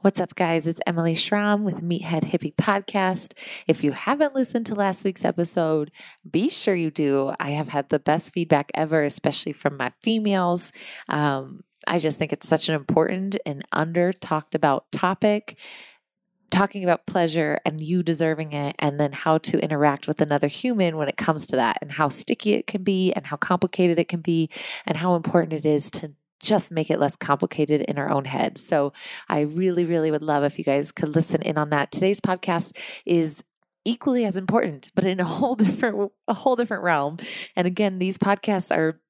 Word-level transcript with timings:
What's 0.00 0.20
up, 0.20 0.36
guys? 0.36 0.68
It's 0.68 0.80
Emily 0.86 1.16
Schramm 1.16 1.64
with 1.64 1.82
Meathead 1.82 2.22
Hippie 2.22 2.54
Podcast. 2.54 3.36
If 3.66 3.82
you 3.82 3.90
haven't 3.90 4.32
listened 4.32 4.64
to 4.66 4.76
last 4.76 5.02
week's 5.04 5.24
episode, 5.24 5.90
be 6.30 6.48
sure 6.50 6.76
you 6.76 6.92
do. 6.92 7.32
I 7.40 7.50
have 7.50 7.70
had 7.70 7.88
the 7.88 7.98
best 7.98 8.32
feedback 8.32 8.70
ever, 8.74 9.02
especially 9.02 9.52
from 9.52 9.76
my 9.76 9.90
females. 10.00 10.70
Um, 11.08 11.64
I 11.88 11.98
just 11.98 12.16
think 12.16 12.32
it's 12.32 12.46
such 12.46 12.68
an 12.68 12.76
important 12.76 13.38
and 13.44 13.64
under 13.72 14.12
talked 14.12 14.54
about 14.54 14.90
topic. 14.92 15.58
Talking 16.50 16.84
about 16.84 17.06
pleasure 17.06 17.58
and 17.66 17.80
you 17.80 18.04
deserving 18.04 18.52
it, 18.52 18.76
and 18.78 19.00
then 19.00 19.12
how 19.12 19.38
to 19.38 19.58
interact 19.58 20.06
with 20.06 20.20
another 20.20 20.46
human 20.46 20.96
when 20.96 21.08
it 21.08 21.16
comes 21.16 21.46
to 21.48 21.56
that, 21.56 21.76
and 21.82 21.90
how 21.90 22.08
sticky 22.08 22.54
it 22.54 22.66
can 22.68 22.84
be, 22.84 23.12
and 23.12 23.26
how 23.26 23.36
complicated 23.36 23.98
it 23.98 24.08
can 24.08 24.20
be, 24.20 24.48
and 24.86 24.96
how 24.96 25.14
important 25.14 25.52
it 25.52 25.66
is 25.66 25.90
to 25.90 26.14
just 26.40 26.72
make 26.72 26.90
it 26.90 27.00
less 27.00 27.16
complicated 27.16 27.82
in 27.82 27.98
our 27.98 28.10
own 28.10 28.24
head. 28.24 28.58
So 28.58 28.92
I 29.28 29.40
really, 29.40 29.84
really 29.84 30.10
would 30.10 30.22
love 30.22 30.44
if 30.44 30.58
you 30.58 30.64
guys 30.64 30.92
could 30.92 31.14
listen 31.14 31.42
in 31.42 31.58
on 31.58 31.70
that. 31.70 31.90
Today's 31.90 32.20
podcast 32.20 32.76
is 33.04 33.42
equally 33.84 34.24
as 34.24 34.36
important, 34.36 34.90
but 34.94 35.04
in 35.04 35.20
a 35.20 35.24
whole 35.38 35.54
different 35.54 36.12
a 36.26 36.34
whole 36.34 36.56
different 36.56 36.84
realm. 36.84 37.18
And 37.56 37.66
again, 37.66 37.98
these 37.98 38.18
podcasts 38.18 38.74
are 38.74 39.00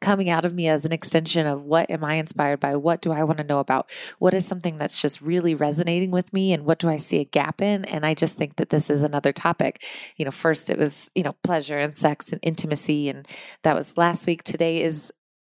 coming 0.00 0.28
out 0.28 0.44
of 0.44 0.52
me 0.52 0.68
as 0.68 0.84
an 0.84 0.92
extension 0.92 1.46
of 1.46 1.62
what 1.62 1.88
am 1.90 2.04
I 2.04 2.14
inspired 2.14 2.60
by? 2.60 2.76
What 2.76 3.00
do 3.00 3.12
I 3.12 3.22
want 3.22 3.38
to 3.38 3.44
know 3.44 3.60
about? 3.60 3.90
What 4.18 4.34
is 4.34 4.44
something 4.44 4.76
that's 4.76 5.00
just 5.00 5.20
really 5.20 5.54
resonating 5.54 6.10
with 6.10 6.32
me 6.32 6.52
and 6.52 6.64
what 6.64 6.80
do 6.80 6.88
I 6.88 6.96
see 6.96 7.20
a 7.20 7.24
gap 7.24 7.62
in? 7.62 7.84
And 7.84 8.04
I 8.04 8.12
just 8.12 8.36
think 8.36 8.56
that 8.56 8.70
this 8.70 8.90
is 8.90 9.00
another 9.00 9.32
topic. 9.32 9.84
You 10.16 10.24
know, 10.24 10.30
first 10.32 10.70
it 10.70 10.78
was, 10.78 11.08
you 11.14 11.22
know, 11.22 11.36
pleasure 11.44 11.78
and 11.78 11.96
sex 11.96 12.32
and 12.32 12.40
intimacy 12.42 13.08
and 13.08 13.26
that 13.62 13.76
was 13.76 13.96
last 13.96 14.26
week. 14.26 14.42
Today 14.42 14.82
is 14.82 15.12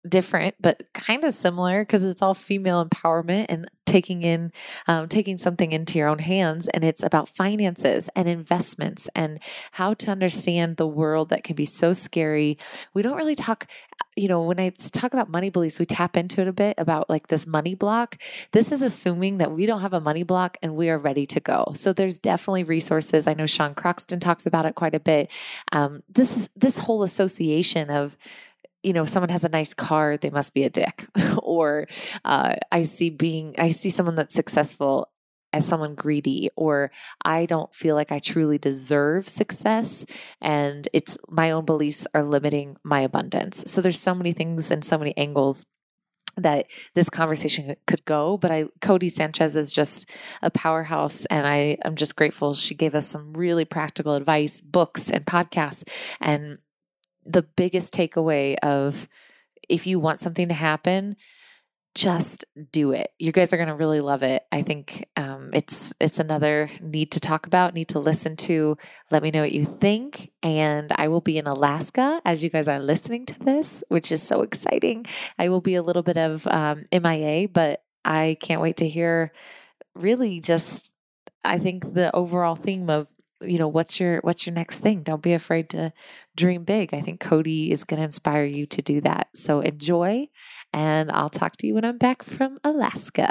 different 0.08 0.56
but 0.60 0.84
kind 0.94 1.24
of 1.24 1.34
similar 1.34 1.82
because 1.82 2.04
it's 2.04 2.22
all 2.22 2.34
female 2.34 2.86
empowerment 2.86 3.48
and 3.50 3.70
taking 3.88 4.22
in 4.22 4.52
um, 4.88 5.08
taking 5.08 5.38
something 5.38 5.72
into 5.72 5.98
your 5.98 6.08
own 6.08 6.20
hands 6.20 6.68
and 6.68 6.84
it's 6.84 7.02
about 7.02 7.30
finances 7.30 8.10
and 8.16 8.28
investments 8.28 9.10
and 9.16 9.40
how 9.72 9.94
to 9.94 10.12
understand 10.12 10.78
the 10.78 10.88
world 10.88 11.30
that 11.30 11.44
can 11.44 11.56
be 11.56 11.66
so 11.66 11.94
scary. 11.94 12.58
We 12.94 13.02
don't 13.02 13.18
really 13.18 13.36
talk 13.36 13.68
you 14.16 14.28
know 14.28 14.42
when 14.42 14.60
i 14.60 14.70
talk 14.92 15.14
about 15.14 15.30
money 15.30 15.52
beliefs 15.52 15.78
we 15.78 15.86
tap 15.86 16.18
into 16.18 16.42
it 16.42 16.48
a 16.48 16.54
bit 16.54 16.74
about 16.78 17.10
like 17.10 17.28
this 17.28 17.48
money 17.48 17.76
block. 17.76 18.18
This 18.52 18.72
is 18.72 18.82
assuming 18.82 19.38
that 19.38 19.52
we 19.52 19.66
don't 19.66 19.82
have 19.82 19.94
a 19.94 20.02
money 20.02 20.24
block 20.24 20.58
and 20.62 20.76
we 20.76 20.90
are 20.90 20.98
ready 20.98 21.26
to 21.28 21.40
go. 21.40 21.72
So 21.76 21.94
there's 21.94 22.18
definitely 22.18 22.64
resources. 22.64 23.28
I 23.28 23.34
know 23.34 23.46
sean 23.46 23.74
croxton 23.74 24.20
talks 24.20 24.46
about 24.46 24.66
it 24.66 24.76
quite 24.76 24.96
a 24.96 25.00
bit. 25.00 25.32
Um, 25.72 26.04
this 26.10 26.36
is 26.36 26.50
this 26.56 26.78
whole 26.78 27.04
association 27.04 27.90
of 27.90 28.18
you 28.84 28.94
know, 28.94 29.06
someone 29.06 29.30
has 29.30 29.44
a 29.44 29.50
nice 29.50 29.74
car, 29.74 30.18
they 30.18 30.30
must 30.30 30.54
be 30.54 30.64
a 30.64 30.70
dick. 30.70 31.08
or 31.44 31.88
uh, 32.24 32.56
I 32.72 32.84
see 32.84 33.10
being, 33.10 33.56
I 33.58 33.72
see 33.72 33.90
someone 33.90 34.16
that's 34.16 34.36
successful 34.36 35.10
as 35.54 35.66
someone 35.66 35.96
greedy, 35.96 36.50
or 36.56 36.92
I 37.24 37.46
don't 37.46 37.74
feel 37.74 37.96
like 37.96 38.12
I 38.12 38.20
truly 38.20 38.58
deserve 38.58 39.30
success, 39.30 40.06
and 40.42 40.88
it's 40.94 41.18
my 41.30 41.52
own 41.52 41.66
beliefs 41.66 42.06
are 42.14 42.24
limiting 42.24 42.78
my 42.84 43.02
abundance. 43.02 43.64
So 43.68 43.82
there's 43.82 44.00
so 44.00 44.14
many 44.14 44.34
things 44.34 44.72
and 44.72 44.84
so 44.84 44.98
many 44.98 45.16
angles 45.18 45.66
that 46.38 46.68
this 46.94 47.10
conversation 47.10 47.76
could 47.88 48.06
go 48.06 48.38
but 48.38 48.52
i 48.52 48.66
codie 48.80 49.12
sanchez 49.12 49.56
is 49.56 49.74
just 49.74 50.08
a 50.44 50.52
powerhouse 50.52 51.26
and 51.26 51.48
i 51.48 51.76
am 51.84 51.96
just 51.96 52.16
grateful 52.16 52.54
she 52.54 52.76
gave 52.76 52.94
us 52.94 53.08
some 53.08 53.34
really 53.34 53.66
practical 53.66 54.14
advice 54.14 54.62
books 54.62 55.10
and 55.10 55.26
podcasts 55.26 55.84
and 56.22 56.60
the 57.28 57.44
biggest 57.44 57.94
takeaway 57.94 58.56
of 58.64 59.08
if 59.68 59.86
you 59.86 60.00
want 60.00 60.20
something 60.20 60.48
to 60.48 60.54
happen, 60.54 61.18
just 61.98 62.46
do 62.72 62.92
it. 62.92 63.12
You 63.18 63.32
guys 63.32 63.52
are 63.52 63.58
going 63.58 63.70
to 63.70 63.76
really 63.76 64.02
love 64.02 64.22
it. 64.22 64.44
I 64.52 64.62
think 64.62 65.08
um, 65.16 65.50
it's 65.52 65.94
it's 66.00 66.20
another 66.20 66.70
need 66.80 67.12
to 67.14 67.20
talk 67.20 67.48
about, 67.48 67.74
need 67.74 67.90
to 67.90 68.00
listen 68.00 68.36
to. 68.38 68.78
Let 69.10 69.24
me 69.24 69.32
know 69.32 69.42
what 69.42 69.52
you 69.52 69.66
think. 69.66 70.32
And 70.44 70.92
I 70.96 71.08
will 71.08 71.22
be 71.22 71.40
in 71.40 71.48
Alaska 71.48 72.22
as 72.24 72.44
you 72.44 72.52
guys 72.52 72.68
are 72.68 72.80
listening 72.80 73.26
to 73.26 73.40
this, 73.40 73.84
which 73.90 74.12
is 74.12 74.22
so 74.22 74.44
exciting. 74.44 75.08
I 75.40 75.50
will 75.50 75.62
be 75.62 75.74
a 75.74 75.82
little 75.82 76.04
bit 76.04 76.18
of 76.18 76.46
um, 76.46 76.86
MIA, 76.94 77.50
but 77.50 77.84
I 78.06 78.38
can't 78.42 78.62
wait 78.62 78.78
to 78.78 78.88
hear. 78.88 79.32
Really, 79.96 80.40
just 80.40 80.94
I 81.44 81.58
think 81.58 81.96
the 81.96 82.16
overall 82.16 82.56
theme 82.56 82.92
of 82.92 83.10
you 83.42 83.58
know 83.58 83.68
what's 83.68 84.00
your 84.00 84.20
what's 84.22 84.46
your 84.46 84.56
next 84.56 84.80
thing? 84.80 85.04
Don't 85.04 85.22
be 85.22 85.34
afraid 85.34 85.70
to 85.70 85.94
dream 86.36 86.64
big. 86.64 86.94
I 86.94 87.02
think 87.02 87.22
codie 87.22 87.72
is 87.72 87.84
going 87.84 88.00
to 88.00 88.06
inspire 88.06 88.46
you 88.46 88.66
to 88.68 88.82
do 88.82 89.02
that. 89.02 89.30
So 89.36 89.62
enjoy 89.62 90.30
and 90.74 91.12
i'll 91.12 91.30
talk 91.30 91.58
to 91.58 91.68
you 91.68 91.74
when 91.76 91.86
i'm 91.86 91.98
back 91.98 92.24
from 92.24 92.60
alaska. 92.64 93.30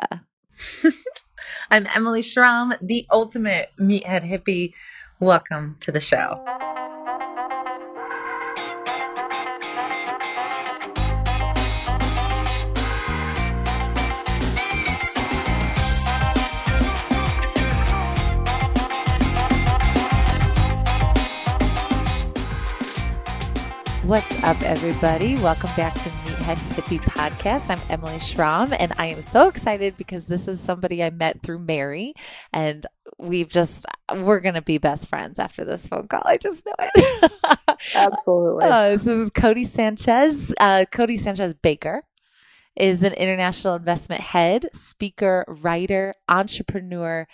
I'm 1.70 1.86
emily 1.94 2.22
schramm 2.22 2.74
the 2.80 3.06
ultimate 3.10 3.70
meathead 3.78 4.22
hippie. 4.22 4.72
Welcome 5.20 5.76
to 5.80 5.92
the 5.92 6.00
show 6.00 6.85
What's 24.06 24.40
up, 24.44 24.62
everybody? 24.62 25.34
Welcome 25.34 25.70
back 25.76 25.92
to 25.94 26.04
the 26.04 26.10
Meathead 26.10 26.58
Hippie 26.74 27.00
Podcast. 27.00 27.70
I'm 27.70 27.80
Emily 27.90 28.20
Schramm, 28.20 28.72
and 28.78 28.92
I 28.98 29.06
am 29.06 29.20
so 29.20 29.48
excited 29.48 29.96
because 29.96 30.28
this 30.28 30.46
is 30.46 30.60
somebody 30.60 31.02
I 31.02 31.10
met 31.10 31.42
through 31.42 31.58
Mary, 31.58 32.14
and 32.52 32.86
we've 33.18 33.48
just 33.48 33.84
we're 34.14 34.38
gonna 34.38 34.62
be 34.62 34.78
best 34.78 35.08
friends 35.08 35.40
after 35.40 35.64
this 35.64 35.88
phone 35.88 36.06
call. 36.06 36.22
I 36.24 36.36
just 36.36 36.64
know 36.64 36.74
it. 36.78 37.32
Absolutely. 37.96 38.64
Uh, 38.64 38.90
this 38.90 39.08
is 39.08 39.32
Codie 39.32 39.66
Sanchez. 39.66 40.54
Uh, 40.60 40.84
Codie 40.92 41.18
Sanchez 41.18 41.52
Baker 41.54 42.04
is 42.76 43.02
an 43.02 43.14
international 43.14 43.74
investment 43.74 44.20
head, 44.20 44.68
speaker, 44.72 45.44
writer, 45.48 46.14
entrepreneur, 46.28 47.26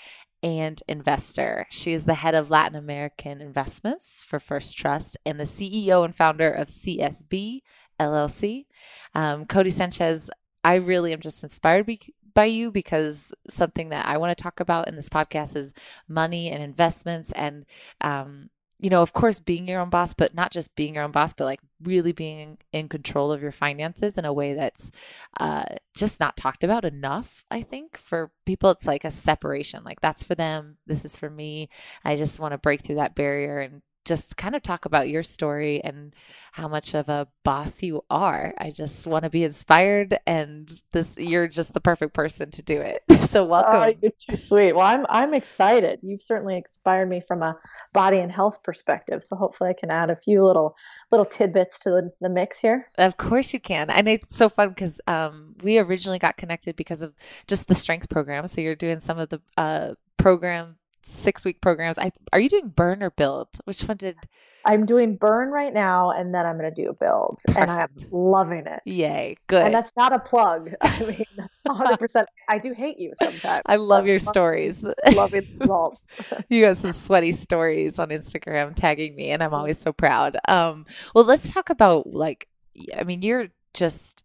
and 0.43 0.83
investor. 0.89 1.67
She 1.71 1.93
is 1.93 2.05
the 2.05 2.15
head 2.15 2.35
of 2.35 2.51
Latin 2.51 2.77
American 2.77 3.41
investments 3.41 4.23
for 4.23 4.41
First 4.41 4.77
Trust 4.77 5.17
and 5.25 5.39
the 5.39 5.45
CEO 5.45 6.05
and 6.05 6.15
founder 6.15 6.51
of 6.51 6.69
CSB 6.69 7.61
LLC. 8.01 8.67
Um, 9.15 9.47
Codie 9.47 9.73
Sanchez, 9.73 10.31
I 10.65 10.77
really 10.77 11.13
am 11.13 11.21
just 11.21 11.43
inspired 11.43 11.87
be- 11.87 12.15
by 12.35 12.47
you 12.47 12.71
because 12.71 13.33
something 13.49 13.91
that 13.91 14.07
I 14.07 14.17
want 14.17 14.37
to 14.37 14.43
talk 14.43 14.61
about 14.61 14.89
in 14.89 14.97
this 14.97 15.09
podcast 15.09 15.57
is 15.57 15.73
money 16.09 16.51
and 16.51 16.63
investments 16.63 17.33
and 17.33 17.67
um, 18.01 18.51
you 18.83 18.91
know, 18.91 19.01
of 19.01 19.13
course, 19.13 19.39
being 19.39 19.69
your 19.69 19.81
own 19.81 19.91
boss, 19.91 20.13
but 20.13 20.35
not 20.35 20.51
just 20.51 20.75
being 20.75 20.95
your 20.95 21.05
own 21.05 21.13
boss, 21.13 21.33
but 21.33 21.45
like 21.45 21.61
really 21.85 22.11
being 22.11 22.59
in 22.73 22.89
control 22.89 23.31
of 23.31 23.41
your 23.41 23.53
finances 23.53 24.19
in 24.19 24.25
a 24.25 24.33
way 24.33 24.55
that's 24.55 24.91
uh, 25.39 25.65
just 25.95 26.19
not 26.19 26.37
talked 26.37 26.65
about 26.65 26.85
enough. 26.85 27.45
I 27.49 27.63
think 27.63 27.97
for 27.97 28.33
people, 28.45 28.71
it's 28.71 28.89
like 28.89 29.05
a 29.05 29.11
separation. 29.13 29.85
Like 29.85 30.01
that's 30.01 30.25
for 30.25 30.35
them. 30.35 30.79
This 30.85 31.05
is 31.05 31.17
for 31.17 31.31
me. 31.31 31.69
I 32.05 32.17
just 32.17 32.41
want 32.41 32.53
to 32.53 32.59
break 32.59 32.83
through 32.83 32.97
that 32.97 33.15
barrier 33.15 33.61
and 33.61 33.83
just 34.05 34.37
kind 34.37 34.55
of 34.55 34.63
talk 34.63 34.85
about 34.85 35.09
your 35.09 35.23
story 35.23 35.83
and 35.83 36.15
how 36.53 36.69
much 36.69 36.95
of 36.95 37.09
a 37.09 37.29
boss 37.45 37.83
you 37.83 38.05
are. 38.11 38.53
I 38.59 38.71
just 38.71 39.07
want 39.07 39.25
to 39.25 39.31
be 39.31 39.45
inspired 39.45 40.19
and 40.27 40.71
this 40.93 41.17
you're 41.17 41.49
just 41.49 41.73
the 41.73 41.81
perfect 41.81 42.13
person 42.13 42.51
to 42.51 42.63
do 42.63 42.81
it. 42.81 43.03
So 43.33 43.45
welcome. 43.45 43.81
Oh, 43.81 43.95
you're 44.03 44.13
too 44.19 44.37
sweet. 44.37 44.75
Well, 44.75 44.87
I'm 44.87 45.07
I'm 45.09 45.33
excited. 45.33 46.01
You've 46.03 46.21
certainly 46.21 46.57
inspired 46.57 47.09
me 47.09 47.23
from 47.27 47.43
a 47.43 47.57
body 47.95 48.19
and 48.19 48.31
health 48.31 48.63
perspective. 48.63 49.25
So 49.25 49.37
hopefully 49.37 49.71
I 49.71 49.73
can 49.73 49.91
add 49.91 50.11
a 50.11 50.17
few 50.17 50.45
little 50.45 50.77
little 51.11 51.25
tidbits 51.25 51.79
to 51.81 51.91
the, 51.91 52.13
the 52.21 52.29
mix 52.29 52.59
here. 52.59 52.89
Of 52.99 53.17
course 53.17 53.55
you 53.55 53.61
can. 53.61 53.89
And 53.89 54.07
it's 54.07 54.37
so 54.37 54.51
fun 54.51 54.71
because 54.71 55.01
um, 55.07 55.55
we 55.63 55.79
originally 55.79 56.19
got 56.19 56.37
connected 56.37 56.77
because 56.77 57.01
of 57.01 57.15
just 57.47 57.69
the 57.69 57.75
strength 57.75 58.11
program. 58.11 58.47
So 58.49 58.61
you're 58.61 58.75
doing 58.75 59.01
some 59.01 59.19
of 59.19 59.31
the 59.31 59.41
uh, 59.57 59.95
program 60.19 60.77
six 61.03 61.45
week 61.45 61.61
programs. 61.61 61.99
I 61.99 62.13
are 62.33 62.41
you 62.41 62.49
doing 62.49 62.69
burn 62.69 63.03
or 63.03 63.11
build? 63.11 63.49
Which 63.65 63.83
one 63.83 63.97
did 63.97 64.17
I'm 64.65 64.87
doing 64.87 65.17
burn 65.17 65.51
right 65.51 65.73
now 65.73 66.11
and 66.11 66.35
then 66.35 66.47
I'm 66.47 66.57
gonna 66.57 66.71
do 66.71 66.97
build. 66.99 67.41
Perfect. 67.47 67.61
And 67.61 67.71
I'm 67.71 67.89
loving 68.11 68.67
it. 68.67 68.81
Yay. 68.85 69.37
Good. 69.49 69.65
And 69.65 69.75
that's 69.75 69.93
not 69.97 70.13
a 70.13 70.19
plug. 70.19 70.73
I 70.81 71.01
mean 71.05 71.49
hundred 71.69 71.99
percent 71.99 72.29
I 72.49 72.59
do 72.59 72.73
hate 72.73 72.99
you 72.99 73.13
sometimes. 73.21 73.63
I 73.67 73.77
love 73.77 74.07
your 74.07 74.19
stories. 74.19 74.85
Loving 75.15 75.45
results. 75.59 76.33
you 76.49 76.63
got 76.63 76.77
some 76.77 76.93
sweaty 76.93 77.33
stories 77.33 77.99
on 77.99 78.11
Instagram 78.11 78.75
tagging 78.75 79.17
me 79.17 79.31
and 79.31 79.43
I'm 79.43 79.55
always 79.55 79.79
so 79.79 79.93
proud. 79.93 80.37
Um 80.49 80.87
well 81.15 81.25
let's 81.25 81.51
talk 81.51 81.71
about 81.71 82.07
like 82.07 82.49
I 82.97 83.05
mean 83.05 83.23
you're 83.23 83.49
just 83.75 84.25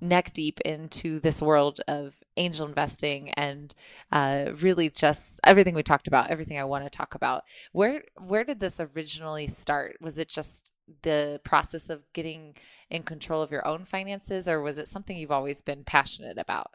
neck 0.00 0.32
deep 0.32 0.60
into 0.60 1.20
this 1.20 1.42
world 1.42 1.80
of 1.88 2.16
angel 2.36 2.66
investing 2.66 3.30
and 3.30 3.74
uh, 4.12 4.52
really 4.60 4.90
just 4.90 5.40
everything 5.44 5.74
we 5.74 5.82
talked 5.82 6.06
about, 6.06 6.30
everything 6.30 6.58
I 6.58 6.64
want 6.64 6.84
to 6.84 6.90
talk 6.90 7.14
about. 7.14 7.44
Where 7.72 8.02
where 8.16 8.44
did 8.44 8.60
this 8.60 8.80
originally 8.80 9.46
start? 9.46 9.96
Was 10.00 10.18
it 10.18 10.28
just 10.28 10.72
the 11.02 11.40
process 11.44 11.88
of 11.88 12.04
getting 12.12 12.56
in 12.90 13.02
control 13.02 13.42
of 13.42 13.50
your 13.50 13.66
own 13.66 13.84
finances, 13.84 14.48
or 14.48 14.60
was 14.60 14.78
it 14.78 14.88
something 14.88 15.16
you've 15.16 15.30
always 15.30 15.62
been 15.62 15.84
passionate 15.84 16.38
about? 16.38 16.70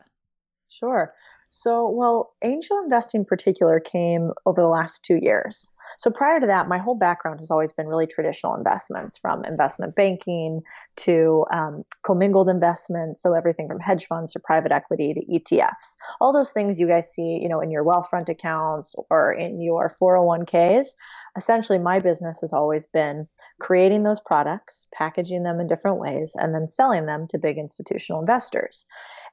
Sure. 0.70 1.14
So, 1.56 1.88
well, 1.88 2.34
angel 2.44 2.80
investing 2.80 3.22
in 3.22 3.26
particular 3.26 3.80
came 3.80 4.32
over 4.48 4.60
the 4.60 4.68
last 4.68 5.06
two 5.06 5.20
years. 5.22 5.70
So 6.00 6.10
prior 6.10 6.40
to 6.40 6.48
that, 6.48 6.68
my 6.68 6.80
whole 6.80 6.96
background 6.96 7.42
has 7.42 7.52
always 7.52 7.72
been 7.72 7.88
really 7.88 8.08
traditional 8.08 8.56
investments 8.56 9.20
from 9.20 9.46
investment 9.46 9.96
banking 9.96 10.64
to 10.98 11.46
um, 11.54 11.84
commingled 12.02 12.50
investments. 12.50 13.22
So 13.22 13.36
everything 13.36 13.68
from 13.68 13.80
hedge 13.80 14.08
funds 14.08 14.34
to 14.34 14.40
private 14.40 14.72
equity 14.72 15.14
to 15.14 15.56
ETFs. 15.56 15.96
All 16.20 16.34
those 16.34 16.50
things 16.50 16.80
you 16.80 16.88
guys 16.88 17.14
see, 17.14 17.38
you 17.40 17.48
know, 17.48 17.62
in 17.62 17.70
your 17.70 17.84
Wealthfront 17.84 18.30
accounts 18.30 18.96
or 19.12 19.32
in 19.32 19.62
your 19.62 19.96
401ks. 20.02 20.88
Essentially, 21.38 21.80
my 21.80 22.00
business 22.00 22.42
has 22.42 22.54
always 22.54 22.86
been 22.86 23.28
creating 23.60 24.04
those 24.04 24.20
products, 24.20 24.88
packaging 24.94 25.44
them 25.44 25.60
in 25.60 25.68
different 25.68 25.98
ways, 25.98 26.36
and 26.36 26.54
then 26.54 26.70
selling 26.70 27.06
them 27.06 27.28
to 27.30 27.38
big 27.38 27.58
institutional 27.58 28.22
investors. 28.22 28.86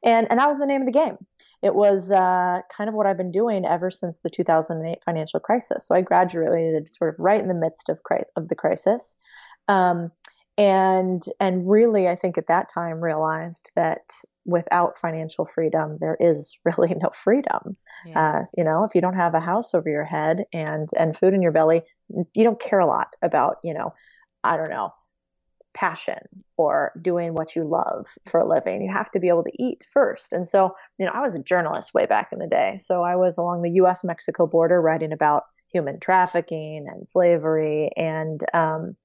And, 0.03 0.27
and 0.31 0.39
that 0.39 0.49
was 0.49 0.59
the 0.59 0.67
name 0.67 0.83
of 0.83 0.87
the 0.87 0.93
game 0.93 1.19
it 1.63 1.75
was 1.75 2.11
uh, 2.11 2.61
kind 2.75 2.89
of 2.89 2.95
what 2.95 3.07
I've 3.07 3.17
been 3.17 3.33
doing 3.33 3.67
ever 3.67 3.91
since 3.91 4.21
the 4.21 4.31
2008 4.31 5.05
financial 5.05 5.41
crisis. 5.41 5.87
So 5.87 5.95
I 5.95 6.01
graduated 6.01 6.95
sort 6.95 7.13
of 7.13 7.21
right 7.21 7.41
in 7.41 7.49
the 7.49 7.55
midst 7.55 7.89
of 7.89 7.99
of 8.37 8.49
the 8.49 8.55
crisis, 8.55 9.17
um, 9.69 10.11
and 10.61 11.25
and 11.41 11.69
really, 11.69 12.07
I 12.07 12.17
think 12.17 12.37
at 12.37 12.49
that 12.49 12.69
time 12.69 13.03
realized 13.03 13.73
that 13.77 14.13
without 14.45 14.99
financial 14.99 15.47
freedom, 15.47 15.97
there 16.01 16.19
is 16.21 16.55
really 16.65 16.95
no 17.01 17.11
freedom. 17.25 17.79
Yeah. 18.05 18.21
Uh, 18.21 18.45
you 18.57 18.65
know, 18.65 18.85
if 18.85 18.95
you 18.95 19.01
don't 19.01 19.17
have 19.17 19.35
a 19.35 19.41
house 19.41 19.75
over 19.75 19.89
your 19.89 20.05
head 20.05 20.45
and 20.53 20.89
and 20.99 21.17
food 21.17 21.33
in 21.33 21.41
your 21.41 21.53
belly, 21.53 21.81
you 22.35 22.45
don't 22.45 22.61
care 22.61 22.79
a 22.79 22.87
lot 22.87 23.17
about 23.23 23.57
you 23.65 23.73
know, 23.73 23.95
I 24.45 24.59
don't 24.59 24.71
know 24.71 24.93
passion 25.73 26.19
or 26.57 26.93
doing 27.01 27.33
what 27.33 27.57
you 27.57 27.65
love 27.65 28.07
for 28.27 28.41
a 28.41 28.49
living. 28.49 28.83
You 28.83 28.93
have 28.93 29.11
to 29.13 29.21
be 29.21 29.29
able 29.29 29.45
to 29.45 29.63
eat 29.63 29.87
first. 29.93 30.33
And 30.33 30.47
so, 30.47 30.75
you 30.99 31.07
know, 31.07 31.13
I 31.15 31.21
was 31.21 31.37
a 31.37 31.43
journalist 31.43 31.95
way 31.95 32.07
back 32.07 32.31
in 32.33 32.41
the 32.41 32.49
day. 32.49 32.79
So 32.83 33.03
I 33.03 33.15
was 33.15 33.39
along 33.39 33.63
the 33.63 33.71
US 33.83 34.03
Mexico 34.03 34.49
border 34.49 34.83
writing 34.83 35.13
about 35.13 35.45
human 35.73 36.01
trafficking 36.01 36.87
and 36.93 37.09
slavery 37.09 37.93
and, 37.97 38.45
um, 38.53 38.97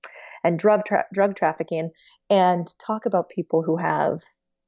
and 0.45 0.59
drug, 0.59 0.85
tra- 0.85 1.07
drug 1.11 1.35
trafficking 1.35 1.89
and 2.29 2.67
talk 2.79 3.05
about 3.05 3.29
people 3.29 3.63
who 3.63 3.77
have, 3.77 4.21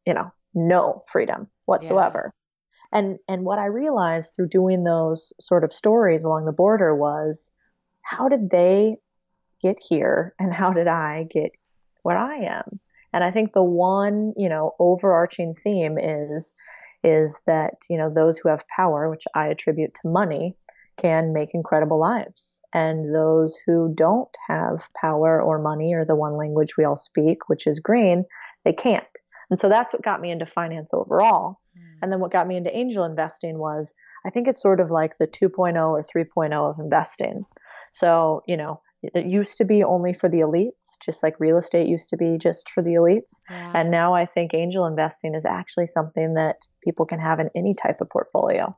you 0.06 0.14
know, 0.14 0.32
no 0.56 1.04
freedom 1.08 1.48
whatsoever. 1.66 2.34
Yeah. 2.34 3.00
And, 3.00 3.20
and 3.28 3.44
what 3.44 3.60
I 3.60 3.68
realized 3.68 4.34
through 4.36 4.50
doing 4.50 4.84
those 4.84 5.34
sort 5.40 5.64
of 5.64 5.72
stories 5.72 6.24
along 6.24 6.46
the 6.46 6.52
border 6.52 6.96
was 6.96 7.52
how 8.02 8.28
did 8.28 8.50
they 8.50 8.98
get 9.62 9.78
here 9.80 10.34
and 10.40 10.52
how 10.54 10.74
did 10.74 10.88
I 10.88 11.28
get 11.30 11.52
where 12.02 12.18
I 12.18 12.38
am. 12.38 12.80
And 13.14 13.24
I 13.24 13.32
think 13.32 13.54
the 13.54 13.64
one, 13.64 14.34
you 14.36 14.50
know, 14.50 14.74
overarching 14.80 15.56
theme 15.56 15.98
is 15.98 16.56
is 17.04 17.40
that, 17.46 17.74
you 17.90 17.98
know, 17.98 18.12
those 18.12 18.38
who 18.38 18.50
have 18.50 18.68
power, 18.68 19.10
which 19.10 19.26
I 19.36 19.48
attribute 19.48 19.94
to 19.96 20.10
money, 20.10 20.56
can 20.98 21.34
make 21.34 21.54
incredible 21.54 22.00
lives. 22.00 22.62
And 22.74 23.14
those 23.14 23.58
who 23.66 23.94
don't 23.96 24.36
have 24.48 24.88
power 25.00 25.42
or 25.42 25.60
money 25.60 25.94
or 25.94 26.06
the 26.06 26.16
one 26.16 26.38
language 26.38 26.76
we 26.78 26.86
all 26.86 26.96
speak, 26.96 27.50
which 27.50 27.68
is 27.68 27.80
green, 27.80 28.26
they 28.66 28.74
can't. 28.74 29.06
And 29.50 29.60
so 29.60 29.70
that's 29.70 29.94
what 29.94 30.04
got 30.04 30.22
me 30.22 30.32
into 30.32 30.46
finance 30.46 30.92
overall. 30.94 31.60
Mm. 31.78 31.82
And 32.02 32.12
then 32.12 32.20
what 32.20 32.32
got 32.32 32.48
me 32.48 32.58
into 32.58 32.76
angel 32.76 33.06
investing 33.06 33.58
was 33.60 33.94
I 34.26 34.30
think 34.30 34.48
it's 34.48 34.62
sort 34.62 34.80
of 34.80 34.92
like 34.92 35.18
the 35.18 35.28
2.0 35.28 35.76
or 35.78 36.04
3.0 36.04 36.70
of 36.70 36.80
investing. 36.80 37.46
So, 37.94 38.44
you 38.48 38.58
know, 38.58 38.82
it 39.04 39.26
used 39.26 39.58
to 39.60 39.66
be 39.66 39.84
only 39.84 40.14
for 40.14 40.28
the 40.28 40.40
elites, 40.40 40.98
just 41.06 41.22
like 41.24 41.40
real 41.40 41.58
estate 41.58 41.88
used 41.88 42.10
to 42.10 42.18
be 42.18 42.38
just 42.38 42.70
for 42.72 42.82
the 42.82 42.96
elites. 42.96 43.42
Yeah. 43.50 43.72
And 43.76 43.92
now 43.92 44.14
I 44.14 44.26
think 44.26 44.54
angel 44.54 44.86
investing 44.86 45.36
is 45.36 45.46
actually 45.46 45.88
something 45.88 46.34
that 46.34 46.68
people 46.84 47.06
can 47.06 47.20
have 47.20 47.40
in 47.40 47.50
any 47.56 47.74
type 47.76 48.02
of 48.02 48.10
portfolio. 48.10 48.76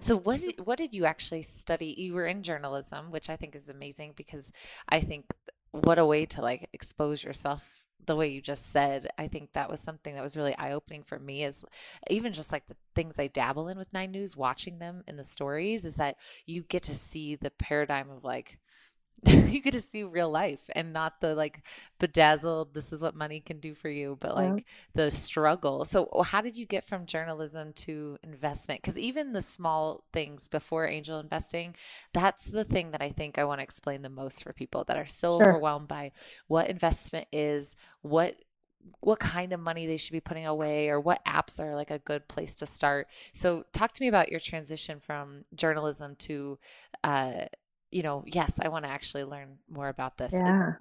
So 0.00 0.16
what 0.16 0.40
did, 0.40 0.60
what 0.64 0.78
did 0.78 0.94
you 0.94 1.04
actually 1.04 1.42
study? 1.42 1.94
You 1.96 2.14
were 2.14 2.26
in 2.26 2.42
journalism, 2.42 3.10
which 3.10 3.30
I 3.30 3.36
think 3.36 3.54
is 3.54 3.68
amazing 3.68 4.14
because 4.16 4.52
I 4.88 5.00
think 5.00 5.26
what 5.70 5.98
a 5.98 6.06
way 6.06 6.26
to 6.26 6.40
like 6.40 6.68
expose 6.72 7.24
yourself 7.24 7.84
the 8.06 8.16
way 8.16 8.28
you 8.28 8.40
just 8.40 8.70
said, 8.70 9.08
I 9.18 9.28
think 9.28 9.52
that 9.52 9.70
was 9.70 9.80
something 9.80 10.14
that 10.14 10.22
was 10.22 10.36
really 10.36 10.56
eye 10.56 10.72
opening 10.72 11.02
for 11.02 11.18
me. 11.18 11.44
Is 11.44 11.64
even 12.10 12.32
just 12.32 12.52
like 12.52 12.66
the 12.66 12.76
things 12.94 13.18
I 13.18 13.28
dabble 13.28 13.68
in 13.68 13.78
with 13.78 13.92
Nine 13.92 14.10
News, 14.10 14.36
watching 14.36 14.78
them 14.78 15.02
in 15.06 15.16
the 15.16 15.24
stories, 15.24 15.84
is 15.84 15.96
that 15.96 16.16
you 16.46 16.62
get 16.62 16.82
to 16.84 16.94
see 16.94 17.36
the 17.36 17.50
paradigm 17.50 18.10
of 18.10 18.24
like 18.24 18.58
you 19.26 19.60
get 19.62 19.72
to 19.72 19.80
see 19.80 20.02
real 20.02 20.30
life 20.30 20.68
and 20.74 20.92
not 20.92 21.20
the 21.20 21.34
like 21.34 21.64
bedazzled 21.98 22.74
this 22.74 22.92
is 22.92 23.00
what 23.00 23.14
money 23.14 23.40
can 23.40 23.58
do 23.58 23.72
for 23.72 23.88
you 23.88 24.18
but 24.20 24.34
like 24.34 24.58
yeah. 24.58 24.64
the 24.94 25.10
struggle 25.10 25.84
so 25.84 26.08
how 26.26 26.40
did 26.40 26.56
you 26.56 26.66
get 26.66 26.84
from 26.84 27.06
journalism 27.06 27.72
to 27.72 28.18
investment 28.22 28.82
because 28.82 28.98
even 28.98 29.32
the 29.32 29.40
small 29.40 30.04
things 30.12 30.48
before 30.48 30.86
angel 30.86 31.20
investing 31.20 31.74
that's 32.12 32.44
the 32.44 32.64
thing 32.64 32.90
that 32.90 33.00
i 33.00 33.08
think 33.08 33.38
i 33.38 33.44
want 33.44 33.60
to 33.60 33.64
explain 33.64 34.02
the 34.02 34.10
most 34.10 34.42
for 34.42 34.52
people 34.52 34.84
that 34.84 34.96
are 34.96 35.06
so 35.06 35.38
sure. 35.38 35.50
overwhelmed 35.50 35.88
by 35.88 36.10
what 36.48 36.68
investment 36.68 37.26
is 37.32 37.76
what 38.02 38.34
what 39.00 39.18
kind 39.18 39.54
of 39.54 39.60
money 39.60 39.86
they 39.86 39.96
should 39.96 40.12
be 40.12 40.20
putting 40.20 40.44
away 40.44 40.90
or 40.90 41.00
what 41.00 41.24
apps 41.24 41.58
are 41.58 41.74
like 41.74 41.90
a 41.90 41.98
good 42.00 42.28
place 42.28 42.54
to 42.56 42.66
start 42.66 43.08
so 43.32 43.64
talk 43.72 43.92
to 43.92 44.02
me 44.02 44.08
about 44.08 44.30
your 44.30 44.40
transition 44.40 45.00
from 45.00 45.44
journalism 45.54 46.14
to 46.16 46.58
uh, 47.02 47.44
you 47.94 48.02
know, 48.02 48.24
yes, 48.26 48.58
I 48.60 48.68
want 48.68 48.84
to 48.84 48.90
actually 48.90 49.22
learn 49.22 49.56
more 49.70 49.88
about 49.88 50.18
this. 50.18 50.34
Yeah. 50.34 50.72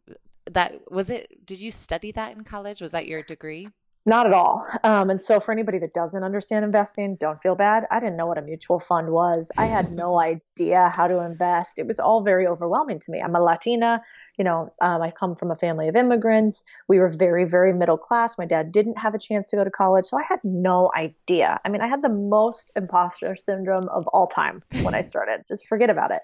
That 0.52 0.92
was 0.92 1.12
it. 1.12 1.46
Did 1.46 1.62
you 1.62 1.70
study 1.70 2.12
that 2.14 2.36
in 2.36 2.44
college? 2.44 2.82
Was 2.82 2.92
that 2.92 3.08
your 3.08 3.22
degree? 3.22 3.70
Not 4.06 4.26
at 4.26 4.34
all. 4.34 4.68
Um, 4.84 5.10
and 5.12 5.22
so, 5.22 5.40
for 5.40 5.52
anybody 5.54 5.78
that 5.80 5.94
doesn't 5.94 6.24
understand 6.24 6.66
investing, 6.66 7.16
don't 7.16 7.42
feel 7.42 7.56
bad. 7.56 7.86
I 7.92 8.00
didn't 8.00 8.18
know 8.18 8.26
what 8.26 8.38
a 8.40 8.42
mutual 8.42 8.80
fund 8.80 9.12
was. 9.12 9.50
I 9.58 9.68
had 9.68 9.92
no 9.94 10.20
idea 10.60 10.90
how 10.90 11.08
to 11.08 11.20
invest. 11.20 11.78
It 11.78 11.88
was 11.88 12.00
all 12.00 12.24
very 12.24 12.48
overwhelming 12.48 13.00
to 13.00 13.12
me. 13.12 13.22
I'm 13.22 13.36
a 13.36 13.42
Latina. 13.42 14.02
You 14.38 14.44
know, 14.44 14.74
um, 14.82 15.02
I 15.02 15.12
come 15.12 15.36
from 15.36 15.52
a 15.52 15.56
family 15.56 15.88
of 15.88 15.96
immigrants. 15.96 16.64
We 16.88 17.00
were 17.00 17.10
very, 17.10 17.46
very 17.46 17.74
middle 17.74 17.98
class. 17.98 18.38
My 18.38 18.46
dad 18.46 18.72
didn't 18.72 18.98
have 18.98 19.14
a 19.14 19.20
chance 19.20 19.50
to 19.50 19.56
go 19.56 19.64
to 19.64 19.70
college, 19.70 20.06
so 20.06 20.18
I 20.18 20.24
had 20.24 20.40
no 20.44 20.92
idea. 20.96 21.60
I 21.64 21.70
mean, 21.70 21.82
I 21.82 21.88
had 21.88 22.02
the 22.02 22.10
most 22.10 22.72
imposter 22.76 23.36
syndrome 23.36 23.90
of 23.90 24.08
all 24.08 24.28
time 24.28 24.64
when 24.82 24.96
I 24.96 25.02
started. 25.12 25.44
Just 25.48 25.68
forget 25.68 25.90
about 25.90 26.12
it. 26.12 26.22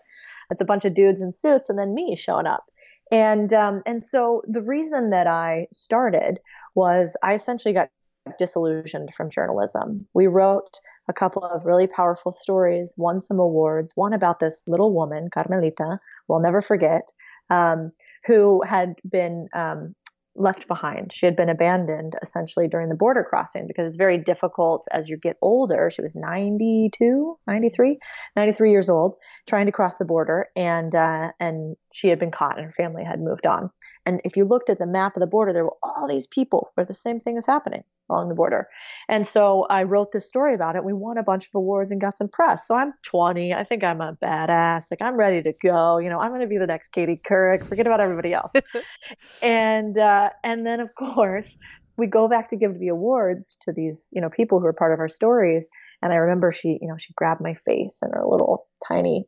It's 0.50 0.62
a 0.62 0.66
bunch 0.66 0.86
of 0.86 0.94
dudes 0.94 1.22
in 1.22 1.34
suits 1.34 1.70
and 1.70 1.78
then 1.78 1.94
me 1.94 2.16
showing 2.16 2.48
up. 2.48 2.66
And 3.12 3.52
um, 3.54 3.82
and 3.86 4.04
so 4.04 4.44
the 4.48 4.62
reason 4.62 5.10
that 5.12 5.28
I 5.28 5.68
started 5.72 6.40
was 6.76 7.16
I 7.24 7.34
essentially 7.34 7.74
got 7.74 7.90
disillusioned 8.38 9.14
from 9.16 9.32
journalism. 9.32 10.08
We 10.14 10.28
wrote 10.28 10.80
a 11.08 11.14
couple 11.14 11.44
of 11.44 11.66
really 11.66 11.88
powerful 11.88 12.32
stories, 12.32 12.94
won 12.98 13.20
some 13.20 13.40
awards, 13.40 13.94
one 13.96 14.14
about 14.14 14.40
this 14.40 14.64
little 14.68 14.94
woman, 14.94 15.30
Carmelita, 15.34 16.00
we'll 16.28 16.40
never 16.40 16.62
forget, 16.62 17.12
um, 17.50 17.92
who 18.26 18.62
had 18.64 18.96
been 19.10 19.48
um, 19.54 19.96
left 20.36 20.68
behind. 20.68 21.12
She 21.14 21.26
had 21.26 21.36
been 21.36 21.50
abandoned 21.50 22.16
essentially 22.22 22.68
during 22.68 22.90
the 22.90 22.96
border 22.96 23.26
crossing 23.28 23.68
because 23.68 23.88
it's 23.88 23.98
very 23.98 24.18
difficult 24.18 24.88
as 24.92 25.10
you 25.10 25.18
get 25.18 25.38
older. 25.42 25.90
She 25.90 26.02
was 26.02 26.16
92, 26.16 27.38
93, 27.46 28.00
93 28.36 28.72
years 28.72 28.90
old, 28.90 29.16
trying 29.48 29.66
to 29.66 29.72
cross 29.72 29.98
the 29.98 30.06
border, 30.06 30.48
and 30.56 30.96
uh, 30.96 31.32
and 31.40 31.76
she 31.92 32.08
had 32.08 32.20
been 32.20 32.32
caught, 32.32 32.58
and 32.58 32.66
her 32.66 32.72
family 32.72 33.04
had 33.04 33.20
moved 33.20 33.46
on. 33.46 33.70
And 34.10 34.22
if 34.26 34.36
you 34.36 34.44
looked 34.44 34.72
at 34.72 34.80
the 34.80 34.88
map 34.88 35.16
of 35.16 35.20
the 35.20 35.28
border, 35.28 35.54
there 35.54 35.66
were 35.66 35.78
all 35.84 36.08
these 36.08 36.26
people 36.26 36.72
where 36.74 36.84
the 36.84 36.96
same 36.96 37.20
thing 37.20 37.36
was 37.36 37.46
happening 37.46 37.84
along 38.10 38.30
the 38.30 38.34
border. 38.34 38.68
And 39.08 39.28
so 39.28 39.68
I 39.70 39.84
wrote 39.84 40.12
this 40.12 40.28
story 40.28 40.56
about 40.56 40.76
it. 40.76 40.84
We 40.84 40.94
won 40.94 41.20
a 41.20 41.24
bunch 41.24 41.46
of 41.46 41.52
awards 41.54 41.92
and 41.92 42.02
got 42.02 42.18
some 42.18 42.28
press. 42.28 42.68
So 42.68 42.74
I'm 42.74 42.92
20. 43.04 43.54
I 43.54 43.64
think 43.64 43.84
I'm 43.84 44.02
a 44.02 44.18
badass. 44.20 44.86
Like 44.90 45.04
I'm 45.04 45.16
ready 45.16 45.44
to 45.44 45.54
go. 45.62 46.00
You 46.00 46.10
know, 46.10 46.20
I'm 46.20 46.30
going 46.30 46.42
to 46.42 46.48
be 46.48 46.58
the 46.58 46.66
next 46.66 46.88
Katie 46.88 47.22
Couric. 47.24 47.64
Forget 47.64 47.86
about 47.86 48.00
everybody 48.00 48.34
else. 48.34 48.52
and 49.44 49.96
uh, 49.96 50.32
and 50.44 50.66
then 50.66 50.80
of 50.80 50.90
course 50.96 51.56
we 51.96 52.08
go 52.08 52.28
back 52.28 52.50
to 52.50 52.56
give 52.56 52.80
the 52.80 52.88
awards 52.88 53.58
to 53.62 53.72
these 53.72 54.10
you 54.12 54.22
know 54.22 54.30
people 54.32 54.60
who 54.60 54.66
are 54.66 54.74
part 54.74 54.92
of 54.92 55.00
our 55.00 55.10
stories. 55.10 55.70
And 56.02 56.12
I 56.12 56.16
remember 56.16 56.52
she 56.52 56.80
you 56.82 56.88
know 56.88 56.98
she 56.98 57.14
grabbed 57.14 57.42
my 57.42 57.54
face 57.54 58.00
in 58.02 58.10
her 58.10 58.26
little 58.26 58.66
tiny 58.88 59.28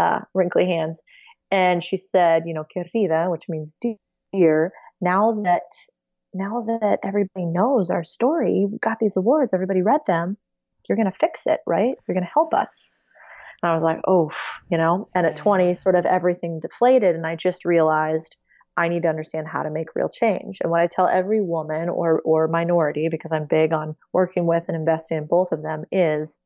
uh, 0.00 0.22
wrinkly 0.34 0.66
hands, 0.66 1.00
and 1.52 1.84
she 1.84 1.96
said 1.96 2.42
you 2.44 2.54
know 2.54 2.64
querida, 2.64 3.30
which 3.30 3.48
means 3.48 3.76
dear. 3.80 3.94
Year, 4.32 4.72
now 5.00 5.40
that 5.44 5.62
now 6.34 6.62
that 6.62 6.98
everybody 7.02 7.46
knows 7.46 7.90
our 7.90 8.04
story, 8.04 8.66
we 8.70 8.78
got 8.78 8.98
these 8.98 9.16
awards, 9.16 9.54
everybody 9.54 9.82
read 9.82 10.02
them, 10.06 10.36
you're 10.88 10.96
going 10.96 11.10
to 11.10 11.18
fix 11.18 11.46
it, 11.46 11.60
right? 11.66 11.94
You're 12.06 12.14
going 12.14 12.26
to 12.26 12.32
help 12.32 12.52
us. 12.52 12.90
And 13.62 13.72
I 13.72 13.74
was 13.74 13.82
like, 13.82 14.00
oh, 14.06 14.30
you 14.70 14.76
know, 14.76 15.08
and 15.14 15.26
at 15.26 15.36
20, 15.36 15.74
sort 15.76 15.94
of 15.94 16.04
everything 16.04 16.60
deflated. 16.60 17.14
And 17.16 17.26
I 17.26 17.36
just 17.36 17.64
realized 17.64 18.36
I 18.76 18.88
need 18.88 19.02
to 19.02 19.08
understand 19.08 19.48
how 19.48 19.62
to 19.62 19.70
make 19.70 19.94
real 19.94 20.10
change. 20.10 20.58
And 20.60 20.70
what 20.70 20.80
I 20.80 20.86
tell 20.86 21.08
every 21.08 21.40
woman 21.40 21.88
or, 21.88 22.20
or 22.20 22.48
minority, 22.48 23.08
because 23.10 23.32
I'm 23.32 23.46
big 23.46 23.72
on 23.72 23.96
working 24.12 24.46
with 24.46 24.64
and 24.68 24.76
investing 24.76 25.16
in 25.16 25.26
both 25.26 25.52
of 25.52 25.62
them, 25.62 25.84
is 25.90 26.38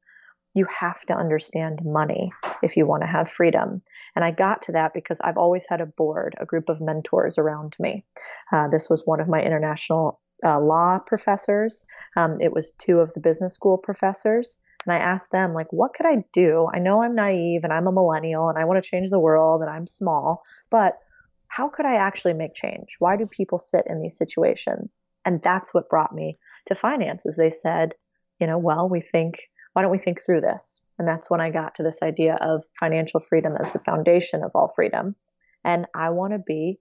you 0.54 0.66
have 0.66 1.00
to 1.06 1.14
understand 1.14 1.80
money 1.84 2.32
if 2.62 2.76
you 2.76 2.86
want 2.86 3.02
to 3.02 3.06
have 3.06 3.30
freedom. 3.30 3.82
And 4.16 4.24
I 4.24 4.30
got 4.32 4.62
to 4.62 4.72
that 4.72 4.92
because 4.92 5.18
I've 5.20 5.38
always 5.38 5.64
had 5.68 5.80
a 5.80 5.86
board, 5.86 6.34
a 6.40 6.46
group 6.46 6.68
of 6.68 6.80
mentors 6.80 7.38
around 7.38 7.76
me. 7.78 8.04
Uh, 8.52 8.68
this 8.68 8.90
was 8.90 9.06
one 9.06 9.20
of 9.20 9.28
my 9.28 9.40
international 9.40 10.20
uh, 10.44 10.58
law 10.60 10.98
professors. 10.98 11.86
Um, 12.16 12.40
it 12.40 12.52
was 12.52 12.72
two 12.72 12.98
of 12.98 13.12
the 13.14 13.20
business 13.20 13.54
school 13.54 13.78
professors. 13.78 14.60
and 14.84 14.92
I 14.92 14.98
asked 14.98 15.30
them, 15.30 15.54
like, 15.54 15.72
what 15.72 15.94
could 15.94 16.06
I 16.06 16.24
do? 16.32 16.68
I 16.72 16.78
know 16.78 17.02
I'm 17.02 17.14
naive 17.14 17.62
and 17.62 17.72
I'm 17.72 17.86
a 17.86 17.92
millennial 17.92 18.48
and 18.48 18.58
I 18.58 18.64
want 18.64 18.82
to 18.82 18.88
change 18.88 19.10
the 19.10 19.20
world 19.20 19.60
and 19.60 19.70
I'm 19.70 19.86
small, 19.86 20.42
but 20.70 20.98
how 21.48 21.68
could 21.68 21.84
I 21.84 21.96
actually 21.96 22.34
make 22.34 22.54
change? 22.54 22.96
Why 23.00 23.16
do 23.16 23.26
people 23.26 23.58
sit 23.58 23.84
in 23.88 24.00
these 24.00 24.16
situations? 24.16 24.96
And 25.24 25.42
that's 25.42 25.74
what 25.74 25.90
brought 25.90 26.14
me 26.14 26.38
to 26.66 26.74
finances. 26.74 27.36
They 27.36 27.50
said, 27.50 27.94
you 28.40 28.46
know, 28.46 28.56
well, 28.58 28.88
we 28.88 29.00
think, 29.00 29.48
why 29.72 29.82
don't 29.82 29.90
we 29.90 29.98
think 29.98 30.24
through 30.24 30.40
this? 30.40 30.82
And 30.98 31.06
that's 31.06 31.30
when 31.30 31.40
I 31.40 31.50
got 31.50 31.74
to 31.76 31.82
this 31.82 32.02
idea 32.02 32.36
of 32.40 32.64
financial 32.78 33.20
freedom 33.20 33.56
as 33.58 33.72
the 33.72 33.78
foundation 33.80 34.42
of 34.42 34.50
all 34.54 34.72
freedom. 34.74 35.14
And 35.64 35.86
I 35.94 36.10
want 36.10 36.32
to 36.32 36.38
be 36.38 36.78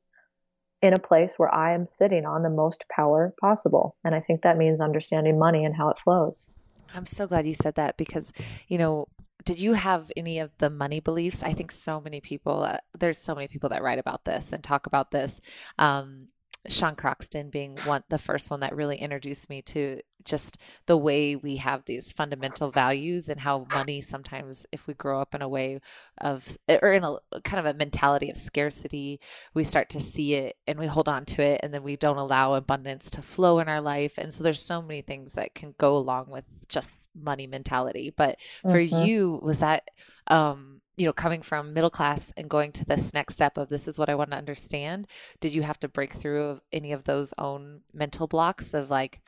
in 0.82 0.94
a 0.94 1.00
place 1.00 1.34
where 1.38 1.54
I 1.54 1.74
am 1.74 1.86
sitting 1.86 2.26
on 2.26 2.44
the 2.44 2.50
most 2.50 2.86
power 2.90 3.34
possible. 3.42 3.96
And 4.04 4.16
I 4.16 4.22
think 4.22 4.42
that 4.42 4.58
means 4.58 4.80
understanding 4.80 5.38
money 5.38 5.66
and 5.66 5.76
how 5.76 5.90
it 5.90 6.00
flows. 6.00 6.52
I'm 6.96 7.06
so 7.06 7.28
glad 7.28 7.46
you 7.46 7.54
said 7.54 7.76
that 7.76 7.98
because, 7.98 8.34
you 8.68 8.78
know, 8.78 9.08
did 9.46 9.60
you 9.60 9.74
have 9.74 10.12
any 10.18 10.40
of 10.40 10.52
the 10.58 10.70
money 10.70 11.00
beliefs? 11.00 11.44
I 11.44 11.54
think 11.54 11.72
so 11.72 12.02
many 12.02 12.22
people, 12.22 12.64
uh, 12.64 12.78
there's 12.98 13.18
so 13.18 13.36
many 13.36 13.48
people 13.48 13.70
that 13.70 13.84
write 13.84 14.00
about 14.00 14.26
this 14.26 14.52
and 14.52 14.64
talk 14.64 14.86
about 14.86 15.12
this. 15.12 15.40
Um, 15.78 16.28
Sean 16.68 16.96
Croxton 16.96 17.50
being 17.50 17.78
one, 17.86 18.04
the 18.10 18.18
first 18.18 18.52
one 18.52 18.60
that 18.60 18.76
really 18.76 18.98
introduced 18.98 19.50
me 19.50 19.62
to 19.64 20.02
just 20.26 20.58
the 20.86 20.98
way 20.98 21.36
we 21.36 21.56
have 21.56 21.86
these 21.86 22.12
fundamental 22.12 22.70
values 22.72 23.30
and 23.30 23.40
how 23.40 23.66
money 23.74 24.02
sometimes, 24.02 24.68
if 24.72 24.86
we 24.86 24.94
grow 24.94 25.22
up 25.22 25.34
in 25.34 25.42
a 25.42 25.48
way 25.48 25.80
of, 26.20 26.58
or 26.68 26.92
in 26.92 27.04
a 27.04 27.42
kind 27.44 27.66
of 27.66 27.74
a 27.74 27.78
mentality 27.78 28.30
of 28.30 28.38
scarcity, 28.38 29.20
we 29.54 29.64
start 29.64 29.90
to 29.90 30.02
see 30.02 30.34
it 30.34 30.58
and 30.68 30.78
we 30.78 30.88
hold 30.88 31.08
on 31.08 31.24
to 31.26 31.42
it 31.42 31.62
and 31.64 31.74
then 31.74 31.84
we 31.84 31.96
don't 31.96 32.18
allow 32.18 32.54
abundance 32.54 33.10
to 33.12 33.22
flow 33.22 33.60
in 33.60 33.70
our 33.70 33.82
life. 33.82 34.18
And 34.18 34.34
so 34.34 34.44
there's 34.44 34.62
so 34.62 34.82
many 34.82 35.02
things 35.02 35.34
that 35.34 35.56
can 35.56 35.74
go 35.78 35.96
along 35.98 36.26
with 36.28 36.46
just 36.68 37.10
money 37.16 37.48
mentality. 37.48 38.14
But 38.16 38.40
for 38.64 38.80
mm-hmm. 38.80 39.06
you, 39.06 39.40
was 39.42 39.62
that, 39.62 39.90
um, 40.28 40.82
you 41.00 41.06
know, 41.06 41.14
coming 41.14 41.42
from 41.42 41.74
middle 41.74 41.90
class 41.90 42.34
and 42.36 42.50
going 42.50 42.74
to 42.74 42.86
this 42.86 43.14
next 43.14 43.36
step 43.36 43.58
of 43.58 43.70
this 43.70 43.88
is 43.88 43.98
what 43.98 44.10
I 44.10 44.16
want 44.16 44.32
to 44.32 44.38
understand, 44.38 45.08
did 45.40 45.54
you 45.54 45.62
have 45.62 45.80
to 45.80 45.88
break 45.88 46.12
through 46.12 46.60
any 46.74 46.92
of 46.92 47.06
those 47.06 47.34
own 47.38 47.82
mental 47.94 48.28
blocks 48.28 48.74
of 48.74 48.90
like, 48.90 49.22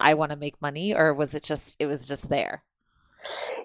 I 0.00 0.14
want 0.14 0.30
to 0.30 0.36
make 0.36 0.62
money, 0.62 0.94
or 0.94 1.12
was 1.12 1.34
it 1.34 1.42
just, 1.42 1.76
it 1.80 1.86
was 1.86 2.06
just 2.06 2.28
there? 2.28 2.62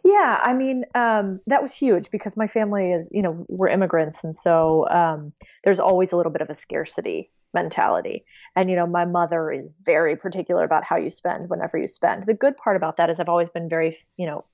Yeah, 0.04 0.39
I 0.42 0.54
mean, 0.54 0.86
um, 0.96 1.39
that 1.48 1.62
was 1.62 1.74
huge 1.74 2.10
because 2.10 2.36
my 2.36 2.48
family 2.48 2.92
is, 2.92 3.08
you 3.12 3.22
know, 3.22 3.46
we're 3.48 3.70
immigrants. 3.70 4.24
And 4.24 4.36
so 4.36 4.89
um, 4.89 5.34
there's 5.63 5.80
always 5.80 6.12
a 6.12 6.18
little 6.18 6.32
bit 6.32 6.42
of 6.42 6.50
a 6.50 6.56
scarcity 6.56 7.32
mentality. 7.54 8.25
And, 8.56 8.70
you 8.70 8.75
know, 8.75 8.88
my 8.88 9.06
mother 9.06 9.51
is 9.51 9.74
very 9.84 10.16
particular 10.16 10.63
about 10.63 10.84
how 10.84 10.98
you 10.98 11.10
spend 11.10 11.50
whenever 11.50 11.77
you 11.77 11.88
spend. 11.88 12.25
The 12.25 12.34
good 12.34 12.58
part 12.58 12.75
about 12.75 12.98
that 12.98 13.10
is 13.10 13.20
I've 13.20 13.30
always 13.30 13.50
been 13.50 13.70
very, 13.70 14.00
you 14.18 14.25
know, 14.25 14.46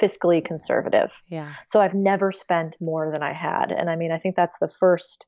fiscally 0.00 0.44
conservative. 0.44 1.10
Yeah. 1.28 1.52
So 1.66 1.80
I've 1.80 1.94
never 1.94 2.32
spent 2.32 2.76
more 2.80 3.10
than 3.12 3.22
I 3.22 3.32
had. 3.32 3.72
And 3.72 3.90
I 3.90 3.96
mean, 3.96 4.12
I 4.12 4.18
think 4.18 4.36
that's 4.36 4.58
the 4.58 4.72
first 4.80 5.26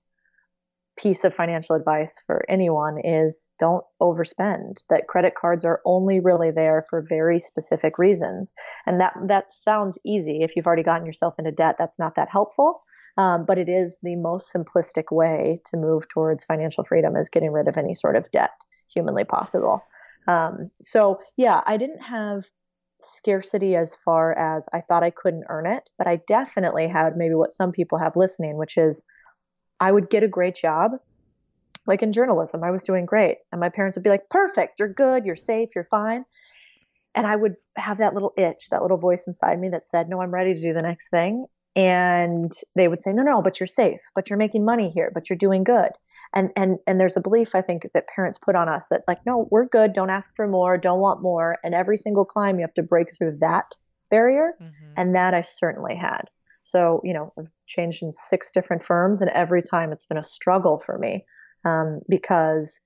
piece 0.96 1.24
of 1.24 1.34
financial 1.34 1.74
advice 1.74 2.20
for 2.26 2.44
anyone 2.50 2.98
is 3.02 3.50
don't 3.58 3.84
overspend 4.00 4.82
that 4.90 5.08
credit 5.08 5.34
cards 5.34 5.64
are 5.64 5.80
only 5.86 6.20
really 6.20 6.50
there 6.50 6.84
for 6.90 7.00
very 7.08 7.38
specific 7.38 7.98
reasons 7.98 8.52
and 8.86 9.00
that 9.00 9.14
that 9.26 9.52
sounds 9.54 9.98
easy 10.04 10.42
if 10.42 10.54
you've 10.54 10.66
already 10.66 10.82
gotten 10.82 11.06
yourself 11.06 11.34
into 11.38 11.50
debt 11.50 11.76
that's 11.78 11.98
not 11.98 12.14
that 12.16 12.28
helpful 12.30 12.82
um, 13.16 13.46
but 13.46 13.56
it 13.56 13.70
is 13.70 13.96
the 14.02 14.16
most 14.16 14.52
simplistic 14.52 15.10
way 15.10 15.60
to 15.64 15.78
move 15.78 16.06
towards 16.10 16.44
financial 16.44 16.84
freedom 16.84 17.16
is 17.16 17.30
getting 17.30 17.52
rid 17.52 17.68
of 17.68 17.78
any 17.78 17.94
sort 17.94 18.14
of 18.14 18.30
debt 18.30 18.52
humanly 18.92 19.24
possible 19.24 19.82
um, 20.28 20.70
so 20.82 21.18
yeah 21.38 21.62
i 21.64 21.78
didn't 21.78 22.02
have 22.02 22.44
scarcity 23.04 23.76
as 23.76 23.94
far 23.94 24.32
as 24.32 24.68
I 24.72 24.80
thought 24.80 25.02
I 25.02 25.10
couldn't 25.10 25.46
earn 25.48 25.66
it, 25.66 25.90
but 25.98 26.06
I 26.06 26.16
definitely 26.26 26.88
had 26.88 27.16
maybe 27.16 27.34
what 27.34 27.52
some 27.52 27.72
people 27.72 27.98
have 27.98 28.16
listening, 28.16 28.56
which 28.56 28.76
is 28.76 29.02
I 29.80 29.90
would 29.90 30.10
get 30.10 30.22
a 30.22 30.28
great 30.28 30.54
job. 30.54 30.92
Like 31.86 32.02
in 32.02 32.12
journalism, 32.12 32.62
I 32.62 32.70
was 32.70 32.84
doing 32.84 33.06
great. 33.06 33.38
And 33.50 33.60
my 33.60 33.68
parents 33.68 33.96
would 33.96 34.04
be 34.04 34.10
like, 34.10 34.28
perfect, 34.30 34.78
you're 34.78 34.92
good, 34.92 35.24
you're 35.24 35.36
safe, 35.36 35.70
you're 35.74 35.88
fine. 35.90 36.24
And 37.14 37.26
I 37.26 37.34
would 37.34 37.56
have 37.76 37.98
that 37.98 38.14
little 38.14 38.32
itch, 38.36 38.68
that 38.70 38.82
little 38.82 38.98
voice 38.98 39.26
inside 39.26 39.58
me 39.58 39.70
that 39.70 39.84
said, 39.84 40.08
no, 40.08 40.20
I'm 40.22 40.32
ready 40.32 40.54
to 40.54 40.60
do 40.60 40.72
the 40.72 40.82
next 40.82 41.10
thing. 41.10 41.46
And 41.74 42.52
they 42.76 42.86
would 42.86 43.02
say, 43.02 43.12
no, 43.12 43.22
no, 43.22 43.42
but 43.42 43.58
you're 43.58 43.66
safe, 43.66 44.00
but 44.14 44.30
you're 44.30 44.38
making 44.38 44.64
money 44.64 44.90
here, 44.90 45.10
but 45.12 45.28
you're 45.28 45.36
doing 45.36 45.64
good 45.64 45.90
and 46.34 46.50
and 46.56 46.78
and 46.86 47.00
there's 47.00 47.16
a 47.16 47.20
belief 47.20 47.54
i 47.54 47.62
think 47.62 47.86
that 47.94 48.06
parents 48.14 48.38
put 48.38 48.54
on 48.54 48.68
us 48.68 48.86
that 48.90 49.02
like 49.08 49.24
no 49.26 49.48
we're 49.50 49.66
good. 49.66 49.92
Don't 49.92 50.10
ask 50.10 50.30
for 50.34 50.46
more. 50.48 50.78
Don't 50.78 51.00
want 51.00 51.22
more. 51.22 51.58
And 51.62 51.74
every 51.74 51.96
single 51.96 52.24
climb 52.24 52.58
you 52.58 52.62
have 52.62 52.74
to 52.74 52.82
break 52.82 53.16
through 53.16 53.38
that 53.40 53.74
barrier. 54.10 54.54
Mm-hmm. 54.60 54.92
and 54.96 55.14
that 55.14 55.34
i 55.34 55.42
certainly 55.42 55.96
had. 55.96 56.22
So 56.64 57.00
you 57.04 57.12
know 57.12 57.32
i've 57.38 57.50
changed 57.66 58.02
in 58.02 58.12
six 58.12 58.50
different 58.50 58.84
firms 58.84 59.20
and 59.20 59.30
every 59.30 59.62
time 59.62 59.92
it's 59.92 60.06
been 60.06 60.18
a 60.18 60.22
struggle 60.22 60.78
for 60.78 60.98
me 60.98 61.24
um, 61.64 62.00
because 62.08 62.80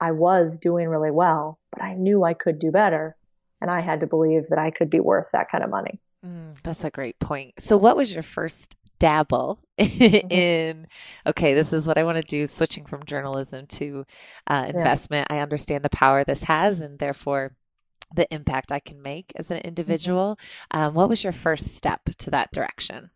i 0.00 0.10
was 0.10 0.58
doing 0.58 0.88
really 0.88 1.10
well 1.10 1.58
but 1.72 1.82
i 1.82 1.94
knew 1.94 2.24
i 2.24 2.34
could 2.34 2.58
do 2.58 2.70
better 2.70 3.16
and 3.60 3.70
i 3.70 3.80
had 3.80 4.00
to 4.00 4.06
believe 4.06 4.42
that 4.50 4.58
i 4.58 4.70
could 4.70 4.90
be 4.90 5.00
worth 5.00 5.28
that 5.32 5.50
kind 5.50 5.64
of 5.64 5.70
money. 5.70 6.00
Mm, 6.24 6.56
that's 6.62 6.84
a 6.84 6.90
great 6.90 7.18
point. 7.18 7.54
So 7.58 7.76
what 7.76 7.96
was 7.96 8.12
your 8.12 8.22
first 8.22 8.76
dabble 8.98 9.58
mm-hmm. 9.78 10.30
in 10.30 10.86
okay 11.26 11.54
this 11.54 11.72
is 11.72 11.86
what 11.86 11.98
i 11.98 12.04
want 12.04 12.16
to 12.16 12.22
do 12.22 12.46
switching 12.46 12.84
from 12.84 13.04
journalism 13.04 13.66
to 13.66 14.04
uh, 14.46 14.66
investment 14.68 15.26
yeah. 15.30 15.36
i 15.36 15.40
understand 15.40 15.84
the 15.84 15.90
power 15.90 16.24
this 16.24 16.44
has 16.44 16.80
and 16.80 16.98
therefore 16.98 17.56
the 18.14 18.32
impact 18.32 18.70
i 18.70 18.78
can 18.78 19.02
make 19.02 19.32
as 19.36 19.50
an 19.50 19.58
mm-hmm. 19.58 19.68
individual 19.68 20.38
mm-hmm. 20.72 20.78
um, 20.78 20.94
what 20.94 21.08
was 21.08 21.24
your 21.24 21.32
first 21.32 21.74
step 21.74 22.02
to 22.18 22.30
that 22.30 22.52
direction 22.52 23.10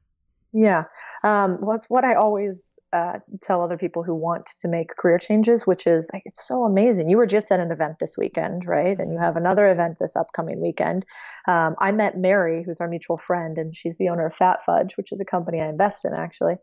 yeah 0.52 0.84
um, 1.24 1.58
well, 1.60 1.76
it's 1.76 1.88
what 1.88 2.04
i 2.04 2.14
always 2.14 2.72
uh, 2.92 3.18
tell 3.42 3.62
other 3.62 3.76
people 3.76 4.02
who 4.02 4.14
want 4.14 4.46
to 4.60 4.68
make 4.68 4.96
career 4.96 5.18
changes, 5.18 5.66
which 5.66 5.86
is 5.86 6.08
like, 6.12 6.22
it's 6.24 6.46
so 6.46 6.64
amazing. 6.64 7.08
You 7.08 7.16
were 7.16 7.26
just 7.26 7.50
at 7.52 7.60
an 7.60 7.70
event 7.70 7.96
this 8.00 8.16
weekend, 8.16 8.66
right? 8.66 8.98
And 8.98 9.12
you 9.12 9.18
have 9.18 9.36
another 9.36 9.70
event 9.70 9.98
this 9.98 10.16
upcoming 10.16 10.60
weekend. 10.60 11.04
Um, 11.46 11.74
I 11.78 11.92
met 11.92 12.16
Mary, 12.16 12.62
who's 12.64 12.80
our 12.80 12.88
mutual 12.88 13.18
friend, 13.18 13.58
and 13.58 13.76
she's 13.76 13.96
the 13.98 14.08
owner 14.08 14.26
of 14.26 14.34
Fat 14.34 14.64
Fudge, 14.64 14.96
which 14.96 15.12
is 15.12 15.20
a 15.20 15.24
company 15.24 15.60
I 15.60 15.68
invest 15.68 16.04
in 16.04 16.14
actually. 16.14 16.56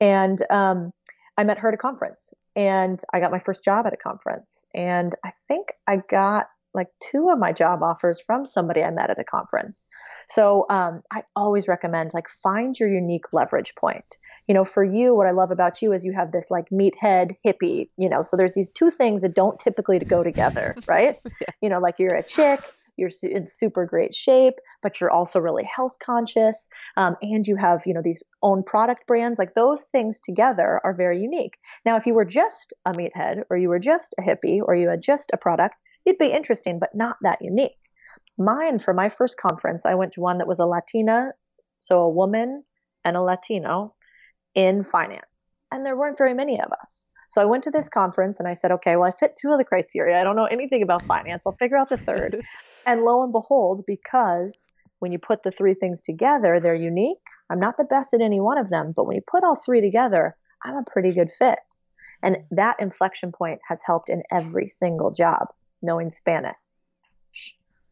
And 0.00 0.40
um, 0.50 0.92
I 1.36 1.44
met 1.44 1.58
her 1.58 1.68
at 1.68 1.74
a 1.74 1.78
conference, 1.78 2.32
and 2.56 3.00
I 3.12 3.20
got 3.20 3.30
my 3.30 3.38
first 3.38 3.62
job 3.62 3.86
at 3.86 3.92
a 3.92 3.96
conference. 3.96 4.64
And 4.74 5.14
I 5.24 5.30
think 5.46 5.72
I 5.86 6.02
got 6.08 6.46
like 6.78 6.88
two 7.10 7.28
of 7.28 7.38
my 7.38 7.52
job 7.52 7.82
offers 7.82 8.20
from 8.20 8.46
somebody 8.46 8.82
I 8.82 8.90
met 8.90 9.10
at 9.10 9.18
a 9.18 9.24
conference. 9.24 9.86
So 10.30 10.64
um, 10.70 11.02
I 11.12 11.24
always 11.36 11.68
recommend 11.68 12.12
like 12.14 12.28
find 12.42 12.78
your 12.78 12.88
unique 12.88 13.32
leverage 13.32 13.74
point 13.74 14.16
you 14.48 14.54
know, 14.54 14.64
for 14.64 14.82
you, 14.82 15.14
what 15.14 15.26
I 15.26 15.32
love 15.32 15.50
about 15.50 15.82
you 15.82 15.92
is 15.92 16.04
you 16.04 16.12
have 16.12 16.32
this 16.32 16.50
like 16.50 16.70
meathead 16.70 17.36
hippie, 17.46 17.90
you 17.98 18.08
know, 18.08 18.22
so 18.22 18.36
there's 18.36 18.54
these 18.54 18.70
two 18.70 18.90
things 18.90 19.20
that 19.20 19.34
don't 19.34 19.60
typically 19.60 19.98
go 19.98 20.24
together, 20.24 20.74
right? 20.88 21.20
yeah. 21.40 21.48
You 21.60 21.68
know, 21.68 21.78
like 21.78 21.98
you're 21.98 22.14
a 22.14 22.22
chick, 22.22 22.60
you're 22.96 23.10
in 23.22 23.46
super 23.46 23.84
great 23.84 24.14
shape, 24.14 24.54
but 24.82 25.00
you're 25.00 25.10
also 25.10 25.38
really 25.38 25.64
health 25.64 25.98
conscious, 26.00 26.68
um, 26.96 27.16
and 27.20 27.46
you 27.46 27.56
have, 27.56 27.82
you 27.86 27.92
know, 27.92 28.00
these 28.02 28.22
own 28.42 28.62
product 28.62 29.06
brands. 29.06 29.38
Like 29.38 29.54
those 29.54 29.82
things 29.92 30.18
together 30.18 30.80
are 30.82 30.94
very 30.94 31.20
unique. 31.20 31.58
Now, 31.84 31.96
if 31.96 32.06
you 32.06 32.14
were 32.14 32.24
just 32.24 32.72
a 32.86 32.92
meathead, 32.92 33.42
or 33.50 33.58
you 33.58 33.68
were 33.68 33.78
just 33.78 34.14
a 34.18 34.22
hippie, 34.22 34.60
or 34.64 34.74
you 34.74 34.88
had 34.88 35.02
just 35.02 35.30
a 35.34 35.36
product, 35.36 35.76
you'd 36.08 36.18
be 36.18 36.32
interesting, 36.32 36.80
but 36.80 36.94
not 36.94 37.16
that 37.22 37.40
unique. 37.40 37.78
Mine, 38.36 38.78
for 38.78 38.92
my 38.94 39.08
first 39.08 39.36
conference, 39.36 39.86
I 39.86 39.94
went 39.94 40.12
to 40.12 40.20
one 40.20 40.38
that 40.38 40.48
was 40.48 40.58
a 40.58 40.66
Latina, 40.66 41.32
so 41.78 42.00
a 42.00 42.10
woman 42.10 42.64
and 43.04 43.16
a 43.16 43.22
Latino 43.22 43.94
in 44.54 44.82
finance. 44.82 45.56
And 45.70 45.84
there 45.84 45.96
weren't 45.96 46.18
very 46.18 46.34
many 46.34 46.60
of 46.60 46.72
us. 46.82 47.06
So 47.30 47.42
I 47.42 47.44
went 47.44 47.62
to 47.64 47.70
this 47.70 47.88
conference 47.88 48.38
and 48.38 48.48
I 48.48 48.54
said, 48.54 48.72
okay, 48.72 48.96
well, 48.96 49.08
I 49.08 49.12
fit 49.12 49.36
two 49.36 49.50
of 49.50 49.58
the 49.58 49.64
criteria. 49.64 50.18
I 50.18 50.24
don't 50.24 50.36
know 50.36 50.46
anything 50.46 50.82
about 50.82 51.02
finance. 51.02 51.44
I'll 51.46 51.52
figure 51.52 51.76
out 51.76 51.90
the 51.90 51.98
third. 51.98 52.42
and 52.86 53.02
lo 53.02 53.22
and 53.22 53.32
behold, 53.32 53.84
because 53.86 54.66
when 55.00 55.12
you 55.12 55.18
put 55.18 55.42
the 55.42 55.50
three 55.50 55.74
things 55.74 56.02
together, 56.02 56.58
they're 56.58 56.74
unique. 56.74 57.18
I'm 57.50 57.60
not 57.60 57.76
the 57.76 57.84
best 57.84 58.14
at 58.14 58.22
any 58.22 58.40
one 58.40 58.58
of 58.58 58.70
them, 58.70 58.92
but 58.96 59.06
when 59.06 59.16
you 59.16 59.22
put 59.30 59.44
all 59.44 59.56
three 59.56 59.80
together, 59.80 60.36
I'm 60.64 60.76
a 60.76 60.90
pretty 60.90 61.12
good 61.12 61.30
fit. 61.38 61.58
And 62.22 62.38
that 62.50 62.80
inflection 62.80 63.30
point 63.30 63.60
has 63.68 63.80
helped 63.84 64.08
in 64.08 64.22
every 64.32 64.68
single 64.68 65.10
job, 65.10 65.48
knowing 65.82 66.10
Spanish, 66.10 66.54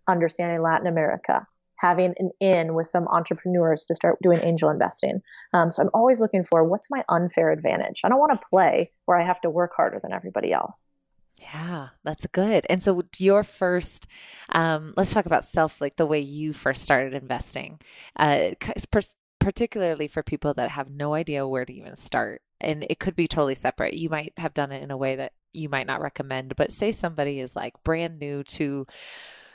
understanding 0.08 0.62
Latin 0.62 0.86
America, 0.86 1.46
having 1.76 2.14
an 2.18 2.30
in 2.40 2.74
with 2.74 2.86
some 2.86 3.06
entrepreneurs 3.08 3.86
to 3.86 3.94
start 3.94 4.16
doing 4.22 4.40
angel 4.42 4.70
investing. 4.70 5.20
Um, 5.52 5.70
so 5.70 5.82
I'm 5.82 5.90
always 5.92 6.20
looking 6.20 6.44
for 6.44 6.64
what's 6.64 6.88
my 6.90 7.04
unfair 7.08 7.50
advantage. 7.50 8.00
I 8.04 8.08
don't 8.08 8.18
want 8.18 8.32
to 8.32 8.46
play 8.50 8.90
where 9.04 9.18
I 9.18 9.24
have 9.24 9.40
to 9.42 9.50
work 9.50 9.72
harder 9.76 10.00
than 10.02 10.12
everybody 10.12 10.52
else. 10.52 10.96
Yeah, 11.38 11.88
that's 12.02 12.26
good. 12.28 12.66
And 12.70 12.82
so 12.82 13.02
your 13.18 13.44
first, 13.44 14.06
um, 14.50 14.94
let's 14.96 15.12
talk 15.12 15.26
about 15.26 15.44
self, 15.44 15.80
like 15.80 15.96
the 15.96 16.06
way 16.06 16.20
you 16.20 16.52
first 16.52 16.82
started 16.82 17.14
investing, 17.14 17.78
uh, 18.16 18.52
particularly 19.38 20.08
for 20.08 20.22
people 20.22 20.54
that 20.54 20.70
have 20.70 20.90
no 20.90 21.14
idea 21.14 21.46
where 21.46 21.64
to 21.64 21.72
even 21.72 21.94
start. 21.94 22.40
And 22.60 22.86
it 22.88 22.98
could 22.98 23.14
be 23.14 23.28
totally 23.28 23.54
separate. 23.54 23.94
You 23.94 24.08
might 24.08 24.32
have 24.38 24.54
done 24.54 24.72
it 24.72 24.82
in 24.82 24.90
a 24.90 24.96
way 24.96 25.16
that 25.16 25.32
you 25.56 25.68
might 25.68 25.86
not 25.86 26.00
recommend, 26.00 26.56
but 26.56 26.72
say 26.72 26.92
somebody 26.92 27.40
is 27.40 27.56
like 27.56 27.74
brand 27.84 28.18
new 28.18 28.42
to 28.44 28.86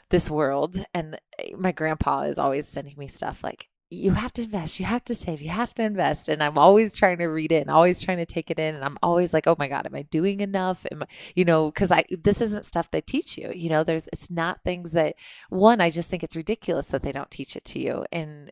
this 0.10 0.30
world 0.30 0.84
and 0.94 1.20
eh, 1.40 1.52
my 1.58 1.72
grandpa 1.72 2.22
is 2.24 2.38
always 2.38 2.68
sending 2.68 2.96
me 2.98 3.08
stuff 3.08 3.44
like 3.44 3.70
you 3.94 4.12
have 4.12 4.32
to 4.32 4.44
invest, 4.44 4.80
you 4.80 4.86
have 4.86 5.04
to 5.04 5.14
save, 5.14 5.42
you 5.42 5.50
have 5.50 5.74
to 5.76 5.84
invest. 5.84 6.30
And 6.30 6.42
I'm 6.42 6.58
always 6.58 6.96
trying 6.96 7.18
to 7.18 7.26
read 7.26 7.52
it 7.52 7.62
and 7.62 7.70
always 7.70 8.02
trying 8.02 8.20
to 8.20 8.26
take 8.26 8.50
it 8.50 8.58
in. 8.58 8.74
And 8.74 8.86
I'm 8.86 8.98
always 9.04 9.34
like, 9.34 9.48
oh 9.48 9.58
my 9.60 9.68
God, 9.68 9.86
am 9.86 9.94
I 9.94 10.04
doing 10.04 10.40
enough? 10.40 10.86
Am 10.94 11.04
I, 11.04 11.08
you 11.36 11.44
know, 11.44 11.70
because 11.70 11.92
I 11.92 12.06
this 12.24 12.40
isn't 12.40 12.64
stuff 12.64 12.90
they 12.90 13.02
teach 13.02 13.38
you. 13.38 13.52
You 13.54 13.70
know, 13.70 13.84
there's 13.84 14.08
it's 14.14 14.32
not 14.32 14.64
things 14.64 14.94
that 14.94 15.16
one, 15.50 15.82
I 15.82 15.90
just 15.90 16.10
think 16.10 16.24
it's 16.24 16.38
ridiculous 16.38 16.88
that 16.88 17.04
they 17.04 17.12
don't 17.12 17.30
teach 17.30 17.58
it 17.58 17.66
to 17.66 17.80
you. 17.80 18.06
And 18.14 18.50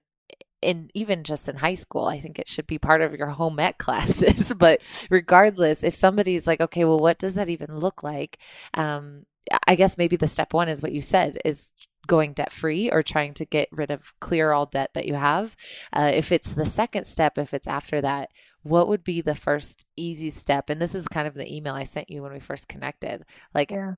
and 0.62 0.92
even 0.94 1.24
just 1.24 1.48
in 1.48 1.58
high 1.58 1.76
school, 1.76 2.06
I 2.06 2.20
think 2.20 2.40
it 2.40 2.50
should 2.50 2.68
be 2.68 2.78
part 2.78 3.02
of 3.02 3.14
your 3.14 3.28
home 3.28 3.60
ec 3.60 3.78
classes. 3.80 4.54
but 4.54 4.82
regardless, 5.10 5.84
if 5.84 5.96
somebody's 5.96 6.48
like, 6.48 6.62
okay, 6.62 6.86
well, 6.86 7.00
what 7.00 7.20
does 7.20 7.36
that 7.36 7.50
even 7.50 7.78
look 7.78 8.04
like? 8.04 8.38
Um, 8.74 9.26
I 9.68 9.76
guess 9.76 9.98
maybe 9.98 10.16
the 10.16 10.28
step 10.28 10.54
one 10.54 10.70
is 10.70 10.82
what 10.82 10.92
you 10.92 11.02
said 11.02 11.40
is 11.46 11.74
going 12.08 12.34
debt 12.34 12.52
free 12.52 12.90
or 12.92 13.04
trying 13.04 13.34
to 13.36 13.46
get 13.46 13.70
rid 13.72 13.92
of 13.92 14.14
clear 14.20 14.52
all 14.52 14.66
debt 14.66 14.92
that 14.94 15.06
you 15.06 15.14
have. 15.14 15.56
Uh, 15.94 16.12
if 16.14 16.32
it's 16.32 16.54
the 16.54 16.66
second 16.66 17.06
step, 17.06 17.38
if 17.38 17.54
it's 17.54 17.68
after 17.68 18.02
that, 18.02 18.30
what 18.64 18.88
would 18.88 19.04
be 19.04 19.22
the 19.22 19.36
first 19.36 19.86
easy 19.96 20.30
step? 20.30 20.70
And 20.70 20.82
this 20.82 20.96
is 20.96 21.08
kind 21.08 21.28
of 21.28 21.36
the 21.36 21.54
email 21.54 21.74
I 21.74 21.84
sent 21.84 22.10
you 22.10 22.22
when 22.22 22.34
we 22.34 22.40
first 22.40 22.68
connected. 22.68 23.26
Like, 23.54 23.72
yeah. 23.72 23.94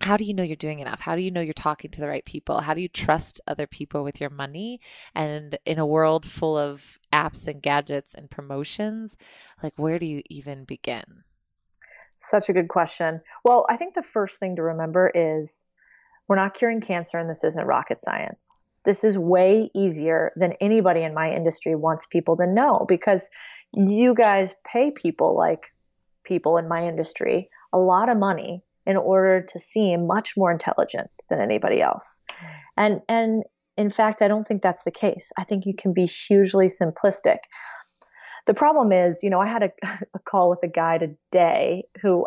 How 0.00 0.16
do 0.16 0.24
you 0.24 0.32
know 0.32 0.42
you're 0.42 0.56
doing 0.56 0.78
enough? 0.78 1.00
How 1.00 1.14
do 1.14 1.20
you 1.20 1.30
know 1.30 1.42
you're 1.42 1.52
talking 1.52 1.90
to 1.90 2.00
the 2.00 2.08
right 2.08 2.24
people? 2.24 2.60
How 2.60 2.72
do 2.72 2.80
you 2.80 2.88
trust 2.88 3.40
other 3.46 3.66
people 3.66 4.02
with 4.02 4.20
your 4.20 4.30
money? 4.30 4.80
And 5.14 5.58
in 5.66 5.78
a 5.78 5.86
world 5.86 6.24
full 6.24 6.56
of 6.56 6.98
apps 7.12 7.46
and 7.46 7.60
gadgets 7.60 8.14
and 8.14 8.30
promotions, 8.30 9.16
like, 9.62 9.74
where 9.76 9.98
do 9.98 10.06
you 10.06 10.22
even 10.30 10.64
begin? 10.64 11.24
Such 12.16 12.48
a 12.48 12.52
good 12.52 12.68
question. 12.68 13.20
Well, 13.44 13.66
I 13.68 13.76
think 13.76 13.94
the 13.94 14.02
first 14.02 14.38
thing 14.40 14.56
to 14.56 14.62
remember 14.62 15.10
is 15.14 15.66
we're 16.28 16.36
not 16.36 16.54
curing 16.54 16.80
cancer, 16.80 17.18
and 17.18 17.28
this 17.28 17.44
isn't 17.44 17.66
rocket 17.66 18.00
science. 18.00 18.68
This 18.84 19.04
is 19.04 19.18
way 19.18 19.70
easier 19.74 20.32
than 20.36 20.54
anybody 20.60 21.02
in 21.02 21.12
my 21.12 21.30
industry 21.30 21.74
wants 21.74 22.06
people 22.06 22.36
to 22.38 22.46
know 22.46 22.86
because 22.88 23.28
you 23.74 24.14
guys 24.14 24.54
pay 24.64 24.90
people 24.90 25.36
like 25.36 25.72
people 26.24 26.56
in 26.56 26.68
my 26.68 26.86
industry 26.86 27.50
a 27.72 27.78
lot 27.78 28.08
of 28.08 28.16
money 28.16 28.62
in 28.90 28.96
order 28.96 29.40
to 29.40 29.58
seem 29.60 30.08
much 30.08 30.36
more 30.36 30.50
intelligent 30.50 31.10
than 31.28 31.40
anybody 31.40 31.80
else. 31.80 32.22
And 32.76 33.00
and 33.08 33.44
in 33.76 33.88
fact, 33.88 34.20
I 34.20 34.28
don't 34.28 34.46
think 34.46 34.62
that's 34.62 34.82
the 34.82 34.90
case. 34.90 35.30
I 35.38 35.44
think 35.44 35.64
you 35.64 35.74
can 35.74 35.92
be 35.92 36.06
hugely 36.06 36.66
simplistic. 36.66 37.38
The 38.46 38.54
problem 38.54 38.90
is, 38.90 39.22
you 39.22 39.30
know, 39.30 39.40
I 39.40 39.46
had 39.46 39.62
a, 39.62 39.70
a 40.14 40.18
call 40.18 40.50
with 40.50 40.58
a 40.64 40.68
guy 40.68 40.98
today 40.98 41.84
who 42.02 42.26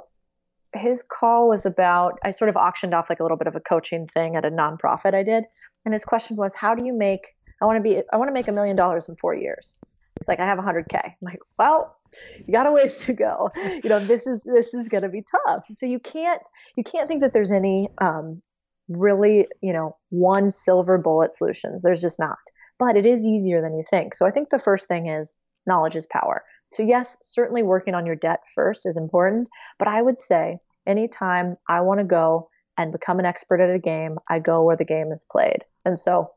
his 0.74 1.04
call 1.04 1.50
was 1.50 1.66
about 1.66 2.18
I 2.24 2.32
sort 2.32 2.50
of 2.50 2.56
auctioned 2.56 2.94
off 2.94 3.10
like 3.10 3.20
a 3.20 3.24
little 3.24 3.38
bit 3.38 3.48
of 3.48 3.56
a 3.56 3.60
coaching 3.60 4.08
thing 4.14 4.38
at 4.38 4.46
a 4.46 4.50
nonprofit 4.50 5.14
I 5.14 5.24
did, 5.24 5.44
and 5.84 5.94
his 5.94 6.06
question 6.06 6.38
was, 6.38 6.56
"How 6.56 6.76
do 6.76 6.86
you 6.86 6.94
make? 6.94 7.36
I 7.62 7.66
want 7.66 7.78
to 7.78 7.84
be. 7.84 8.02
I 8.12 8.18
want 8.18 8.30
to 8.30 8.34
make 8.34 8.48
a 8.48 8.54
million 8.54 8.78
dollars 8.78 9.10
in 9.10 9.18
four 9.18 9.36
years." 9.36 9.82
He's 10.20 10.28
like, 10.28 10.40
"I 10.40 10.46
have 10.46 10.58
100k." 10.58 10.96
I'm 11.04 11.14
like, 11.22 11.40
"Well, 11.58 11.98
you 12.46 12.54
got 12.54 12.68
a 12.68 12.72
ways 12.72 13.06
to 13.06 13.14
go. 13.14 13.52
You 13.56 13.90
know, 13.90 14.00
this 14.00 14.28
is 14.28 14.44
this 14.44 14.74
is 14.74 14.90
going 14.90 15.04
to 15.04 15.10
be 15.10 15.24
tough. 15.46 15.66
So 15.70 15.86
you 15.86 16.00
can't 16.00 16.42
you 16.76 16.84
can't 16.84 17.08
think 17.08 17.22
that 17.22 17.34
there's 17.34 17.52
any 17.52 17.90
um, 18.00 18.42
really 18.88 19.48
you 19.62 19.74
know 19.74 19.98
one 20.10 20.52
silver 20.52 20.98
bullet 20.98 21.34
solutions. 21.34 21.82
There's 21.82 22.02
just 22.02 22.20
not. 22.20 22.38
But 22.80 22.98
it 22.98 23.06
is 23.06 23.26
easier 23.26 23.62
than 23.62 23.76
you 23.76 23.84
think. 23.90 24.16
So 24.16 24.26
I 24.26 24.32
think 24.32 24.50
the 24.50 24.60
first 24.60 24.88
thing 24.88 25.08
is 25.08 25.34
knowledge 25.66 25.96
is 25.96 26.08
power. 26.08 26.44
So, 26.74 26.82
yes, 26.82 27.18
certainly 27.22 27.62
working 27.62 27.94
on 27.94 28.06
your 28.06 28.16
debt 28.16 28.40
first 28.56 28.88
is 28.88 28.98
important, 28.98 29.48
but 29.78 29.88
I 29.88 30.02
would 30.02 30.18
say 30.18 30.58
anytime 30.88 31.56
I 31.70 31.82
want 31.82 32.00
to 32.00 32.04
go 32.04 32.50
and 32.78 32.92
become 32.92 33.20
an 33.20 33.26
expert 33.26 33.62
at 33.62 33.74
a 33.74 33.80
game, 33.80 34.18
I 34.28 34.40
go 34.40 34.64
where 34.64 34.76
the 34.76 34.84
game 34.84 35.12
is 35.12 35.24
played. 35.32 35.64
And 35.86 36.00
so, 36.00 36.32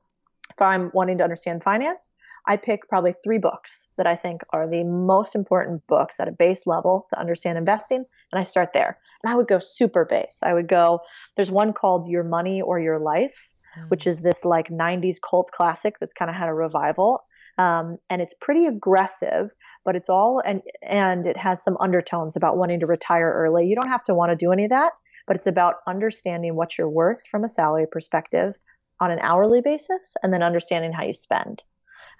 if 0.50 0.60
I'm 0.60 0.90
wanting 0.92 1.18
to 1.18 1.24
understand 1.24 1.62
finance, 1.62 2.14
I 2.46 2.56
pick 2.56 2.88
probably 2.88 3.14
three 3.24 3.38
books 3.38 3.88
that 3.96 4.06
I 4.06 4.14
think 4.14 4.42
are 4.50 4.68
the 4.68 4.84
most 4.84 5.34
important 5.34 5.86
books 5.88 6.20
at 6.20 6.28
a 6.28 6.32
base 6.32 6.66
level 6.66 7.06
to 7.10 7.18
understand 7.18 7.58
investing, 7.58 8.04
and 8.32 8.40
I 8.40 8.44
start 8.44 8.70
there. 8.72 8.98
And 9.22 9.32
I 9.32 9.36
would 9.36 9.48
go 9.48 9.58
super 9.58 10.04
base. 10.04 10.40
I 10.42 10.52
would 10.52 10.68
go, 10.68 11.00
there's 11.36 11.50
one 11.50 11.72
called 11.72 12.08
Your 12.08 12.22
Money 12.22 12.62
or 12.62 12.78
Your 12.78 12.98
Life, 12.98 13.50
mm. 13.76 13.88
which 13.90 14.06
is 14.06 14.20
this 14.20 14.44
like 14.44 14.68
90s 14.68 15.16
cult 15.28 15.50
classic 15.52 15.96
that's 15.98 16.14
kind 16.14 16.30
of 16.30 16.36
had 16.36 16.48
a 16.48 16.54
revival. 16.54 17.24
Um, 17.58 17.96
and 18.10 18.20
it's 18.20 18.34
pretty 18.40 18.66
aggressive, 18.66 19.50
but 19.84 19.96
it's 19.96 20.10
all 20.10 20.42
and 20.44 20.60
and 20.82 21.26
it 21.26 21.38
has 21.38 21.62
some 21.62 21.78
undertones 21.80 22.36
about 22.36 22.58
wanting 22.58 22.80
to 22.80 22.86
retire 22.86 23.32
early. 23.32 23.66
You 23.66 23.74
don't 23.74 23.88
have 23.88 24.04
to 24.04 24.14
want 24.14 24.30
to 24.30 24.36
do 24.36 24.52
any 24.52 24.64
of 24.64 24.70
that, 24.70 24.92
but 25.26 25.36
it's 25.36 25.46
about 25.46 25.76
understanding 25.86 26.54
what 26.54 26.76
you're 26.76 26.88
worth 26.88 27.26
from 27.26 27.44
a 27.44 27.48
salary 27.48 27.86
perspective 27.90 28.58
on 29.00 29.10
an 29.10 29.18
hourly 29.20 29.62
basis, 29.62 30.16
and 30.22 30.32
then 30.32 30.42
understanding 30.42 30.92
how 30.92 31.04
you 31.04 31.14
spend. 31.14 31.62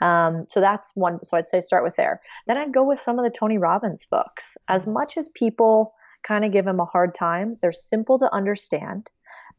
Um, 0.01 0.47
so 0.49 0.61
that's 0.61 0.93
one. 0.95 1.23
So 1.25 1.37
I'd 1.37 1.49
say 1.49 1.61
start 1.61 1.85
with 1.85 1.97
there. 1.97 2.21
Then 2.47 2.59
I'd 2.59 2.73
go 2.73 2.85
with 2.85 3.01
some 3.01 3.19
of 3.19 3.25
the 3.25 3.37
Tony 3.37 3.59
Robbins 3.59 4.07
books. 4.11 4.57
As 4.69 4.87
much 4.87 5.17
as 5.17 5.29
people 5.31 5.95
kind 6.23 6.45
of 6.45 6.53
give 6.53 6.67
him 6.67 6.81
a 6.81 6.85
hard 6.85 7.15
time, 7.15 7.57
they're 7.63 7.73
simple 7.73 8.19
to 8.19 8.33
understand. 8.33 9.11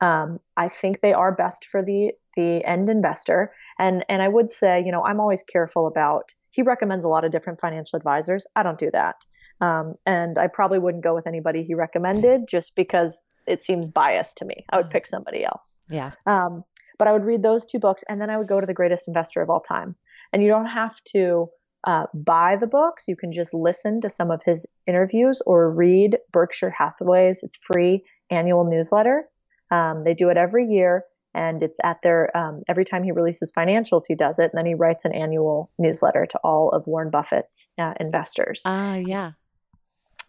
Um, 0.02 0.40
I 0.56 0.70
think 0.70 1.02
they 1.02 1.14
are 1.14 1.32
best 1.32 1.66
for 1.66 1.82
the 1.82 2.12
the 2.36 2.64
end 2.66 2.90
investor. 2.90 3.52
And 3.80 4.06
and 4.10 4.22
I 4.22 4.28
would 4.28 4.52
say, 4.52 4.84
you 4.86 4.92
know, 4.92 5.04
I'm 5.04 5.20
always 5.20 5.44
careful 5.44 5.88
about. 5.88 6.34
He 6.50 6.62
recommends 6.64 7.06
a 7.06 7.10
lot 7.10 7.24
of 7.24 7.32
different 7.32 7.60
financial 7.60 7.98
advisors. 7.98 8.48
I 8.56 8.64
don't 8.64 8.80
do 8.80 8.90
that, 8.92 9.26
um, 9.62 9.96
and 10.06 10.38
I 10.38 10.48
probably 10.48 10.80
wouldn't 10.80 11.04
go 11.04 11.14
with 11.14 11.28
anybody 11.28 11.64
he 11.64 11.76
recommended 11.76 12.48
just 12.48 12.74
because 12.76 13.22
it 13.46 13.64
seems 13.64 13.88
biased 13.88 14.38
to 14.38 14.46
me. 14.46 14.66
I 14.70 14.78
would 14.78 14.88
mm. 14.88 14.92
pick 14.92 15.08
somebody 15.08 15.44
else. 15.44 15.80
Yeah. 15.90 16.12
Um, 16.26 16.64
but 16.98 17.08
I 17.08 17.14
would 17.14 17.26
read 17.26 17.44
those 17.44 17.66
two 17.66 17.80
books, 17.80 18.04
and 18.10 18.20
then 18.20 18.30
I 18.30 18.38
would 18.38 18.48
go 18.48 18.60
to 18.60 18.68
the 18.68 18.74
greatest 18.74 19.08
investor 19.08 19.42
of 19.42 19.50
all 19.50 19.60
time. 19.60 19.96
And 20.34 20.44
you 20.44 20.50
don't 20.50 20.68
have 20.68 21.02
to 21.12 21.50
uh, 21.84 22.06
buy 22.14 22.56
the 22.56 22.68
books. 22.68 23.08
You 23.08 23.16
can 23.16 23.32
just 23.32 23.54
listen 23.54 24.02
to 24.02 24.10
some 24.10 24.32
of 24.32 24.42
his 24.46 24.66
interviews 24.86 25.42
or 25.46 25.72
read 25.72 26.18
Berkshire 26.32 26.70
Hathaway's. 26.70 27.44
It's 27.44 27.58
free 27.72 28.04
annual 28.30 28.66
newsletter. 28.66 29.28
Um, 29.72 30.04
they 30.04 30.14
do 30.14 30.30
it 30.30 30.38
every 30.38 30.66
year, 30.66 31.04
and 31.34 31.62
it's 31.62 31.78
at 31.84 32.02
their 32.02 32.36
um, 32.36 32.64
every 32.68 32.86
time 32.86 33.04
he 33.04 33.12
releases 33.12 33.52
financials, 33.52 34.04
he 34.08 34.16
does 34.16 34.40
it, 34.40 34.52
and 34.52 34.58
then 34.58 34.66
he 34.66 34.74
writes 34.74 35.06
an 35.06 35.14
annual 35.14 35.70
newsletter 35.78 36.26
to 36.26 36.38
all 36.44 36.70
of 36.70 36.88
Warren 36.88 37.10
Buffett's 37.10 37.72
uh, 37.78 37.94
investors. 38.00 38.62
Ah, 38.66 38.92
uh, 38.92 38.96
yeah. 38.96 39.32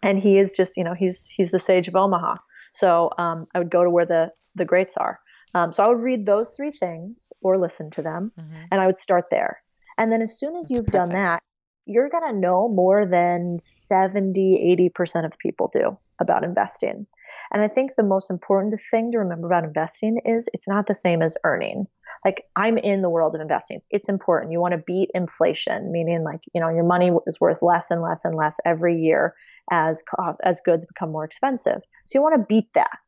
And 0.01 0.17
he 0.17 0.39
is 0.39 0.53
just, 0.55 0.77
you 0.77 0.83
know, 0.83 0.93
he's 0.93 1.27
he's 1.35 1.51
the 1.51 1.59
sage 1.59 1.87
of 1.87 1.95
Omaha. 1.95 2.35
So 2.73 3.11
um, 3.17 3.47
I 3.53 3.59
would 3.59 3.71
go 3.71 3.83
to 3.83 3.89
where 3.89 4.05
the 4.05 4.31
the 4.55 4.65
greats 4.65 4.95
are. 4.97 5.19
Um, 5.53 5.73
so 5.73 5.83
I 5.83 5.87
would 5.87 5.99
read 5.99 6.25
those 6.25 6.51
three 6.51 6.71
things 6.71 7.33
or 7.41 7.57
listen 7.57 7.89
to 7.91 8.01
them, 8.01 8.31
mm-hmm. 8.39 8.63
and 8.71 8.81
I 8.81 8.85
would 8.85 8.97
start 8.97 9.25
there. 9.31 9.61
And 9.99 10.11
then 10.11 10.21
as 10.21 10.39
soon 10.39 10.55
as 10.55 10.71
you've 10.71 10.87
done 10.87 11.09
that, 11.09 11.43
you're 11.85 12.09
going 12.09 12.33
to 12.33 12.39
know 12.39 12.69
more 12.69 13.05
than 13.05 13.59
70, 13.59 14.89
80% 14.97 15.25
of 15.25 15.37
people 15.39 15.69
do 15.73 15.97
about 16.21 16.43
investing. 16.43 17.05
And 17.51 17.61
I 17.61 17.67
think 17.67 17.95
the 17.95 18.03
most 18.03 18.29
important 18.29 18.79
thing 18.91 19.11
to 19.11 19.17
remember 19.17 19.47
about 19.47 19.65
investing 19.65 20.21
is 20.23 20.47
it's 20.53 20.67
not 20.67 20.87
the 20.87 20.93
same 20.93 21.21
as 21.21 21.37
earning. 21.43 21.85
Like 22.23 22.45
I'm 22.55 22.77
in 22.77 23.01
the 23.01 23.09
world 23.09 23.35
of 23.35 23.41
investing. 23.41 23.81
It's 23.89 24.09
important. 24.09 24.51
You 24.51 24.59
want 24.59 24.73
to 24.73 24.83
beat 24.85 25.09
inflation, 25.13 25.91
meaning 25.91 26.23
like, 26.23 26.41
you 26.53 26.61
know, 26.61 26.69
your 26.69 26.83
money 26.83 27.11
is 27.27 27.39
worth 27.39 27.61
less 27.61 27.91
and 27.91 28.01
less 28.01 28.23
and 28.23 28.35
less 28.35 28.57
every 28.65 29.01
year 29.01 29.35
as 29.71 30.03
as 30.43 30.61
goods 30.61 30.85
become 30.85 31.11
more 31.11 31.23
expensive. 31.23 31.81
So 32.07 32.19
you 32.19 32.21
want 32.21 32.35
to 32.35 32.45
beat 32.47 32.73
that. 32.73 32.99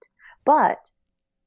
But 0.46 0.78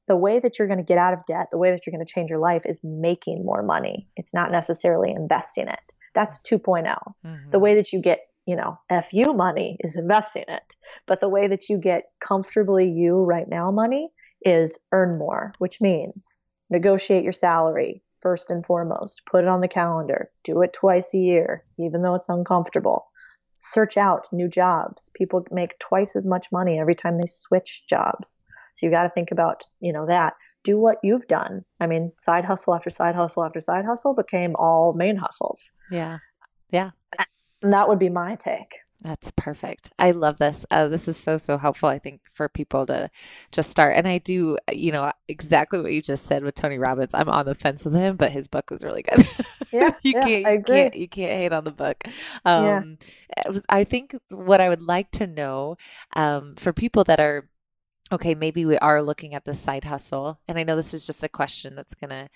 the 0.07 0.15
way 0.15 0.39
that 0.39 0.57
you're 0.57 0.67
going 0.67 0.79
to 0.79 0.83
get 0.83 0.97
out 0.97 1.13
of 1.13 1.25
debt, 1.25 1.47
the 1.51 1.57
way 1.57 1.71
that 1.71 1.85
you're 1.85 1.95
going 1.95 2.05
to 2.05 2.11
change 2.11 2.29
your 2.29 2.39
life 2.39 2.63
is 2.65 2.79
making 2.83 3.43
more 3.43 3.63
money. 3.63 4.07
It's 4.15 4.33
not 4.33 4.51
necessarily 4.51 5.11
investing 5.11 5.67
it. 5.67 5.93
That's 6.13 6.39
2.0. 6.41 6.85
Mm-hmm. 6.85 7.51
The 7.51 7.59
way 7.59 7.75
that 7.75 7.91
you 7.91 8.01
get 8.01 8.21
you 8.45 8.55
know, 8.55 8.79
FU 8.89 9.33
money 9.33 9.77
is 9.79 9.95
investing 9.95 10.45
it. 10.47 10.75
But 11.07 11.19
the 11.19 11.29
way 11.29 11.47
that 11.47 11.67
you 11.69 11.77
get 11.77 12.11
comfortably 12.19 12.89
you 12.89 13.17
right 13.23 13.47
now 13.47 13.71
money 13.71 14.11
is 14.43 14.77
earn 14.91 15.17
more, 15.17 15.53
which 15.57 15.81
means 15.81 16.37
negotiate 16.69 17.23
your 17.23 17.33
salary 17.33 18.03
first 18.21 18.49
and 18.49 18.65
foremost, 18.65 19.21
put 19.29 19.43
it 19.43 19.47
on 19.47 19.61
the 19.61 19.67
calendar, 19.67 20.29
do 20.43 20.61
it 20.61 20.73
twice 20.73 21.13
a 21.13 21.17
year, 21.17 21.63
even 21.79 22.01
though 22.01 22.15
it's 22.15 22.29
uncomfortable. 22.29 23.07
Search 23.57 23.97
out 23.97 24.25
new 24.31 24.47
jobs. 24.47 25.09
People 25.15 25.45
make 25.51 25.77
twice 25.79 26.15
as 26.15 26.27
much 26.27 26.51
money 26.51 26.79
every 26.79 26.95
time 26.95 27.17
they 27.17 27.27
switch 27.27 27.83
jobs. 27.89 28.41
So 28.75 28.85
you 28.85 28.91
got 28.91 29.03
to 29.03 29.09
think 29.09 29.31
about, 29.31 29.63
you 29.79 29.91
know, 29.91 30.05
that. 30.05 30.33
Do 30.63 30.79
what 30.79 30.97
you've 31.03 31.27
done. 31.27 31.63
I 31.79 31.87
mean, 31.87 32.11
side 32.17 32.43
hustle 32.43 32.73
after 32.73 32.89
side 32.89 33.15
hustle 33.15 33.43
after 33.43 33.59
side 33.59 33.85
hustle 33.85 34.13
became 34.13 34.55
all 34.57 34.93
main 34.93 35.15
hustles. 35.15 35.71
Yeah. 35.91 36.17
Yeah. 36.71 36.91
And 37.61 37.73
that 37.73 37.87
would 37.87 37.99
be 37.99 38.09
my 38.09 38.35
take. 38.35 38.75
That's 39.01 39.31
perfect. 39.35 39.91
I 39.99 40.11
love 40.11 40.37
this. 40.37 40.65
Uh, 40.71 40.87
this 40.87 41.07
is 41.07 41.15
so, 41.15 41.37
so 41.37 41.59
helpful, 41.59 41.89
I 41.89 41.99
think, 41.99 42.21
for 42.31 42.49
people 42.49 42.87
to 42.87 43.11
just 43.51 43.69
start. 43.69 43.95
And 43.97 44.07
I 44.07 44.17
do, 44.17 44.57
you 44.71 44.91
know, 44.91 45.11
exactly 45.27 45.79
what 45.79 45.93
you 45.93 46.01
just 46.01 46.25
said 46.25 46.43
with 46.43 46.55
Tony 46.55 46.79
Robbins. 46.79 47.13
I'm 47.13 47.29
on 47.29 47.45
the 47.45 47.53
fence 47.53 47.85
with 47.85 47.93
him, 47.93 48.15
but 48.15 48.31
his 48.31 48.47
book 48.47 48.71
was 48.71 48.83
really 48.83 49.03
good. 49.03 49.27
Yeah. 49.71 49.91
you 50.03 50.13
yeah, 50.15 50.21
can't, 50.21 50.57
you 50.57 50.63
can't, 50.63 50.95
you 50.95 51.07
can't 51.07 51.31
hate 51.31 51.53
on 51.53 51.65
the 51.65 51.71
book. 51.71 52.03
Um, 52.45 52.97
yeah. 53.37 53.51
was, 53.51 53.63
I 53.69 53.83
think 53.83 54.15
what 54.29 54.59
I 54.59 54.69
would 54.69 54.81
like 54.81 55.11
to 55.11 55.27
know 55.27 55.77
um, 56.15 56.55
for 56.55 56.73
people 56.73 57.03
that 57.03 57.19
are 57.19 57.47
okay, 58.11 58.35
maybe 58.35 58.65
we 58.65 58.77
are 58.77 59.01
looking 59.01 59.33
at 59.33 59.45
the 59.45 59.53
side 59.53 59.83
hustle. 59.83 60.39
And 60.47 60.57
I 60.57 60.63
know 60.63 60.75
this 60.75 60.93
is 60.93 61.05
just 61.05 61.23
a 61.23 61.29
question 61.29 61.75
that's 61.75 61.95
going 61.95 62.11
to, 62.11 62.29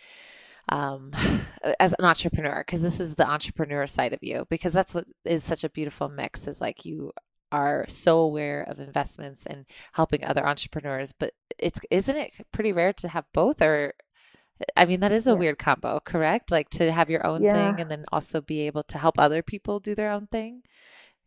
um, 0.70 1.12
as 1.80 1.94
an 1.94 2.06
entrepreneur, 2.06 2.64
because 2.66 2.82
this 2.82 3.00
is 3.00 3.16
the 3.16 3.30
entrepreneur 3.30 3.86
side 3.88 4.14
of 4.14 4.20
you, 4.22 4.46
because 4.50 4.74
that's 4.74 4.96
what 4.96 5.06
is 5.26 5.44
such 5.44 5.64
a 5.64 5.70
beautiful 5.70 6.10
mix 6.10 6.48
is 6.48 6.62
like 6.62 6.86
you 6.86 7.12
are 7.52 7.86
so 7.88 8.20
aware 8.20 8.62
of 8.64 8.80
investments 8.80 9.46
and 9.46 9.66
helping 9.94 10.24
other 10.24 10.46
entrepreneurs, 10.46 11.14
but 11.14 11.34
it's, 11.58 11.80
isn't 11.90 12.16
it 12.16 12.34
pretty 12.52 12.72
rare 12.72 12.94
to 12.94 13.08
have 13.08 13.26
both 13.34 13.62
or 13.62 13.94
I 14.76 14.86
mean, 14.86 15.00
that 15.00 15.14
is 15.14 15.26
a 15.26 15.30
yeah. 15.30 15.36
weird 15.36 15.58
combo, 15.58 16.02
correct? 16.04 16.52
Like 16.52 16.70
to 16.72 16.92
have 16.92 17.10
your 17.10 17.26
own 17.26 17.42
yeah. 17.42 17.54
thing 17.54 17.82
and 17.82 17.90
then 17.90 18.04
also 18.12 18.42
be 18.42 18.62
able 18.62 18.84
to 18.84 18.98
help 18.98 19.18
other 19.18 19.42
people 19.42 19.80
do 19.80 19.96
their 19.96 20.12
own 20.12 20.28
thing. 20.28 20.64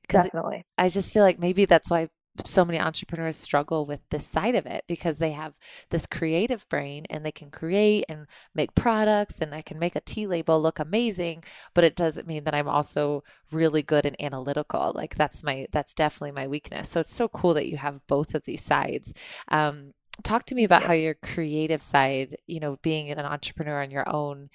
Definitely. 0.08 0.66
I 0.76 0.88
just 0.88 1.14
feel 1.14 1.22
like 1.22 1.38
maybe 1.38 1.64
that's 1.64 1.90
why 1.90 2.10
so 2.44 2.64
many 2.64 2.80
entrepreneurs 2.80 3.36
struggle 3.36 3.84
with 3.84 4.00
this 4.10 4.26
side 4.26 4.54
of 4.54 4.66
it 4.66 4.84
because 4.88 5.18
they 5.18 5.32
have 5.32 5.54
this 5.90 6.06
creative 6.06 6.66
brain 6.68 7.04
and 7.10 7.24
they 7.24 7.32
can 7.32 7.50
create 7.50 8.04
and 8.08 8.26
make 8.54 8.74
products 8.74 9.40
and 9.40 9.54
I 9.54 9.60
can 9.60 9.78
make 9.78 9.94
a 9.94 10.00
tea 10.00 10.26
label 10.26 10.60
look 10.60 10.78
amazing 10.78 11.44
but 11.74 11.84
it 11.84 11.94
doesn't 11.94 12.26
mean 12.26 12.44
that 12.44 12.54
I'm 12.54 12.68
also 12.68 13.22
really 13.50 13.82
good 13.82 14.06
and 14.06 14.20
analytical. 14.20 14.92
Like 14.94 15.16
that's 15.16 15.44
my 15.44 15.66
that's 15.72 15.94
definitely 15.94 16.32
my 16.32 16.48
weakness. 16.48 16.88
So 16.88 17.00
it's 17.00 17.14
so 17.14 17.28
cool 17.28 17.54
that 17.54 17.68
you 17.68 17.76
have 17.76 18.06
both 18.06 18.34
of 18.34 18.44
these 18.44 18.62
sides. 18.62 19.12
Um, 19.48 19.92
talk 20.22 20.44
to 20.46 20.54
me 20.54 20.64
about 20.64 20.82
how 20.82 20.92
your 20.92 21.14
creative 21.14 21.80
side 21.80 22.36
you 22.46 22.60
know 22.60 22.78
being 22.82 23.10
an 23.10 23.18
entrepreneur 23.18 23.82
on 23.82 23.90
your 23.90 24.08
own 24.14 24.50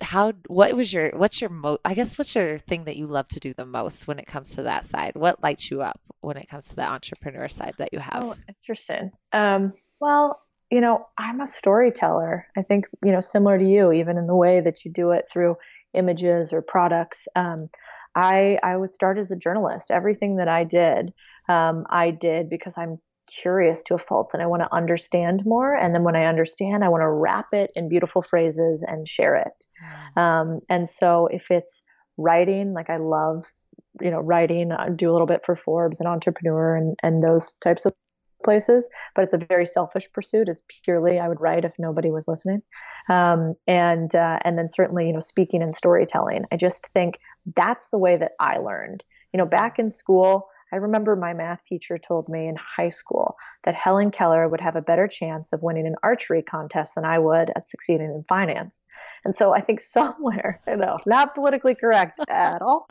how 0.00 0.32
what 0.48 0.74
was 0.74 0.92
your 0.92 1.10
what's 1.14 1.40
your 1.40 1.50
mo 1.50 1.78
i 1.84 1.94
guess 1.94 2.18
what's 2.18 2.34
your 2.34 2.58
thing 2.58 2.84
that 2.84 2.96
you 2.96 3.06
love 3.06 3.28
to 3.28 3.40
do 3.40 3.54
the 3.54 3.66
most 3.66 4.08
when 4.08 4.18
it 4.18 4.26
comes 4.26 4.50
to 4.50 4.62
that 4.62 4.86
side? 4.86 5.12
What 5.14 5.42
lights 5.42 5.70
you 5.70 5.82
up 5.82 6.00
when 6.20 6.36
it 6.36 6.48
comes 6.48 6.68
to 6.68 6.76
the 6.76 6.82
entrepreneur 6.82 7.48
side 7.48 7.74
that 7.78 7.92
you 7.92 8.00
have? 8.00 8.22
Oh 8.22 8.34
interesting. 8.48 9.12
Um, 9.32 9.72
well 10.00 10.40
you 10.70 10.80
know 10.80 11.06
i'm 11.18 11.40
a 11.40 11.46
storyteller. 11.46 12.46
I 12.56 12.62
think 12.62 12.86
you 13.04 13.12
know 13.12 13.20
similar 13.20 13.58
to 13.58 13.64
you 13.64 13.92
even 13.92 14.18
in 14.18 14.26
the 14.26 14.34
way 14.34 14.60
that 14.60 14.84
you 14.84 14.90
do 14.90 15.12
it 15.12 15.26
through 15.30 15.56
images 15.92 16.52
or 16.52 16.62
products. 16.62 17.28
Um, 17.36 17.70
i 18.14 18.58
i 18.62 18.76
was 18.76 18.94
started 18.94 19.20
as 19.20 19.30
a 19.30 19.36
journalist. 19.36 19.90
Everything 19.90 20.36
that 20.36 20.48
i 20.48 20.64
did 20.64 21.12
um, 21.48 21.86
i 21.90 22.10
did 22.10 22.48
because 22.48 22.74
i'm 22.76 22.98
curious 23.26 23.82
to 23.84 23.94
a 23.94 23.98
fault 23.98 24.30
and 24.34 24.42
I 24.42 24.46
want 24.46 24.62
to 24.62 24.74
understand 24.74 25.44
more. 25.44 25.74
And 25.74 25.94
then 25.94 26.02
when 26.02 26.16
I 26.16 26.26
understand, 26.26 26.84
I 26.84 26.88
want 26.88 27.02
to 27.02 27.10
wrap 27.10 27.52
it 27.52 27.70
in 27.74 27.88
beautiful 27.88 28.22
phrases 28.22 28.84
and 28.86 29.08
share 29.08 29.36
it. 29.36 29.64
Mm. 30.16 30.20
Um, 30.20 30.60
and 30.68 30.88
so 30.88 31.28
if 31.28 31.50
it's 31.50 31.82
writing, 32.16 32.72
like 32.72 32.90
I 32.90 32.98
love, 32.98 33.44
you 34.00 34.10
know, 34.10 34.20
writing, 34.20 34.72
I 34.72 34.90
do 34.90 35.10
a 35.10 35.12
little 35.12 35.26
bit 35.26 35.42
for 35.44 35.56
Forbes 35.56 36.00
and 36.00 36.08
Entrepreneur 36.08 36.76
and, 36.76 36.96
and 37.02 37.22
those 37.22 37.52
types 37.54 37.86
of 37.86 37.94
places, 38.44 38.88
but 39.16 39.24
it's 39.24 39.32
a 39.32 39.38
very 39.38 39.66
selfish 39.66 40.06
pursuit. 40.12 40.48
It's 40.48 40.62
purely 40.84 41.18
I 41.18 41.28
would 41.28 41.40
write 41.40 41.64
if 41.64 41.72
nobody 41.78 42.10
was 42.10 42.28
listening, 42.28 42.62
um, 43.08 43.54
and 43.66 44.14
uh, 44.14 44.38
and 44.44 44.56
then 44.56 44.68
certainly 44.68 45.06
you 45.06 45.14
know 45.14 45.20
speaking 45.20 45.62
and 45.62 45.74
storytelling. 45.74 46.44
I 46.52 46.56
just 46.56 46.86
think 46.88 47.18
that's 47.56 47.88
the 47.88 47.98
way 47.98 48.16
that 48.18 48.32
I 48.38 48.58
learned. 48.58 49.02
You 49.32 49.38
know, 49.38 49.46
back 49.46 49.78
in 49.78 49.90
school, 49.90 50.48
I 50.74 50.78
remember 50.78 51.14
my 51.14 51.34
math 51.34 51.62
teacher 51.62 51.98
told 51.98 52.28
me 52.28 52.48
in 52.48 52.56
high 52.56 52.88
school 52.88 53.36
that 53.62 53.76
Helen 53.76 54.10
Keller 54.10 54.48
would 54.48 54.60
have 54.60 54.74
a 54.74 54.82
better 54.82 55.06
chance 55.06 55.52
of 55.52 55.62
winning 55.62 55.86
an 55.86 55.94
archery 56.02 56.42
contest 56.42 56.96
than 56.96 57.04
I 57.04 57.20
would 57.20 57.52
at 57.54 57.68
succeeding 57.68 58.08
in 58.08 58.24
finance. 58.28 58.80
And 59.24 59.36
so 59.36 59.54
I 59.54 59.60
think 59.60 59.80
somewhere, 59.98 60.60
you 60.66 60.76
know, 60.76 60.98
not 61.06 61.36
politically 61.36 61.76
correct 61.76 62.18
at 62.28 62.60
all, 62.60 62.88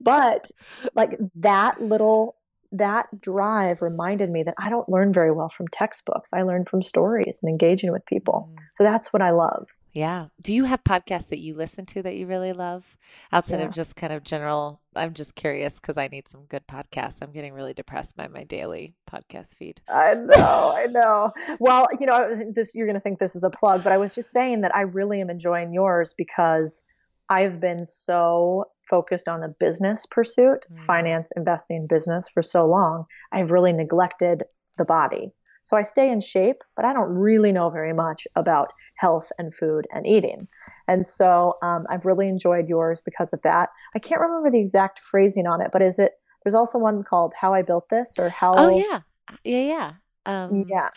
but 0.00 0.50
like 0.94 1.18
that 1.34 1.82
little 1.82 2.36
that 2.72 3.08
drive 3.20 3.82
reminded 3.82 4.30
me 4.30 4.44
that 4.44 4.54
I 4.56 4.70
don't 4.70 4.88
learn 4.88 5.12
very 5.12 5.30
well 5.30 5.50
from 5.50 5.68
textbooks. 5.68 6.30
I 6.32 6.42
learn 6.42 6.64
from 6.64 6.82
stories 6.82 7.40
and 7.42 7.50
engaging 7.50 7.92
with 7.92 8.06
people. 8.06 8.48
Mm. 8.50 8.58
So 8.72 8.84
that's 8.84 9.12
what 9.12 9.20
I 9.20 9.30
love. 9.30 9.68
Yeah. 9.92 10.26
Do 10.42 10.54
you 10.54 10.64
have 10.64 10.84
podcasts 10.84 11.28
that 11.28 11.38
you 11.38 11.54
listen 11.54 11.86
to 11.86 12.02
that 12.02 12.16
you 12.16 12.26
really 12.26 12.52
love 12.52 12.96
outside 13.32 13.60
yeah. 13.60 13.66
of 13.66 13.72
just 13.72 13.96
kind 13.96 14.12
of 14.12 14.22
general? 14.22 14.80
I'm 14.94 15.14
just 15.14 15.34
curious 15.34 15.80
because 15.80 15.96
I 15.96 16.08
need 16.08 16.28
some 16.28 16.44
good 16.44 16.66
podcasts. 16.66 17.22
I'm 17.22 17.32
getting 17.32 17.52
really 17.52 17.74
depressed 17.74 18.16
by 18.16 18.28
my 18.28 18.44
daily 18.44 18.94
podcast 19.10 19.56
feed. 19.56 19.80
I 19.88 20.14
know, 20.14 20.74
I 20.76 20.86
know. 20.86 21.32
Well, 21.58 21.88
you 21.98 22.06
know, 22.06 22.42
this 22.54 22.74
you're 22.74 22.86
going 22.86 22.94
to 22.94 23.00
think 23.00 23.18
this 23.18 23.36
is 23.36 23.44
a 23.44 23.50
plug, 23.50 23.82
but 23.82 23.92
I 23.92 23.98
was 23.98 24.14
just 24.14 24.30
saying 24.30 24.60
that 24.62 24.74
I 24.74 24.82
really 24.82 25.20
am 25.20 25.30
enjoying 25.30 25.72
yours 25.72 26.14
because 26.16 26.84
I've 27.28 27.60
been 27.60 27.84
so 27.84 28.66
focused 28.88 29.28
on 29.28 29.40
the 29.40 29.48
business 29.48 30.06
pursuit, 30.06 30.66
mm. 30.72 30.84
finance, 30.84 31.30
investing, 31.36 31.86
business 31.86 32.28
for 32.28 32.42
so 32.42 32.66
long. 32.66 33.04
I've 33.32 33.50
really 33.50 33.72
neglected 33.72 34.44
the 34.78 34.84
body. 34.84 35.32
So 35.62 35.76
I 35.76 35.82
stay 35.82 36.10
in 36.10 36.20
shape, 36.20 36.62
but 36.76 36.84
I 36.84 36.92
don't 36.92 37.08
really 37.08 37.52
know 37.52 37.70
very 37.70 37.92
much 37.92 38.26
about 38.36 38.72
health 38.96 39.30
and 39.38 39.54
food 39.54 39.86
and 39.92 40.06
eating. 40.06 40.48
And 40.86 41.06
so 41.06 41.56
um, 41.62 41.86
I've 41.90 42.06
really 42.06 42.28
enjoyed 42.28 42.68
yours 42.68 43.00
because 43.00 43.32
of 43.32 43.42
that. 43.42 43.68
I 43.94 43.98
can't 43.98 44.20
remember 44.20 44.50
the 44.50 44.60
exact 44.60 45.00
phrasing 45.00 45.46
on 45.46 45.60
it, 45.60 45.70
but 45.72 45.82
is 45.82 45.98
it? 45.98 46.12
There's 46.44 46.54
also 46.54 46.78
one 46.78 47.02
called 47.02 47.34
"How 47.38 47.52
I 47.52 47.62
Built 47.62 47.88
This" 47.88 48.18
or 48.18 48.30
"How." 48.30 48.54
Oh 48.56 48.70
yeah, 48.70 49.00
yeah, 49.44 49.62
yeah. 49.62 49.92
Um, 50.24 50.64
yeah. 50.68 50.90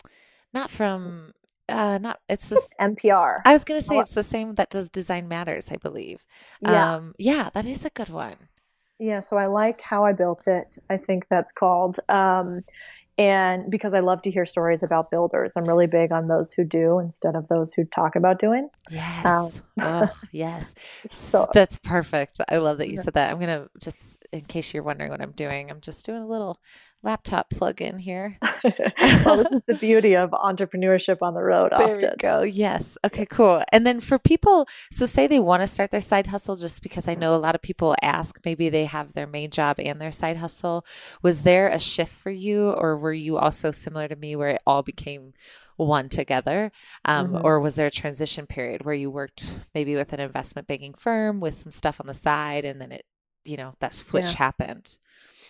Not 0.53 0.69
from. 0.69 1.33
Uh, 1.67 1.97
not 1.99 2.19
it's 2.27 2.49
this 2.49 2.73
NPR. 2.79 3.41
I 3.45 3.53
was 3.53 3.63
gonna 3.63 3.81
say 3.81 3.99
it's 3.99 4.13
the 4.13 4.23
same 4.23 4.55
that 4.55 4.69
does 4.69 4.89
Design 4.89 5.27
Matters, 5.27 5.71
I 5.71 5.77
believe. 5.77 6.23
Yeah, 6.61 6.95
um, 6.95 7.15
yeah, 7.17 7.49
that 7.53 7.65
is 7.65 7.85
a 7.85 7.89
good 7.89 8.09
one. 8.09 8.35
Yeah, 8.99 9.19
so 9.19 9.35
I 9.37 9.47
like 9.47 9.81
how 9.81 10.05
I 10.05 10.13
built 10.13 10.47
it. 10.47 10.77
I 10.89 10.97
think 10.97 11.27
that's 11.29 11.51
called. 11.51 11.99
Um, 12.07 12.63
and 13.21 13.69
because 13.69 13.93
I 13.93 13.99
love 13.99 14.23
to 14.23 14.31
hear 14.31 14.47
stories 14.47 14.81
about 14.81 15.11
builders, 15.11 15.53
I'm 15.55 15.65
really 15.65 15.85
big 15.85 16.11
on 16.11 16.27
those 16.27 16.51
who 16.51 16.63
do 16.63 16.97
instead 16.97 17.35
of 17.35 17.47
those 17.49 17.71
who 17.71 17.85
talk 17.85 18.15
about 18.15 18.39
doing. 18.39 18.67
Yes. 18.89 19.25
Um, 19.25 19.51
oh, 19.79 20.07
yes. 20.31 20.73
So 21.11 21.47
that's 21.53 21.77
perfect. 21.77 22.41
I 22.49 22.57
love 22.57 22.79
that 22.79 22.89
you 22.89 22.97
said 22.97 23.13
that. 23.13 23.29
I'm 23.29 23.37
going 23.37 23.49
to 23.49 23.69
just, 23.79 24.17
in 24.31 24.41
case 24.41 24.73
you're 24.73 24.81
wondering 24.81 25.11
what 25.11 25.21
I'm 25.21 25.33
doing, 25.33 25.69
I'm 25.69 25.81
just 25.81 26.03
doing 26.03 26.23
a 26.23 26.27
little 26.27 26.59
laptop 27.03 27.49
plug 27.49 27.81
in 27.81 27.99
here. 27.99 28.37
well, 29.25 29.37
this 29.37 29.51
is 29.51 29.63
the 29.67 29.77
beauty 29.79 30.15
of 30.15 30.31
entrepreneurship 30.31 31.17
on 31.21 31.33
the 31.33 31.41
road. 31.41 31.71
There 31.77 31.95
often. 31.95 32.09
we 32.11 32.15
go. 32.17 32.41
Yes. 32.43 32.97
Okay, 33.03 33.25
cool. 33.25 33.63
And 33.71 33.85
then 33.85 33.99
for 33.99 34.19
people, 34.19 34.67
so 34.91 35.05
say 35.05 35.27
they 35.27 35.39
want 35.39 35.63
to 35.63 35.67
start 35.67 35.91
their 35.91 36.01
side 36.01 36.27
hustle, 36.27 36.55
just 36.55 36.83
because 36.83 37.07
I 37.07 37.15
know 37.15 37.35
a 37.35 37.37
lot 37.37 37.55
of 37.55 37.61
people 37.61 37.95
ask, 38.01 38.39
maybe 38.45 38.69
they 38.69 38.85
have 38.85 39.13
their 39.13 39.27
main 39.27 39.49
job 39.51 39.77
and 39.79 39.99
their 39.99 40.11
side 40.11 40.37
hustle. 40.37 40.85
Was 41.21 41.41
there 41.41 41.67
a 41.67 41.79
shift 41.79 42.13
for 42.13 42.31
you, 42.31 42.71
or 42.71 42.97
were 42.97 43.13
you 43.13 43.37
also 43.37 43.71
similar 43.71 44.07
to 44.07 44.15
me 44.15 44.35
where 44.35 44.49
it 44.49 44.61
all 44.65 44.83
became 44.83 45.33
one 45.77 46.09
together? 46.09 46.71
Um, 47.05 47.27
mm-hmm. 47.27 47.45
Or 47.45 47.59
was 47.59 47.75
there 47.75 47.87
a 47.87 47.91
transition 47.91 48.45
period 48.45 48.85
where 48.85 48.95
you 48.95 49.09
worked 49.09 49.45
maybe 49.73 49.95
with 49.95 50.13
an 50.13 50.19
investment 50.19 50.67
banking 50.67 50.93
firm 50.93 51.39
with 51.39 51.55
some 51.55 51.71
stuff 51.71 51.99
on 51.99 52.07
the 52.07 52.13
side 52.13 52.65
and 52.65 52.79
then 52.79 52.91
it, 52.91 53.05
you 53.43 53.57
know, 53.57 53.73
that 53.79 53.93
switch 53.93 54.25
yeah. 54.25 54.37
happened? 54.37 54.97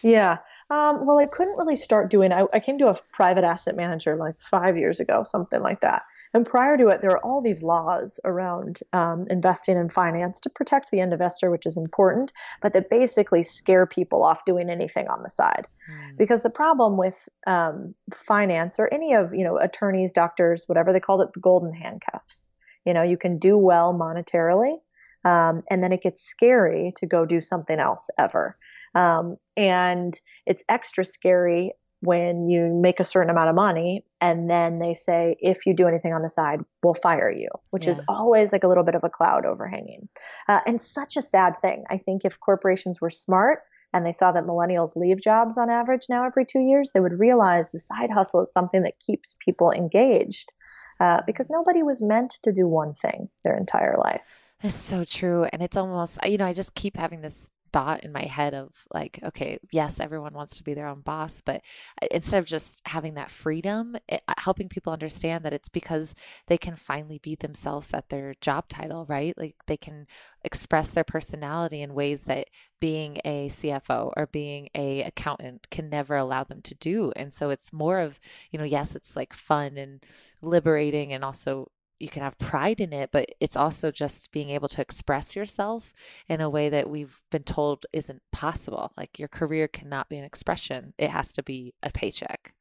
Yeah. 0.02 0.38
Um, 0.72 1.06
well, 1.06 1.20
I 1.20 1.26
couldn't 1.26 1.58
really 1.58 1.76
start 1.76 2.10
doing. 2.10 2.32
I, 2.32 2.46
I 2.54 2.62
came 2.62 2.78
to 2.78 2.88
a 2.88 2.98
private 3.12 3.44
asset 3.44 3.76
manager 3.76 4.16
like 4.16 4.40
five 4.40 4.78
years 4.78 5.02
ago, 5.02 5.26
something 5.26 5.62
like 5.62 5.82
that. 5.82 6.04
And 6.34 6.46
prior 6.46 6.78
to 6.78 6.88
it, 6.88 7.02
there 7.02 7.12
are 7.12 7.26
all 7.26 7.42
these 7.42 7.62
laws 7.62 8.22
around 8.24 8.80
um, 8.94 9.28
investing 9.30 9.76
in 9.76 9.90
finance 9.90 10.40
to 10.42 10.50
protect 10.50 10.90
the 10.90 11.02
end 11.02 11.12
investor, 11.12 11.52
which 11.52 11.66
is 11.66 11.76
important, 11.76 12.32
but 12.62 12.72
that 12.72 12.90
basically 12.90 13.44
scare 13.44 13.86
people 13.86 14.24
off 14.24 14.46
doing 14.46 14.70
anything 14.70 15.10
on 15.10 15.24
the 15.24 15.30
side. 15.30 15.68
Mm. 15.92 16.18
Because 16.18 16.42
the 16.42 16.50
problem 16.50 16.96
with 16.96 17.16
um, 17.48 17.94
finance 18.16 18.78
or 18.80 18.92
any 18.94 19.14
of 19.14 19.34
you 19.34 19.44
know 19.44 19.58
attorneys, 19.58 20.14
doctors, 20.14 20.64
whatever 20.68 20.94
they 20.94 21.02
called 21.02 21.20
it, 21.20 21.34
the 21.34 21.42
golden 21.42 21.74
handcuffs. 21.74 22.54
You 22.86 22.94
know, 22.94 23.04
you 23.04 23.18
can 23.18 23.38
do 23.38 23.58
well 23.58 23.94
monetarily, 23.94 24.78
um, 25.26 25.64
and 25.70 25.84
then 25.84 25.92
it 25.92 26.02
gets 26.02 26.24
scary 26.24 26.94
to 26.96 27.06
go 27.06 27.26
do 27.26 27.42
something 27.42 27.78
else 27.78 28.10
ever. 28.18 28.56
Um, 28.96 29.38
and 29.56 30.20
it's 30.46 30.64
extra 30.70 31.06
scary 31.06 31.74
when 32.02 32.50
you 32.50 32.68
make 32.68 33.00
a 33.00 33.04
certain 33.04 33.30
amount 33.30 33.50
of 33.50 33.56
money 33.56 34.04
and 34.20 34.50
then 34.50 34.78
they 34.78 34.94
say, 34.94 35.36
if 35.40 35.66
you 35.68 35.74
do 35.74 35.88
anything 35.88 36.14
on 36.14 36.24
the 36.24 36.30
side, 36.30 36.60
we'll 36.82 36.96
fire 36.96 37.30
you, 37.30 37.48
which 37.70 37.86
yeah. 37.86 37.92
is 37.92 38.02
always 38.08 38.52
like 38.52 38.64
a 38.64 38.68
little 38.68 38.84
bit 38.84 38.96
of 38.96 39.04
a 39.04 39.10
cloud 39.10 39.46
overhanging. 39.46 40.10
Uh, 40.50 40.62
and 40.66 40.82
such 40.82 41.16
a 41.16 41.22
sad 41.22 41.54
thing. 41.62 41.84
I 41.90 41.98
think 41.98 42.26
if 42.26 42.40
corporations 42.40 43.00
were 43.00 43.12
smart, 43.12 43.60
and 43.94 44.06
they 44.06 44.14
saw 44.14 44.32
that 44.32 44.46
millennials 44.46 44.96
leave 44.96 45.22
jobs 45.22 45.58
on 45.58 45.70
average 45.70 46.06
now 46.10 46.26
every 46.26 46.46
two 46.46 46.60
years, 46.62 46.92
they 46.94 47.00
would 47.00 47.20
realize 47.20 47.70
the 47.70 47.80
side 47.80 48.10
hustle 48.10 48.42
is 48.42 48.52
something 48.52 48.84
that 48.84 49.00
keeps 49.00 49.36
people 49.44 49.72
engaged 49.72 50.52
uh, 51.00 51.22
because 51.26 51.50
nobody 51.50 51.84
was 51.84 52.02
meant 52.02 52.36
to 52.44 52.54
do 52.54 52.68
one 52.68 52.94
thing 52.94 53.28
their 53.44 53.58
entire 53.58 53.98
life. 53.98 54.22
that's 54.62 54.76
so 54.76 55.04
true. 55.04 55.46
And 55.52 55.62
it's 55.62 55.76
almost, 55.76 56.20
you 56.26 56.38
know, 56.38 56.46
I 56.46 56.54
just 56.54 56.74
keep 56.76 56.96
having 56.96 57.22
this 57.22 57.50
thought 57.72 58.04
in 58.04 58.12
my 58.12 58.24
head 58.24 58.54
of 58.54 58.86
like, 58.94 59.20
okay, 59.24 59.58
yes, 59.72 60.00
everyone 60.00 60.34
wants 60.34 60.58
to 60.58 60.64
be 60.64 60.74
their 60.74 60.88
own 60.88 61.02
boss, 61.02 61.42
but 61.42 61.62
uh, 62.02 62.08
instead 62.12 62.40
of 62.40 62.46
just 62.46 62.82
having 62.88 63.14
that 63.16 63.32
freedom, 63.32 63.96
it, 64.08 64.22
uh, 64.28 64.34
helping 64.38 64.70
people 64.70 64.94
understand 64.94 65.46
that 65.46 65.54
it's 65.54 65.70
because 65.70 66.16
they 66.48 66.58
can 66.58 66.76
finally 66.76 67.20
be 67.20 67.36
themselves 67.36 67.94
at 67.94 68.10
their 68.10 68.36
job 68.42 68.68
title, 68.68 69.06
right? 69.08 69.38
Like 69.38 69.56
they 69.68 69.78
can 69.78 70.08
express 70.44 70.90
their 70.90 71.04
personality 71.04 71.82
in 71.82 71.94
ways 71.94 72.22
that 72.22 72.50
being 72.80 73.20
a 73.24 73.48
CFO 73.48 74.12
or 74.18 74.28
being 74.28 74.70
a 74.76 75.04
accountant 75.04 75.68
can 75.70 75.90
never 75.90 76.16
allow 76.16 76.44
them 76.44 76.62
to 76.64 76.76
do. 76.76 77.12
And 77.16 77.34
so 77.34 77.50
it's 77.50 77.72
more 77.72 78.00
of, 78.00 78.20
you 78.50 78.60
know, 78.60 78.66
yes, 78.66 78.96
it's 78.96 79.16
like 79.16 79.34
fun 79.34 79.78
and 79.78 80.04
liberating 80.42 81.14
and 81.14 81.24
also 81.24 81.70
you 82.02 82.10
can 82.10 82.24
have 82.24 82.38
pride 82.38 82.82
in 82.82 82.94
it, 82.94 83.12
but 83.12 83.28
it's 83.40 83.56
also 83.56 83.92
just 83.92 84.32
being 84.32 84.50
able 84.50 84.68
to 84.70 84.82
express 84.82 85.36
yourself 85.36 85.94
in 86.28 86.42
a 86.42 86.50
way 86.50 86.70
that 86.70 86.90
we've 86.90 87.22
been 87.30 87.44
told 87.44 87.86
isn't 87.94 88.22
possible. 88.32 88.92
Like 88.98 89.20
your 89.20 89.28
career 89.28 89.68
cannot 89.68 90.10
be 90.10 90.18
an 90.18 90.26
expression, 90.26 90.94
it 90.98 91.10
has 91.10 91.34
to 91.34 91.44
be 91.44 91.74
a 91.84 91.92
paycheck. 91.92 92.54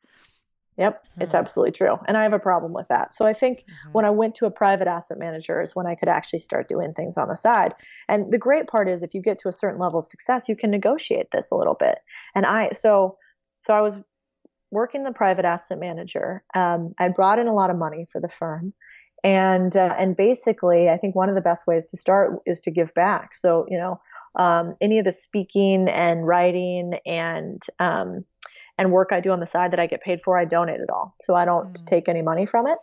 Yep, 0.77 1.05
hmm. 1.15 1.23
it's 1.23 1.35
absolutely 1.35 1.73
true. 1.73 1.99
And 2.07 2.17
I 2.17 2.23
have 2.23 2.33
a 2.33 2.39
problem 2.39 2.73
with 2.73 2.89
that. 2.89 3.13
So 3.13 3.27
I 3.27 3.33
think 3.33 3.61
mm-hmm. 3.61 3.93
when 3.93 4.05
I 4.05 4.11
went 4.11 4.35
to 4.37 4.47
a 4.47 4.51
private 4.51 4.89
asset 4.89 5.19
manager 5.19 5.61
is 5.61 5.77
when 5.77 5.87
I 5.87 5.95
could 5.95 6.09
actually 6.09 6.39
start 6.39 6.69
doing 6.69 6.95
things 6.95 7.19
on 7.19 7.29
the 7.29 7.35
side. 7.35 7.75
And 8.09 8.33
the 8.33 8.39
great 8.39 8.67
part 8.67 8.89
is 8.89 9.03
if 9.03 9.15
you 9.15 9.21
get 9.21 9.39
to 9.41 9.49
a 9.49 9.53
certain 9.53 9.79
level 9.79 9.99
of 9.99 10.07
success, 10.07 10.49
you 10.49 10.57
can 10.57 10.71
negotiate 10.71 11.31
this 11.33 11.51
a 11.51 11.57
little 11.57 11.75
bit. 11.75 11.99
And 12.35 12.47
I 12.47 12.71
so 12.73 13.19
so 13.61 13.75
I 13.75 13.83
was 13.83 13.99
working 14.71 15.03
the 15.03 15.13
private 15.13 15.45
asset 15.45 15.79
manager. 15.79 16.45
Um, 16.55 16.95
I 16.99 17.09
brought 17.09 17.39
in 17.39 17.49
a 17.49 17.55
lot 17.55 17.71
of 17.71 17.77
money 17.77 18.07
for 18.11 18.21
the 18.21 18.29
firm 18.29 18.73
and 19.25 19.77
uh, 19.77 19.95
and 19.99 20.17
basically 20.17 20.89
i 20.89 20.97
think 20.97 21.15
one 21.15 21.29
of 21.29 21.35
the 21.35 21.41
best 21.41 21.67
ways 21.67 21.87
to 21.87 21.97
start 21.97 22.41
is 22.47 22.61
to 22.63 22.71
give 22.71 22.93
back. 22.95 23.35
So 23.35 23.67
you 23.69 23.79
know 23.79 24.01
um, 24.37 24.77
any 24.81 24.99
of 24.99 25.05
the 25.05 25.13
speaking 25.13 25.89
and 25.89 26.27
writing 26.27 26.95
and 27.05 27.63
um, 27.79 28.25
and 28.79 28.93
work 28.93 29.11
i 29.13 29.21
do 29.21 29.31
on 29.31 29.41
the 29.41 29.47
side 29.47 29.73
that 29.73 29.81
i 29.81 29.87
get 29.87 30.03
paid 30.03 30.21
for 30.25 30.39
i 30.39 30.45
donate 30.45 30.81
it 30.81 30.91
all. 30.91 31.15
So 31.21 31.35
i 31.35 31.45
don't 31.45 31.75
mm. 31.75 31.87
take 31.87 32.09
any 32.09 32.23
money 32.23 32.47
from 32.47 32.67
it. 32.67 32.79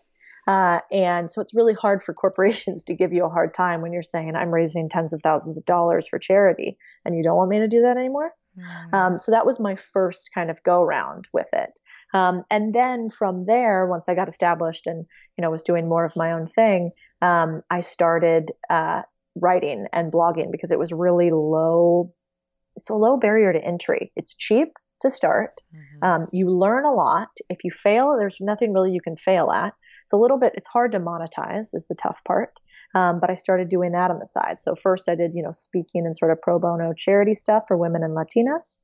Uh, 0.48 0.80
and 0.94 1.30
so 1.30 1.42
it's 1.42 1.54
really 1.54 1.74
hard 1.74 2.02
for 2.02 2.14
corporations 2.14 2.84
to 2.86 2.94
give 2.94 3.12
you 3.12 3.26
a 3.26 3.30
hard 3.30 3.54
time 3.54 3.82
when 3.82 3.92
you're 3.92 4.04
saying 4.04 4.36
i'm 4.36 4.54
raising 4.54 4.90
tens 4.90 5.14
of 5.14 5.22
thousands 5.22 5.58
of 5.58 5.66
dollars 5.66 6.08
for 6.08 6.20
charity 6.20 6.78
and 7.04 7.18
you 7.18 7.24
don't 7.24 7.38
want 7.38 7.50
me 7.50 7.60
to 7.60 7.68
do 7.68 7.82
that 7.82 7.98
anymore. 7.98 8.32
Mm. 8.58 8.94
um, 8.94 9.20
so 9.20 9.32
that 9.32 9.46
was 9.46 9.60
my 9.60 9.76
first 9.76 10.32
kind 10.34 10.50
of 10.50 10.64
go 10.64 10.84
round 10.84 11.28
with 11.32 11.48
it 11.54 11.80
um, 12.14 12.44
and 12.50 12.74
then 12.74 13.10
from 13.10 13.46
there, 13.46 13.86
once 13.88 14.06
I 14.08 14.16
got 14.16 14.30
established 14.30 14.88
and 14.88 15.06
you 15.38 15.42
know 15.42 15.52
was 15.52 15.64
doing 15.64 15.90
more 15.90 16.06
of 16.06 16.16
my 16.16 16.32
own 16.32 16.48
thing, 16.48 16.92
um, 17.22 17.62
I 17.70 17.82
started 17.82 18.52
uh, 18.70 19.02
writing 19.36 19.88
and 19.92 20.12
blogging 20.12 20.52
because 20.52 20.72
it 20.72 20.80
was 20.80 20.92
really 20.92 21.32
low. 21.32 22.14
It's 22.76 22.90
a 22.90 22.96
low 22.96 23.18
barrier 23.18 23.54
to 23.54 23.64
entry. 23.64 24.12
It's 24.16 24.36
cheap 24.36 24.70
to 25.02 25.10
start. 25.10 25.52
Mm-hmm. 25.76 26.06
Um, 26.08 26.28
you 26.32 26.50
learn 26.50 26.86
a 26.86 26.94
lot. 26.94 27.30
If 27.50 27.64
you 27.64 27.72
fail, 27.72 28.16
there's 28.18 28.38
nothing 28.40 28.74
really 28.74 28.92
you 28.92 29.02
can 29.02 29.18
fail 29.18 29.52
at. 29.52 29.74
It's 30.06 30.14
a 30.14 30.18
little 30.18 30.40
bit. 30.40 30.54
It's 30.56 30.68
hard 30.68 30.94
to 30.94 31.00
monetize. 31.00 31.70
Is 31.74 31.88
the 31.90 31.96
tough 31.96 32.22
part. 32.26 32.54
Um, 32.96 33.20
but 33.20 33.30
I 33.30 33.36
started 33.36 33.70
doing 33.70 33.92
that 33.92 34.12
on 34.12 34.20
the 34.20 34.26
side. 34.26 34.62
So 34.62 34.76
first 34.76 35.10
I 35.10 35.16
did, 35.16 35.34
you 35.36 35.44
know, 35.44 35.52
speaking 35.52 36.06
and 36.06 36.16
sort 36.16 36.32
of 36.32 36.42
pro 36.42 36.58
bono 36.60 36.94
charity 36.94 37.36
stuff 37.36 37.64
for 37.68 37.78
women 37.78 38.04
and 38.04 38.16
Latinas 38.16 38.80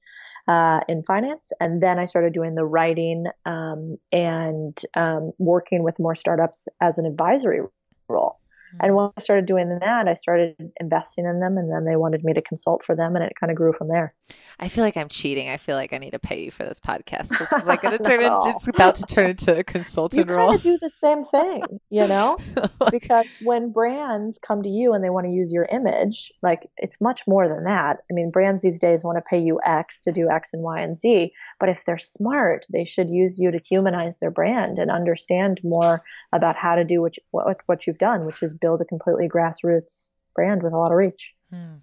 uh, 0.47 0.81
in 0.87 1.03
finance. 1.03 1.51
And 1.59 1.81
then 1.81 1.99
I 1.99 2.05
started 2.05 2.33
doing 2.33 2.55
the 2.55 2.65
writing 2.65 3.25
um, 3.45 3.97
and 4.11 4.79
um, 4.95 5.31
working 5.37 5.83
with 5.83 5.99
more 5.99 6.15
startups 6.15 6.67
as 6.81 6.97
an 6.97 7.05
advisory 7.05 7.61
role. 8.07 8.39
And 8.79 8.91
mm-hmm. 8.91 8.95
when 8.95 9.11
I 9.17 9.21
started 9.21 9.45
doing 9.45 9.77
that, 9.79 10.07
I 10.07 10.13
started 10.13 10.55
investing 10.79 11.25
in 11.25 11.39
them, 11.39 11.57
and 11.57 11.71
then 11.71 11.85
they 11.85 11.95
wanted 11.95 12.23
me 12.23 12.33
to 12.33 12.41
consult 12.41 12.83
for 12.85 12.95
them, 12.95 13.15
and 13.15 13.23
it 13.23 13.33
kind 13.39 13.51
of 13.51 13.57
grew 13.57 13.73
from 13.73 13.87
there. 13.87 14.13
I 14.59 14.67
feel 14.67 14.83
like 14.83 14.97
I'm 14.97 15.09
cheating. 15.09 15.49
I 15.49 15.57
feel 15.57 15.75
like 15.75 15.93
I 15.93 15.97
need 15.97 16.11
to 16.11 16.19
pay 16.19 16.43
you 16.43 16.51
for 16.51 16.63
this 16.63 16.79
podcast. 16.79 17.29
This 17.37 17.51
is 17.51 17.65
like 17.65 17.81
going 17.81 17.97
to 17.97 18.03
turn. 18.03 18.21
no. 18.21 18.41
it's 18.45 18.67
about 18.67 18.95
to 18.95 19.03
turn 19.03 19.31
into 19.31 19.57
a 19.57 19.63
consultant 19.63 20.29
you 20.29 20.35
role. 20.35 20.57
Do 20.57 20.77
the 20.79 20.89
same 20.89 21.23
thing, 21.23 21.63
you 21.89 22.07
know, 22.07 22.37
because 22.91 23.37
when 23.43 23.71
brands 23.71 24.39
come 24.39 24.63
to 24.63 24.69
you 24.69 24.93
and 24.93 25.03
they 25.03 25.09
want 25.09 25.25
to 25.25 25.31
use 25.31 25.51
your 25.51 25.67
image, 25.71 26.31
like 26.41 26.69
it's 26.77 26.99
much 27.01 27.21
more 27.27 27.47
than 27.47 27.63
that. 27.65 27.99
I 28.09 28.13
mean, 28.13 28.31
brands 28.31 28.61
these 28.61 28.79
days 28.79 29.03
want 29.03 29.17
to 29.17 29.21
pay 29.21 29.39
you 29.39 29.59
X 29.65 30.01
to 30.01 30.11
do 30.11 30.29
X 30.29 30.53
and 30.53 30.63
Y 30.63 30.79
and 30.79 30.97
Z, 30.97 31.31
but 31.63 31.69
if 31.69 31.85
they're 31.85 31.97
smart, 31.97 32.65
they 32.69 32.83
should 32.83 33.09
use 33.09 33.39
you 33.39 33.49
to 33.49 33.57
humanize 33.57 34.17
their 34.17 34.31
brand 34.31 34.79
and 34.79 34.91
understand 34.91 35.61
more 35.63 36.03
about 36.33 36.57
how 36.57 36.75
to 36.75 36.83
do 36.83 37.01
what 37.01 37.15
you, 37.15 37.23
what, 37.31 37.61
what 37.67 37.87
you've 37.87 37.97
done, 37.97 38.25
which 38.25 38.43
is 38.43 38.53
build 38.53 38.81
a 38.81 38.85
completely 38.85 39.29
grassroots 39.29 40.09
brand 40.35 40.61
with 40.61 40.73
a 40.73 40.77
lot 40.77 40.91
of 40.91 40.97
reach. 40.97 41.33
Hmm. 41.49 41.75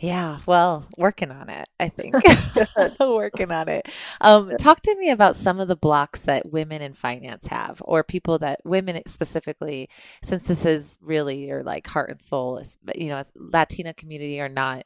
Yeah, 0.00 0.38
well, 0.44 0.88
working 0.98 1.30
on 1.30 1.48
it, 1.50 1.68
I 1.78 1.88
think. 1.88 2.16
working 3.00 3.52
on 3.52 3.68
it. 3.68 3.88
Um, 4.20 4.56
talk 4.56 4.80
to 4.80 4.96
me 4.96 5.10
about 5.10 5.36
some 5.36 5.60
of 5.60 5.68
the 5.68 5.76
blocks 5.76 6.22
that 6.22 6.50
women 6.50 6.82
in 6.82 6.94
finance 6.94 7.46
have, 7.46 7.80
or 7.84 8.02
people 8.02 8.40
that 8.40 8.60
women 8.64 9.00
specifically, 9.06 9.88
since 10.24 10.42
this 10.42 10.64
is 10.64 10.98
really 11.00 11.46
your 11.46 11.62
like 11.62 11.86
heart 11.86 12.10
and 12.10 12.20
soul, 12.20 12.60
you 12.96 13.06
know, 13.06 13.18
as 13.18 13.30
Latina 13.36 13.94
community 13.94 14.40
or 14.40 14.48
not. 14.48 14.84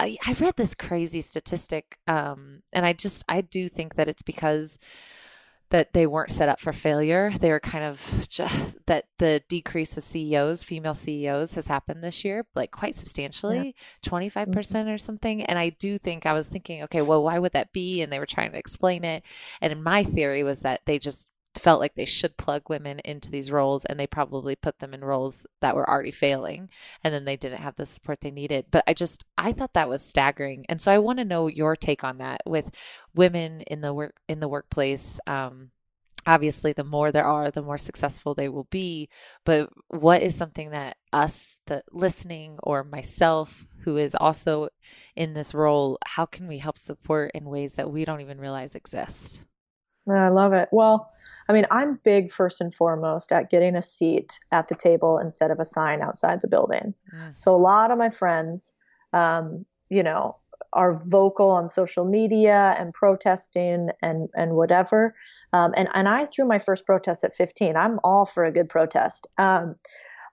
I, 0.00 0.16
I 0.26 0.32
read 0.32 0.56
this 0.56 0.74
crazy 0.74 1.20
statistic, 1.20 1.98
um, 2.06 2.62
and 2.72 2.86
I 2.86 2.94
just 2.94 3.24
I 3.28 3.42
do 3.42 3.68
think 3.68 3.96
that 3.96 4.08
it's 4.08 4.22
because 4.22 4.78
that 5.68 5.92
they 5.92 6.06
weren't 6.06 6.30
set 6.30 6.48
up 6.48 6.58
for 6.58 6.72
failure. 6.72 7.30
They 7.38 7.50
were 7.50 7.60
kind 7.60 7.84
of 7.84 8.26
just 8.28 8.78
that 8.86 9.04
the 9.18 9.42
decrease 9.48 9.96
of 9.98 10.02
CEOs, 10.02 10.64
female 10.64 10.94
CEOs, 10.94 11.54
has 11.54 11.66
happened 11.66 12.02
this 12.02 12.24
year, 12.24 12.46
like 12.54 12.70
quite 12.70 12.94
substantially, 12.94 13.74
twenty 14.02 14.30
five 14.30 14.48
mm-hmm. 14.48 14.54
percent 14.56 14.88
or 14.88 14.96
something. 14.96 15.44
And 15.44 15.58
I 15.58 15.68
do 15.68 15.98
think 15.98 16.24
I 16.24 16.32
was 16.32 16.48
thinking, 16.48 16.82
okay, 16.84 17.02
well, 17.02 17.22
why 17.22 17.38
would 17.38 17.52
that 17.52 17.72
be? 17.72 18.00
And 18.00 18.10
they 18.10 18.18
were 18.18 18.26
trying 18.26 18.52
to 18.52 18.58
explain 18.58 19.04
it. 19.04 19.24
And 19.60 19.84
my 19.84 20.02
theory 20.02 20.42
was 20.42 20.60
that 20.62 20.80
they 20.86 20.98
just 20.98 21.30
felt 21.58 21.80
like 21.80 21.94
they 21.94 22.04
should 22.04 22.36
plug 22.36 22.68
women 22.68 23.00
into 23.04 23.30
these 23.30 23.50
roles 23.50 23.84
and 23.84 23.98
they 23.98 24.06
probably 24.06 24.56
put 24.56 24.78
them 24.78 24.94
in 24.94 25.04
roles 25.04 25.46
that 25.60 25.76
were 25.76 25.88
already 25.88 26.10
failing 26.10 26.68
and 27.04 27.12
then 27.12 27.24
they 27.24 27.36
didn't 27.36 27.60
have 27.60 27.76
the 27.76 27.86
support 27.86 28.20
they 28.20 28.30
needed. 28.30 28.66
But 28.70 28.84
i 28.86 28.94
just 28.94 29.24
i 29.36 29.52
thought 29.52 29.74
that 29.74 29.88
was 29.88 30.02
staggering. 30.02 30.64
And 30.68 30.80
so 30.80 30.92
i 30.92 30.98
want 30.98 31.18
to 31.18 31.24
know 31.24 31.46
your 31.46 31.76
take 31.76 32.04
on 32.04 32.18
that 32.18 32.42
with 32.46 32.70
women 33.14 33.62
in 33.62 33.80
the 33.80 33.92
work 33.92 34.14
in 34.28 34.40
the 34.40 34.48
workplace. 34.48 35.20
Um, 35.26 35.70
obviously 36.26 36.72
the 36.72 36.84
more 36.84 37.10
there 37.10 37.24
are 37.24 37.50
the 37.50 37.62
more 37.62 37.78
successful 37.78 38.34
they 38.34 38.48
will 38.48 38.68
be. 38.70 39.08
But 39.44 39.70
what 39.88 40.22
is 40.22 40.34
something 40.34 40.70
that 40.70 40.96
us 41.12 41.58
the 41.66 41.82
listening 41.90 42.58
or 42.62 42.84
myself 42.84 43.66
who 43.84 43.96
is 43.96 44.14
also 44.14 44.68
in 45.16 45.32
this 45.32 45.54
role 45.54 45.98
how 46.04 46.26
can 46.26 46.46
we 46.46 46.58
help 46.58 46.78
support 46.78 47.32
in 47.34 47.44
ways 47.46 47.74
that 47.74 47.90
we 47.90 48.04
don't 48.04 48.20
even 48.20 48.38
realize 48.38 48.74
exist? 48.74 49.42
I 50.08 50.28
love 50.28 50.52
it. 50.52 50.68
Well 50.72 51.10
I 51.50 51.52
mean, 51.52 51.66
I'm 51.72 51.98
big 52.04 52.30
first 52.30 52.60
and 52.60 52.72
foremost 52.72 53.32
at 53.32 53.50
getting 53.50 53.74
a 53.74 53.82
seat 53.82 54.38
at 54.52 54.68
the 54.68 54.76
table 54.76 55.18
instead 55.18 55.50
of 55.50 55.58
a 55.58 55.64
sign 55.64 56.00
outside 56.00 56.42
the 56.42 56.48
building. 56.48 56.94
Mm. 57.12 57.34
So 57.38 57.52
a 57.52 57.58
lot 57.58 57.90
of 57.90 57.98
my 57.98 58.08
friends, 58.08 58.70
um, 59.12 59.66
you 59.88 60.04
know, 60.04 60.36
are 60.72 61.02
vocal 61.04 61.50
on 61.50 61.66
social 61.66 62.04
media 62.04 62.76
and 62.78 62.94
protesting 62.94 63.88
and 64.00 64.28
and 64.36 64.52
whatever. 64.52 65.16
Um, 65.52 65.74
and 65.76 65.88
and 65.92 66.08
I 66.08 66.26
threw 66.26 66.44
my 66.44 66.60
first 66.60 66.86
protest 66.86 67.24
at 67.24 67.34
15. 67.34 67.76
I'm 67.76 67.98
all 68.04 68.26
for 68.26 68.44
a 68.44 68.52
good 68.52 68.68
protest, 68.68 69.26
um, 69.36 69.74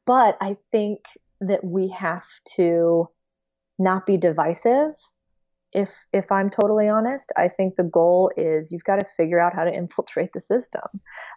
but 0.05 0.37
I 0.39 0.55
think 0.71 0.99
that 1.41 1.63
we 1.63 1.87
have 1.87 2.27
to 2.57 3.09
not 3.79 4.05
be 4.05 4.17
divisive 4.17 4.93
if 5.77 6.05
if 6.11 6.31
I'm 6.31 6.49
totally 6.49 6.89
honest, 6.89 7.31
I 7.37 7.49
think 7.49 7.75
the 7.75 7.83
goal 7.83 8.31
is 8.35 8.71
you've 8.71 8.83
got 8.83 8.95
to 8.95 9.05
figure 9.15 9.39
out 9.39 9.53
how 9.53 9.63
to 9.63 9.71
infiltrate 9.71 10.33
the 10.33 10.39
system. 10.39 10.81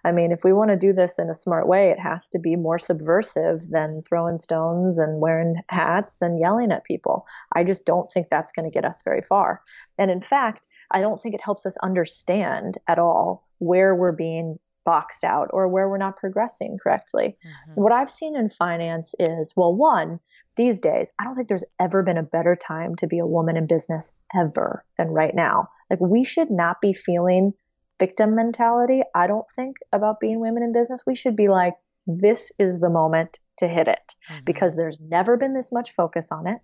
I 0.03 0.12
mean, 0.12 0.33
if 0.33 0.44
we 0.44 0.55
want 0.55 0.70
to 0.70 0.79
do 0.79 0.94
this 0.94 1.18
in 1.18 1.29
a 1.29 1.35
smart 1.35 1.68
way, 1.68 1.90
it 1.90 1.98
has 1.98 2.26
to 2.31 2.38
be 2.38 2.57
more 2.57 2.79
subversive 2.79 3.68
than 3.68 4.03
throwing 4.09 4.38
stones 4.38 4.96
and 4.96 5.20
wearing 5.20 5.57
hats 5.68 6.22
and 6.22 6.40
yelling 6.40 6.72
at 6.72 6.85
people. 6.85 7.26
I 7.55 7.64
just 7.64 7.85
don't 7.85 8.11
think 8.11 8.29
that's 8.31 8.50
going 8.50 8.64
to 8.64 8.74
get 8.74 8.87
us 8.87 9.03
very 9.03 9.20
far. 9.20 9.61
And 9.98 10.11
in 10.11 10.22
fact, 10.22 10.66
I 10.90 11.03
don't 11.03 11.20
think 11.20 11.35
it 11.35 11.44
helps 11.44 11.66
us 11.66 11.76
understand 11.83 12.79
at 12.88 12.98
all 12.98 13.46
where 13.59 13.94
we're 13.94 14.12
being 14.12 14.59
boxed 14.87 15.22
out 15.22 15.50
or 15.53 15.68
where 15.68 15.87
we're 15.90 15.98
not 15.98 16.16
progressing 16.16 16.79
correctly. 16.83 17.37
Mm-hmm. 17.44 17.83
What 17.83 17.92
I've 17.92 18.11
seen 18.11 18.35
in 18.35 18.48
finance 18.48 19.14
is 19.18 19.53
well, 19.55 19.74
one, 19.74 20.18
these 20.60 20.80
days, 20.80 21.10
I 21.18 21.24
don't 21.24 21.34
think 21.36 21.48
there's 21.48 21.64
ever 21.80 22.02
been 22.02 22.18
a 22.18 22.22
better 22.22 22.54
time 22.54 22.94
to 22.96 23.06
be 23.06 23.18
a 23.18 23.26
woman 23.26 23.56
in 23.56 23.66
business 23.66 24.12
ever 24.38 24.84
than 24.98 25.08
right 25.08 25.34
now. 25.34 25.70
Like, 25.88 26.00
we 26.00 26.22
should 26.22 26.50
not 26.50 26.82
be 26.82 26.92
feeling 26.92 27.54
victim 27.98 28.34
mentality, 28.34 29.00
I 29.14 29.26
don't 29.26 29.46
think, 29.56 29.76
about 29.90 30.20
being 30.20 30.38
women 30.38 30.62
in 30.62 30.74
business. 30.74 31.00
We 31.06 31.16
should 31.16 31.34
be 31.34 31.48
like, 31.48 31.74
this 32.06 32.52
is 32.58 32.78
the 32.78 32.90
moment 32.90 33.38
to 33.58 33.68
hit 33.68 33.88
it 33.88 34.14
mm-hmm. 34.30 34.44
because 34.44 34.76
there's 34.76 35.00
never 35.00 35.38
been 35.38 35.54
this 35.54 35.72
much 35.72 35.94
focus 35.94 36.28
on 36.30 36.46
it. 36.46 36.60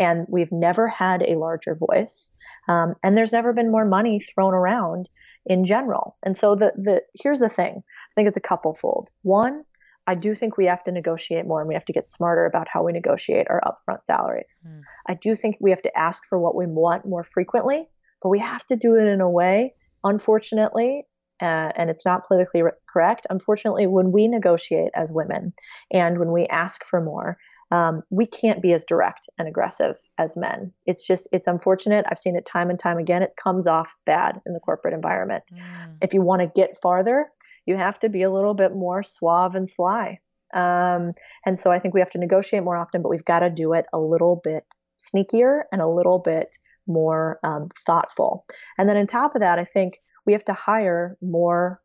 And 0.00 0.26
we've 0.28 0.52
never 0.52 0.88
had 0.88 1.22
a 1.22 1.38
larger 1.38 1.76
voice. 1.76 2.32
Um, 2.68 2.94
and 3.04 3.16
there's 3.16 3.32
never 3.32 3.52
been 3.52 3.70
more 3.70 3.84
money 3.84 4.18
thrown 4.18 4.54
around 4.54 5.08
in 5.46 5.64
general. 5.64 6.16
And 6.24 6.36
so 6.36 6.56
the, 6.56 6.72
the 6.76 7.02
here's 7.14 7.38
the 7.38 7.48
thing. 7.48 7.82
I 7.84 8.12
think 8.16 8.26
it's 8.26 8.36
a 8.36 8.40
couple 8.40 8.74
fold. 8.74 9.10
One, 9.22 9.64
I 10.08 10.14
do 10.14 10.34
think 10.34 10.56
we 10.56 10.64
have 10.64 10.82
to 10.84 10.90
negotiate 10.90 11.46
more 11.46 11.60
and 11.60 11.68
we 11.68 11.74
have 11.74 11.84
to 11.84 11.92
get 11.92 12.08
smarter 12.08 12.46
about 12.46 12.66
how 12.66 12.82
we 12.82 12.92
negotiate 12.92 13.46
our 13.50 13.60
upfront 13.60 14.02
salaries. 14.02 14.62
Mm. 14.66 14.80
I 15.06 15.12
do 15.12 15.36
think 15.36 15.58
we 15.60 15.68
have 15.68 15.82
to 15.82 15.98
ask 15.98 16.24
for 16.26 16.38
what 16.38 16.54
we 16.54 16.64
want 16.66 17.06
more 17.06 17.22
frequently, 17.22 17.86
but 18.22 18.30
we 18.30 18.38
have 18.38 18.64
to 18.68 18.76
do 18.76 18.94
it 18.94 19.06
in 19.06 19.20
a 19.20 19.28
way, 19.28 19.74
unfortunately, 20.02 21.04
uh, 21.42 21.72
and 21.76 21.90
it's 21.90 22.06
not 22.06 22.26
politically 22.26 22.62
re- 22.62 22.70
correct. 22.90 23.26
Unfortunately, 23.28 23.86
when 23.86 24.10
we 24.10 24.28
negotiate 24.28 24.92
as 24.94 25.12
women 25.12 25.52
and 25.92 26.18
when 26.18 26.32
we 26.32 26.46
ask 26.46 26.86
for 26.86 27.02
more, 27.02 27.36
um, 27.70 28.02
we 28.08 28.24
can't 28.24 28.62
be 28.62 28.72
as 28.72 28.86
direct 28.86 29.28
and 29.38 29.46
aggressive 29.46 29.96
as 30.16 30.38
men. 30.38 30.72
It's 30.86 31.06
just, 31.06 31.28
it's 31.32 31.46
unfortunate. 31.46 32.06
I've 32.08 32.18
seen 32.18 32.34
it 32.34 32.46
time 32.46 32.70
and 32.70 32.78
time 32.78 32.96
again. 32.96 33.22
It 33.22 33.36
comes 33.36 33.66
off 33.66 33.94
bad 34.06 34.40
in 34.46 34.54
the 34.54 34.60
corporate 34.60 34.94
environment. 34.94 35.44
Mm. 35.52 35.98
If 36.00 36.14
you 36.14 36.22
want 36.22 36.40
to 36.40 36.50
get 36.56 36.80
farther, 36.80 37.28
you 37.68 37.76
have 37.76 37.98
to 38.00 38.08
be 38.08 38.22
a 38.22 38.32
little 38.32 38.54
bit 38.54 38.74
more 38.74 39.02
suave 39.02 39.54
and 39.54 39.68
sly. 39.68 40.20
Um, 40.54 41.12
and 41.44 41.58
so 41.58 41.70
I 41.70 41.78
think 41.78 41.92
we 41.92 42.00
have 42.00 42.10
to 42.12 42.18
negotiate 42.18 42.64
more 42.64 42.78
often, 42.78 43.02
but 43.02 43.10
we've 43.10 43.24
got 43.24 43.40
to 43.40 43.50
do 43.50 43.74
it 43.74 43.84
a 43.92 43.98
little 43.98 44.40
bit 44.42 44.64
sneakier 44.98 45.64
and 45.70 45.82
a 45.82 45.86
little 45.86 46.18
bit 46.18 46.56
more 46.86 47.38
um, 47.44 47.68
thoughtful. 47.86 48.46
And 48.78 48.88
then 48.88 48.96
on 48.96 49.06
top 49.06 49.34
of 49.34 49.42
that, 49.42 49.58
I 49.58 49.64
think 49.64 50.00
we 50.24 50.32
have 50.32 50.46
to 50.46 50.54
hire 50.54 51.18
more 51.20 51.82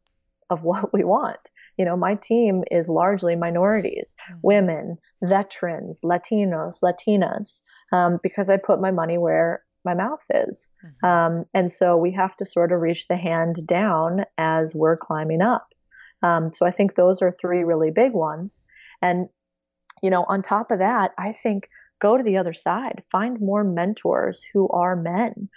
of 0.50 0.64
what 0.64 0.94
we 0.94 1.04
want. 1.04 1.40
You 1.78 1.84
know, 1.84 1.98
my 1.98 2.16
team 2.16 2.64
is 2.72 2.88
largely 2.88 3.36
minorities, 3.36 4.16
mm-hmm. 4.30 4.40
women, 4.42 4.98
veterans, 5.22 6.00
Latinos, 6.02 6.80
Latinas, 6.82 7.62
um, 7.92 8.20
because 8.24 8.50
I 8.50 8.58
put 8.58 8.80
my 8.80 8.92
money 8.92 9.18
where 9.18 9.64
my 9.84 9.94
mouth 9.94 10.24
is. 10.34 10.70
Mm-hmm. 10.86 11.06
Um, 11.06 11.46
and 11.54 11.72
so 11.72 11.98
we 11.98 12.12
have 12.12 12.36
to 12.38 12.46
sort 12.46 12.72
of 12.72 12.80
reach 12.80 13.08
the 13.08 13.18
hand 13.18 13.68
down 13.68 14.26
as 14.38 14.74
we're 14.74 14.98
climbing 14.98 15.42
up. 15.42 15.68
Um, 16.24 16.52
so 16.54 16.66
I 16.66 16.72
think 16.72 16.96
those 16.96 17.22
are 17.22 17.30
three 17.30 17.64
really 17.64 17.92
big 17.92 18.14
ones. 18.14 18.62
And, 19.02 19.28
you 20.02 20.10
know, 20.10 20.26
on 20.28 20.42
top 20.42 20.72
of 20.72 20.80
that, 20.80 21.12
I 21.18 21.34
think 21.34 21.70
go 22.00 22.18
to 22.18 22.24
the 22.24 22.38
other 22.38 22.54
side, 22.54 23.04
find 23.12 23.40
more 23.40 23.64
mentors 23.64 24.44
who 24.54 24.68
are 24.70 24.96
men, 24.96 25.50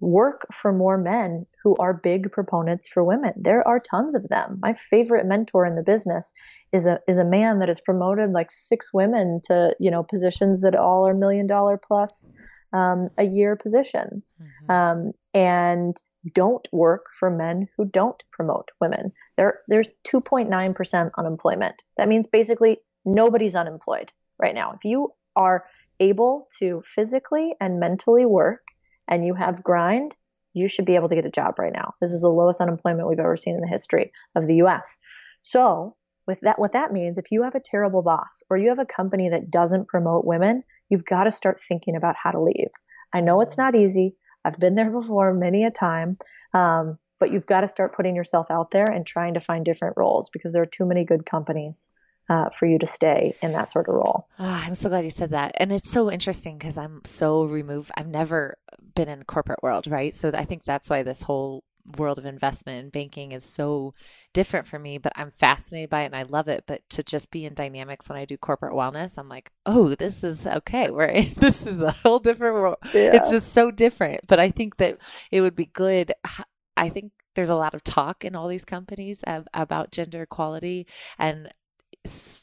work 0.00 0.46
for 0.52 0.72
more 0.72 0.98
men 0.98 1.46
who 1.62 1.76
are 1.76 1.94
big 1.94 2.32
proponents 2.32 2.88
for 2.88 3.04
women. 3.04 3.32
There 3.36 3.66
are 3.66 3.80
tons 3.80 4.14
of 4.14 4.28
them. 4.28 4.58
My 4.60 4.72
favorite 4.74 5.26
mentor 5.26 5.66
in 5.66 5.76
the 5.76 5.82
business 5.82 6.32
is 6.72 6.86
a 6.86 7.00
is 7.06 7.18
a 7.18 7.24
man 7.24 7.58
that 7.58 7.68
has 7.68 7.80
promoted 7.80 8.30
like 8.32 8.50
six 8.50 8.92
women 8.94 9.40
to 9.44 9.74
you 9.78 9.90
know 9.90 10.02
positions 10.02 10.62
that 10.62 10.74
all 10.74 11.06
are 11.06 11.14
million 11.14 11.46
dollar 11.46 11.76
plus 11.76 12.30
um, 12.72 13.10
a 13.18 13.24
year 13.24 13.56
positions, 13.56 14.40
mm-hmm. 14.40 14.72
um, 14.72 15.12
and 15.34 16.00
don't 16.34 16.66
work 16.72 17.06
for 17.18 17.30
men 17.30 17.68
who 17.76 17.84
don't 17.84 18.22
promote 18.30 18.70
women. 18.80 19.12
There 19.36 19.60
there's 19.68 19.88
2.9 20.06 20.74
percent 20.74 21.12
unemployment. 21.16 21.82
That 21.96 22.08
means 22.08 22.26
basically 22.26 22.78
nobody's 23.04 23.54
unemployed 23.54 24.10
right 24.38 24.54
now. 24.54 24.72
If 24.72 24.84
you 24.84 25.12
are 25.36 25.64
able 25.98 26.48
to 26.58 26.82
physically 26.94 27.54
and 27.60 27.80
mentally 27.80 28.26
work 28.26 28.62
and 29.08 29.24
you 29.24 29.34
have 29.34 29.62
grind, 29.62 30.16
you 30.52 30.68
should 30.68 30.84
be 30.84 30.94
able 30.94 31.08
to 31.08 31.14
get 31.14 31.26
a 31.26 31.30
job 31.30 31.58
right 31.58 31.72
now. 31.72 31.94
This 32.00 32.12
is 32.12 32.22
the 32.22 32.28
lowest 32.28 32.60
unemployment 32.60 33.08
we've 33.08 33.18
ever 33.18 33.36
seen 33.36 33.54
in 33.54 33.60
the 33.60 33.68
history 33.68 34.12
of 34.34 34.46
the 34.46 34.56
US. 34.56 34.98
So, 35.42 35.96
with 36.26 36.40
that 36.42 36.58
what 36.58 36.72
that 36.72 36.92
means 36.92 37.18
if 37.18 37.30
you 37.30 37.42
have 37.42 37.54
a 37.54 37.60
terrible 37.60 38.02
boss 38.02 38.42
or 38.50 38.56
you 38.56 38.68
have 38.68 38.78
a 38.78 38.86
company 38.86 39.30
that 39.30 39.50
doesn't 39.50 39.88
promote 39.88 40.24
women, 40.24 40.62
you've 40.88 41.04
got 41.04 41.24
to 41.24 41.30
start 41.30 41.60
thinking 41.66 41.96
about 41.96 42.16
how 42.22 42.30
to 42.30 42.40
leave. 42.40 42.70
I 43.12 43.20
know 43.20 43.40
it's 43.40 43.58
not 43.58 43.74
easy. 43.74 44.16
I've 44.44 44.58
been 44.58 44.74
there 44.74 44.90
before 44.90 45.32
many 45.34 45.64
a 45.64 45.70
time. 45.70 46.18
Um, 46.54 46.98
but 47.20 47.30
you've 47.30 47.46
got 47.46 47.60
to 47.60 47.68
start 47.68 47.94
putting 47.94 48.16
yourself 48.16 48.50
out 48.50 48.70
there 48.70 48.86
and 48.90 49.06
trying 49.06 49.34
to 49.34 49.40
find 49.40 49.64
different 49.64 49.96
roles 49.96 50.30
because 50.30 50.52
there 50.52 50.62
are 50.62 50.66
too 50.66 50.86
many 50.86 51.04
good 51.04 51.26
companies 51.26 51.88
uh, 52.30 52.48
for 52.48 52.66
you 52.66 52.78
to 52.78 52.86
stay 52.86 53.34
in 53.42 53.52
that 53.52 53.70
sort 53.70 53.88
of 53.88 53.94
role. 53.94 54.26
Oh, 54.38 54.62
I'm 54.64 54.74
so 54.74 54.88
glad 54.88 55.04
you 55.04 55.10
said 55.10 55.30
that. 55.30 55.52
And 55.58 55.70
it's 55.70 55.90
so 55.90 56.10
interesting 56.10 56.58
because 56.58 56.78
I'm 56.78 57.02
so 57.04 57.44
removed. 57.44 57.90
I've 57.96 58.08
never 58.08 58.56
been 58.94 59.08
in 59.08 59.24
corporate 59.24 59.62
world, 59.62 59.86
right? 59.86 60.14
So 60.14 60.30
I 60.32 60.44
think 60.44 60.64
that's 60.64 60.88
why 60.88 61.02
this 61.02 61.22
whole 61.22 61.62
world 61.96 62.18
of 62.18 62.26
investment 62.26 62.82
and 62.82 62.92
banking 62.92 63.32
is 63.32 63.44
so 63.44 63.94
different 64.32 64.66
for 64.66 64.78
me, 64.78 64.98
but 64.98 65.12
I'm 65.16 65.30
fascinated 65.30 65.90
by 65.90 66.02
it 66.02 66.06
and 66.06 66.16
I 66.16 66.22
love 66.22 66.48
it. 66.48 66.64
But 66.66 66.88
to 66.90 67.02
just 67.02 67.30
be 67.30 67.44
in 67.44 67.54
dynamics 67.54 68.08
when 68.08 68.18
I 68.18 68.24
do 68.24 68.36
corporate 68.36 68.74
wellness, 68.74 69.18
I'm 69.18 69.28
like, 69.28 69.50
oh, 69.66 69.94
this 69.94 70.22
is 70.22 70.46
okay. 70.46 70.90
We're 70.90 71.22
this 71.22 71.66
is 71.66 71.80
a 71.82 71.92
whole 71.92 72.18
different 72.18 72.54
world. 72.54 72.76
Yeah. 72.94 73.14
It's 73.14 73.30
just 73.30 73.52
so 73.52 73.70
different. 73.70 74.20
But 74.26 74.40
I 74.40 74.50
think 74.50 74.76
that 74.78 75.00
it 75.30 75.40
would 75.40 75.56
be 75.56 75.66
good. 75.66 76.12
I 76.76 76.88
think 76.88 77.12
there's 77.34 77.48
a 77.48 77.54
lot 77.54 77.74
of 77.74 77.84
talk 77.84 78.24
in 78.24 78.34
all 78.34 78.48
these 78.48 78.64
companies 78.64 79.22
about 79.54 79.92
gender 79.92 80.22
equality 80.22 80.86
and 81.18 81.52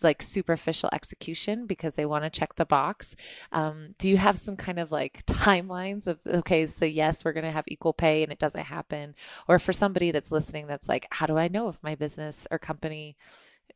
like 0.04 0.22
superficial 0.22 0.90
execution 0.94 1.66
because 1.66 1.96
they 1.96 2.06
want 2.06 2.24
to 2.24 2.30
check 2.30 2.56
the 2.56 2.66
box. 2.66 3.16
Um, 3.52 3.96
do 3.98 4.08
you 4.10 4.18
have 4.18 4.38
some 4.38 4.56
kind 4.56 4.80
of 4.80 4.92
like 4.92 5.26
timelines 5.26 6.08
of, 6.08 6.20
okay, 6.28 6.68
so 6.68 6.86
yes, 6.86 7.26
we're 7.26 7.34
going 7.34 7.44
to 7.44 7.52
have 7.52 7.66
equal 7.68 7.94
pay 7.94 8.24
and 8.24 8.32
it 8.32 8.40
doesn't 8.40 8.66
happen? 8.66 9.16
Or 9.48 9.58
for 9.60 9.74
somebody 9.74 10.12
that's 10.12 10.32
listening, 10.32 10.68
that's 10.68 10.88
like, 10.88 11.08
how 11.12 11.26
do 11.26 11.38
I 11.38 11.48
know 11.48 11.70
if 11.70 11.82
my 11.82 11.96
business 11.96 12.48
or 12.52 12.60
company 12.60 13.18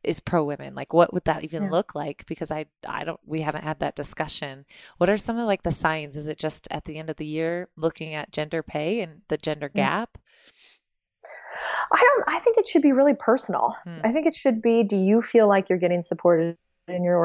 is 0.04 0.20
pro 0.20 0.42
women 0.42 0.74
like 0.74 0.92
what 0.92 1.12
would 1.12 1.24
that 1.24 1.44
even 1.44 1.64
yeah. 1.64 1.70
look 1.70 1.94
like 1.94 2.26
because 2.26 2.50
i 2.50 2.66
i 2.88 3.04
don't 3.04 3.20
we 3.24 3.42
haven't 3.42 3.62
had 3.62 3.78
that 3.78 3.94
discussion 3.94 4.64
what 4.98 5.08
are 5.08 5.16
some 5.16 5.38
of 5.38 5.46
like 5.46 5.62
the 5.62 5.70
signs 5.70 6.16
is 6.16 6.26
it 6.26 6.38
just 6.38 6.66
at 6.72 6.86
the 6.86 6.98
end 6.98 7.08
of 7.08 7.16
the 7.16 7.26
year 7.26 7.68
looking 7.76 8.12
at 8.12 8.32
gender 8.32 8.64
pay 8.64 9.00
and 9.00 9.20
the 9.28 9.36
gender 9.36 9.68
gap 9.68 10.18
I 11.90 12.00
don't. 12.00 12.24
I 12.36 12.38
think 12.38 12.58
it 12.58 12.68
should 12.68 12.82
be 12.82 12.92
really 12.92 13.14
personal. 13.14 13.76
Hmm. 13.84 13.98
I 14.04 14.12
think 14.12 14.26
it 14.26 14.34
should 14.34 14.62
be. 14.62 14.82
Do 14.82 14.96
you 14.96 15.22
feel 15.22 15.48
like 15.48 15.68
you're 15.68 15.78
getting 15.78 16.02
supported 16.02 16.56
in 16.88 17.04
your 17.04 17.16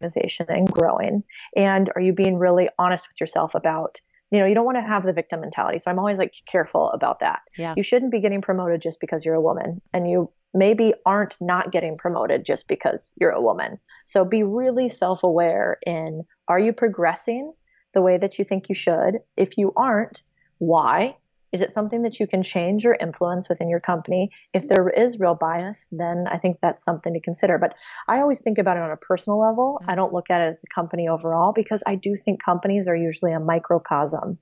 organization 0.00 0.46
and 0.48 0.70
growing? 0.70 1.22
And 1.56 1.90
are 1.94 2.00
you 2.00 2.12
being 2.12 2.38
really 2.38 2.68
honest 2.78 3.08
with 3.08 3.20
yourself 3.20 3.54
about? 3.54 4.00
You 4.30 4.40
know, 4.40 4.46
you 4.46 4.54
don't 4.54 4.66
want 4.66 4.76
to 4.76 4.82
have 4.82 5.04
the 5.04 5.14
victim 5.14 5.40
mentality. 5.40 5.78
So 5.78 5.90
I'm 5.90 5.98
always 5.98 6.18
like 6.18 6.34
careful 6.46 6.90
about 6.90 7.20
that. 7.20 7.40
Yeah. 7.56 7.72
You 7.76 7.82
shouldn't 7.82 8.12
be 8.12 8.20
getting 8.20 8.42
promoted 8.42 8.82
just 8.82 9.00
because 9.00 9.24
you're 9.24 9.34
a 9.34 9.40
woman, 9.40 9.80
and 9.94 10.10
you 10.10 10.30
maybe 10.54 10.94
aren't 11.06 11.36
not 11.40 11.72
getting 11.72 11.96
promoted 11.96 12.44
just 12.44 12.68
because 12.68 13.12
you're 13.20 13.30
a 13.30 13.40
woman. 13.40 13.78
So 14.06 14.24
be 14.24 14.42
really 14.42 14.88
self-aware 14.88 15.78
in 15.86 16.24
are 16.48 16.58
you 16.58 16.72
progressing 16.72 17.52
the 17.94 18.02
way 18.02 18.18
that 18.18 18.38
you 18.38 18.44
think 18.44 18.68
you 18.68 18.74
should? 18.74 19.20
If 19.36 19.56
you 19.56 19.72
aren't, 19.76 20.22
why? 20.58 21.16
Is 21.52 21.62
it 21.62 21.72
something 21.72 22.02
that 22.02 22.20
you 22.20 22.26
can 22.26 22.42
change 22.42 22.84
or 22.84 22.94
influence 22.94 23.48
within 23.48 23.68
your 23.68 23.80
company? 23.80 24.30
If 24.52 24.68
there 24.68 24.88
is 24.88 25.18
real 25.18 25.34
bias, 25.34 25.86
then 25.90 26.26
I 26.30 26.38
think 26.38 26.58
that's 26.60 26.84
something 26.84 27.14
to 27.14 27.20
consider. 27.20 27.58
But 27.58 27.74
I 28.06 28.20
always 28.20 28.40
think 28.40 28.58
about 28.58 28.76
it 28.76 28.82
on 28.82 28.90
a 28.90 28.96
personal 28.96 29.40
level. 29.40 29.78
Mm-hmm. 29.80 29.90
I 29.90 29.94
don't 29.94 30.12
look 30.12 30.30
at 30.30 30.40
it 30.40 30.50
as 30.50 30.60
the 30.60 30.68
company 30.74 31.08
overall 31.08 31.52
because 31.52 31.82
I 31.86 31.94
do 31.94 32.16
think 32.16 32.42
companies 32.42 32.86
are 32.88 32.96
usually 32.96 33.32
a 33.32 33.40
microcosm 33.40 34.38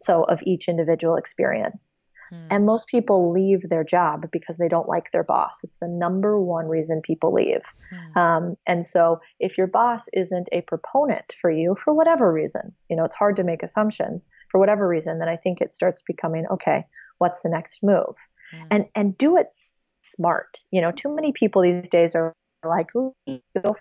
so 0.00 0.24
of 0.24 0.42
each 0.44 0.68
individual 0.68 1.16
experience. 1.16 2.00
Hmm. 2.30 2.46
And 2.50 2.66
most 2.66 2.86
people 2.86 3.30
leave 3.30 3.68
their 3.68 3.84
job 3.84 4.30
because 4.30 4.56
they 4.56 4.68
don't 4.68 4.88
like 4.88 5.12
their 5.12 5.24
boss. 5.24 5.62
It's 5.62 5.76
the 5.76 5.88
number 5.88 6.40
one 6.40 6.66
reason 6.66 7.02
people 7.02 7.32
leave. 7.32 7.62
Hmm. 7.90 8.18
Um, 8.18 8.56
and 8.66 8.86
so, 8.86 9.20
if 9.38 9.58
your 9.58 9.66
boss 9.66 10.04
isn't 10.12 10.48
a 10.52 10.62
proponent 10.62 11.34
for 11.40 11.50
you 11.50 11.74
for 11.74 11.92
whatever 11.92 12.32
reason, 12.32 12.72
you 12.88 12.96
know, 12.96 13.04
it's 13.04 13.16
hard 13.16 13.36
to 13.36 13.44
make 13.44 13.62
assumptions 13.62 14.26
for 14.50 14.58
whatever 14.58 14.88
reason, 14.88 15.18
then 15.18 15.28
I 15.28 15.36
think 15.36 15.60
it 15.60 15.74
starts 15.74 16.02
becoming 16.02 16.46
okay, 16.50 16.84
what's 17.18 17.40
the 17.40 17.50
next 17.50 17.82
move? 17.82 18.14
Hmm. 18.52 18.66
And 18.70 18.84
and 18.94 19.18
do 19.18 19.36
it 19.36 19.54
smart. 20.02 20.60
You 20.70 20.80
know, 20.80 20.92
too 20.92 21.14
many 21.14 21.32
people 21.32 21.62
these 21.62 21.88
days 21.88 22.14
are 22.14 22.34
like, 22.64 22.92
go 22.92 23.14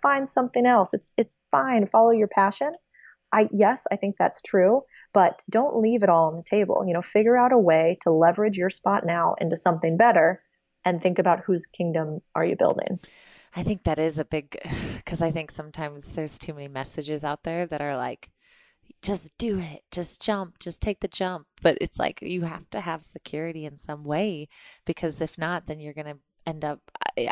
find 0.01 0.27
something 0.27 0.65
else. 0.65 0.93
It's 0.93 1.13
it's 1.17 1.37
fine. 1.51 1.85
Follow 1.85 2.11
your 2.11 2.27
passion. 2.27 2.71
I 3.31 3.47
yes, 3.51 3.85
I 3.91 3.95
think 3.95 4.15
that's 4.17 4.41
true, 4.41 4.83
but 5.13 5.43
don't 5.49 5.81
leave 5.81 6.03
it 6.03 6.09
all 6.09 6.27
on 6.27 6.37
the 6.37 6.43
table. 6.43 6.83
You 6.87 6.93
know, 6.93 7.01
figure 7.01 7.37
out 7.37 7.51
a 7.51 7.57
way 7.57 7.97
to 8.03 8.11
leverage 8.11 8.57
your 8.57 8.69
spot 8.69 9.05
now 9.05 9.35
into 9.39 9.55
something 9.55 9.97
better 9.97 10.41
and 10.85 11.01
think 11.01 11.19
about 11.19 11.41
whose 11.41 11.65
kingdom 11.65 12.21
are 12.35 12.45
you 12.45 12.55
building. 12.55 12.99
I 13.55 13.63
think 13.63 13.83
that 13.83 13.99
is 13.99 14.17
a 14.17 14.25
big 14.25 14.57
cuz 15.05 15.21
I 15.21 15.31
think 15.31 15.51
sometimes 15.51 16.11
there's 16.11 16.39
too 16.39 16.53
many 16.53 16.67
messages 16.67 17.23
out 17.23 17.43
there 17.43 17.65
that 17.67 17.81
are 17.81 17.97
like 17.97 18.29
just 19.01 19.37
do 19.37 19.59
it, 19.59 19.83
just 19.91 20.21
jump, 20.21 20.59
just 20.59 20.81
take 20.81 20.99
the 20.99 21.07
jump. 21.07 21.47
But 21.61 21.77
it's 21.79 21.99
like 21.99 22.21
you 22.21 22.41
have 22.41 22.69
to 22.71 22.81
have 22.81 23.03
security 23.03 23.65
in 23.65 23.75
some 23.75 24.03
way 24.03 24.47
because 24.85 25.21
if 25.21 25.37
not, 25.37 25.67
then 25.67 25.79
you're 25.79 25.93
going 25.93 26.07
to 26.07 26.19
end 26.49 26.65
up 26.65 26.79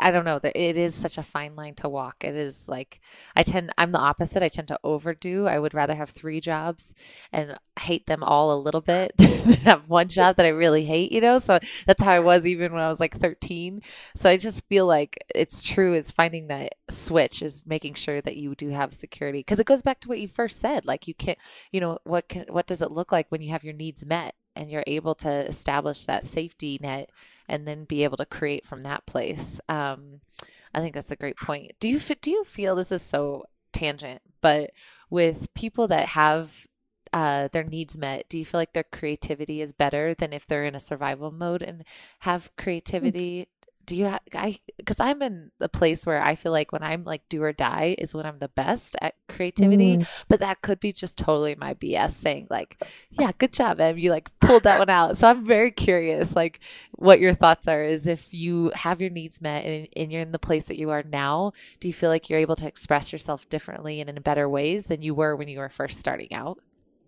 I, 0.00 0.10
don't 0.10 0.24
know 0.24 0.38
that 0.38 0.56
it 0.56 0.76
is 0.76 0.94
such 0.94 1.18
a 1.18 1.22
fine 1.22 1.56
line 1.56 1.74
to 1.76 1.88
walk. 1.88 2.22
It 2.22 2.34
is 2.34 2.68
like 2.68 3.00
i 3.36 3.42
tend 3.42 3.72
i'm 3.78 3.92
the 3.92 3.98
opposite. 3.98 4.42
I 4.42 4.48
tend 4.48 4.68
to 4.68 4.78
overdo. 4.84 5.46
I 5.46 5.58
would 5.58 5.74
rather 5.74 5.94
have 5.94 6.10
three 6.10 6.40
jobs 6.40 6.94
and 7.32 7.56
hate 7.80 8.06
them 8.06 8.22
all 8.22 8.52
a 8.52 8.60
little 8.60 8.80
bit 8.80 9.12
than 9.18 9.54
have 9.64 9.88
one 9.88 10.08
job 10.08 10.36
that 10.36 10.46
i 10.46 10.50
really 10.50 10.84
hate 10.84 11.12
you 11.12 11.20
know? 11.20 11.38
So 11.38 11.58
that's 11.86 12.02
how 12.02 12.12
i 12.12 12.20
was 12.20 12.46
even 12.46 12.72
when 12.72 12.82
i 12.82 12.88
was 12.88 13.00
like 13.00 13.16
13 13.16 13.82
so 14.14 14.28
i 14.28 14.36
just 14.36 14.66
feel 14.68 14.86
like 14.86 15.24
it's 15.34 15.62
true 15.62 15.94
is 15.94 16.10
finding 16.10 16.48
that 16.48 16.74
switch 16.90 17.42
is 17.42 17.66
making 17.66 17.94
sure 17.94 18.20
that 18.20 18.36
you 18.36 18.54
do 18.54 18.70
have 18.70 18.92
security. 18.92 19.40
Because 19.40 19.60
it 19.60 19.66
goes 19.66 19.82
back 19.82 20.00
to 20.00 20.08
what 20.08 20.20
you 20.20 20.28
first 20.28 20.60
said 20.60 20.86
like 20.86 21.08
you 21.08 21.14
can't 21.14 21.38
you 21.72 21.80
know 21.80 21.98
what 22.04 22.28
can 22.28 22.44
what 22.48 22.66
does 22.66 22.82
it 22.82 22.90
look 22.90 23.12
like 23.12 23.26
when 23.30 23.42
you 23.42 23.50
have 23.50 23.64
your 23.64 23.74
needs 23.74 24.04
met 24.04 24.34
and 24.58 24.70
you're 24.70 24.84
able 24.86 25.14
to 25.14 25.30
establish 25.46 26.04
that 26.04 26.26
safety 26.26 26.78
net 26.82 27.10
and 27.48 27.66
then 27.66 27.84
be 27.84 28.04
able 28.04 28.16
to 28.18 28.26
create 28.26 28.66
from 28.66 28.82
that 28.82 29.06
place. 29.06 29.60
Um, 29.68 30.20
I 30.74 30.80
think 30.80 30.94
that's 30.94 31.12
a 31.12 31.16
great 31.16 31.36
point. 31.36 31.72
Do 31.80 31.88
you 31.88 31.98
do 31.98 32.30
you 32.30 32.44
feel 32.44 32.76
this 32.76 32.92
is 32.92 33.02
so 33.02 33.46
tangent, 33.72 34.20
but 34.40 34.70
with 35.08 35.52
people 35.54 35.88
that 35.88 36.08
have 36.08 36.66
uh, 37.12 37.48
their 37.52 37.64
needs 37.64 37.96
met, 37.96 38.28
do 38.28 38.38
you 38.38 38.44
feel 38.44 38.60
like 38.60 38.74
their 38.74 38.84
creativity 38.84 39.62
is 39.62 39.72
better 39.72 40.12
than 40.12 40.32
if 40.32 40.46
they're 40.46 40.64
in 40.64 40.74
a 40.74 40.80
survival 40.80 41.30
mode 41.30 41.62
and 41.62 41.84
have 42.20 42.46
hmm. 42.46 42.62
creativity? 42.62 43.48
Do 43.88 43.96
you 43.96 44.10
ha- 44.10 44.20
I 44.34 44.58
because 44.76 45.00
I'm 45.00 45.22
in 45.22 45.50
the 45.58 45.68
place 45.68 46.06
where 46.06 46.22
I 46.22 46.34
feel 46.34 46.52
like 46.52 46.72
when 46.72 46.82
I'm 46.82 47.04
like 47.04 47.26
do 47.30 47.42
or 47.42 47.54
die 47.54 47.96
is 47.98 48.14
when 48.14 48.26
I'm 48.26 48.38
the 48.38 48.50
best 48.50 48.96
at 49.00 49.14
creativity, 49.30 49.96
mm. 49.96 50.08
but 50.28 50.40
that 50.40 50.60
could 50.60 50.78
be 50.78 50.92
just 50.92 51.16
totally 51.16 51.54
my 51.54 51.72
BS 51.72 52.10
saying 52.10 52.48
like, 52.50 52.76
yeah, 53.10 53.30
good 53.38 53.52
job, 53.52 53.80
Em. 53.80 53.96
You 53.96 54.10
like 54.10 54.30
pulled 54.40 54.64
that 54.64 54.78
one 54.78 54.90
out. 54.90 55.16
So 55.16 55.26
I'm 55.26 55.46
very 55.46 55.70
curious, 55.70 56.36
like 56.36 56.60
what 56.92 57.18
your 57.18 57.32
thoughts 57.32 57.66
are. 57.66 57.82
Is 57.82 58.06
if 58.06 58.28
you 58.30 58.70
have 58.74 59.00
your 59.00 59.10
needs 59.10 59.40
met 59.40 59.64
and, 59.64 59.88
and 59.96 60.12
you're 60.12 60.20
in 60.20 60.32
the 60.32 60.38
place 60.38 60.66
that 60.66 60.76
you 60.76 60.90
are 60.90 61.02
now, 61.02 61.52
do 61.80 61.88
you 61.88 61.94
feel 61.94 62.10
like 62.10 62.28
you're 62.28 62.40
able 62.40 62.56
to 62.56 62.68
express 62.68 63.10
yourself 63.10 63.48
differently 63.48 64.02
and 64.02 64.10
in 64.10 64.20
better 64.20 64.50
ways 64.50 64.84
than 64.84 65.00
you 65.00 65.14
were 65.14 65.34
when 65.34 65.48
you 65.48 65.60
were 65.60 65.70
first 65.70 65.98
starting 65.98 66.34
out? 66.34 66.58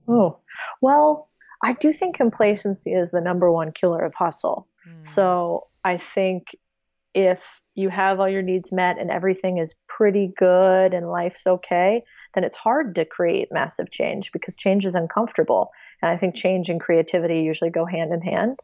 Oh, 0.08 0.38
well, 0.80 1.28
I 1.62 1.74
do 1.74 1.92
think 1.92 2.16
complacency 2.16 2.94
is 2.94 3.10
the 3.10 3.20
number 3.20 3.52
one 3.52 3.70
killer 3.70 4.02
of 4.02 4.14
hustle. 4.14 4.66
Mm. 4.88 5.06
So 5.06 5.68
I 5.84 6.00
think 6.14 6.56
if 7.14 7.40
you 7.74 7.88
have 7.88 8.20
all 8.20 8.28
your 8.28 8.42
needs 8.42 8.72
met 8.72 8.98
and 8.98 9.10
everything 9.10 9.58
is 9.58 9.74
pretty 9.88 10.32
good 10.36 10.92
and 10.92 11.10
life's 11.10 11.46
okay, 11.46 12.02
then 12.34 12.44
it's 12.44 12.56
hard 12.56 12.94
to 12.96 13.04
create 13.04 13.48
massive 13.52 13.90
change 13.90 14.32
because 14.32 14.56
change 14.56 14.84
is 14.84 14.94
uncomfortable. 14.94 15.70
And 16.02 16.10
I 16.10 16.16
think 16.16 16.34
change 16.34 16.68
and 16.68 16.80
creativity 16.80 17.40
usually 17.40 17.70
go 17.70 17.84
hand 17.84 18.12
in 18.12 18.22
hand. 18.22 18.58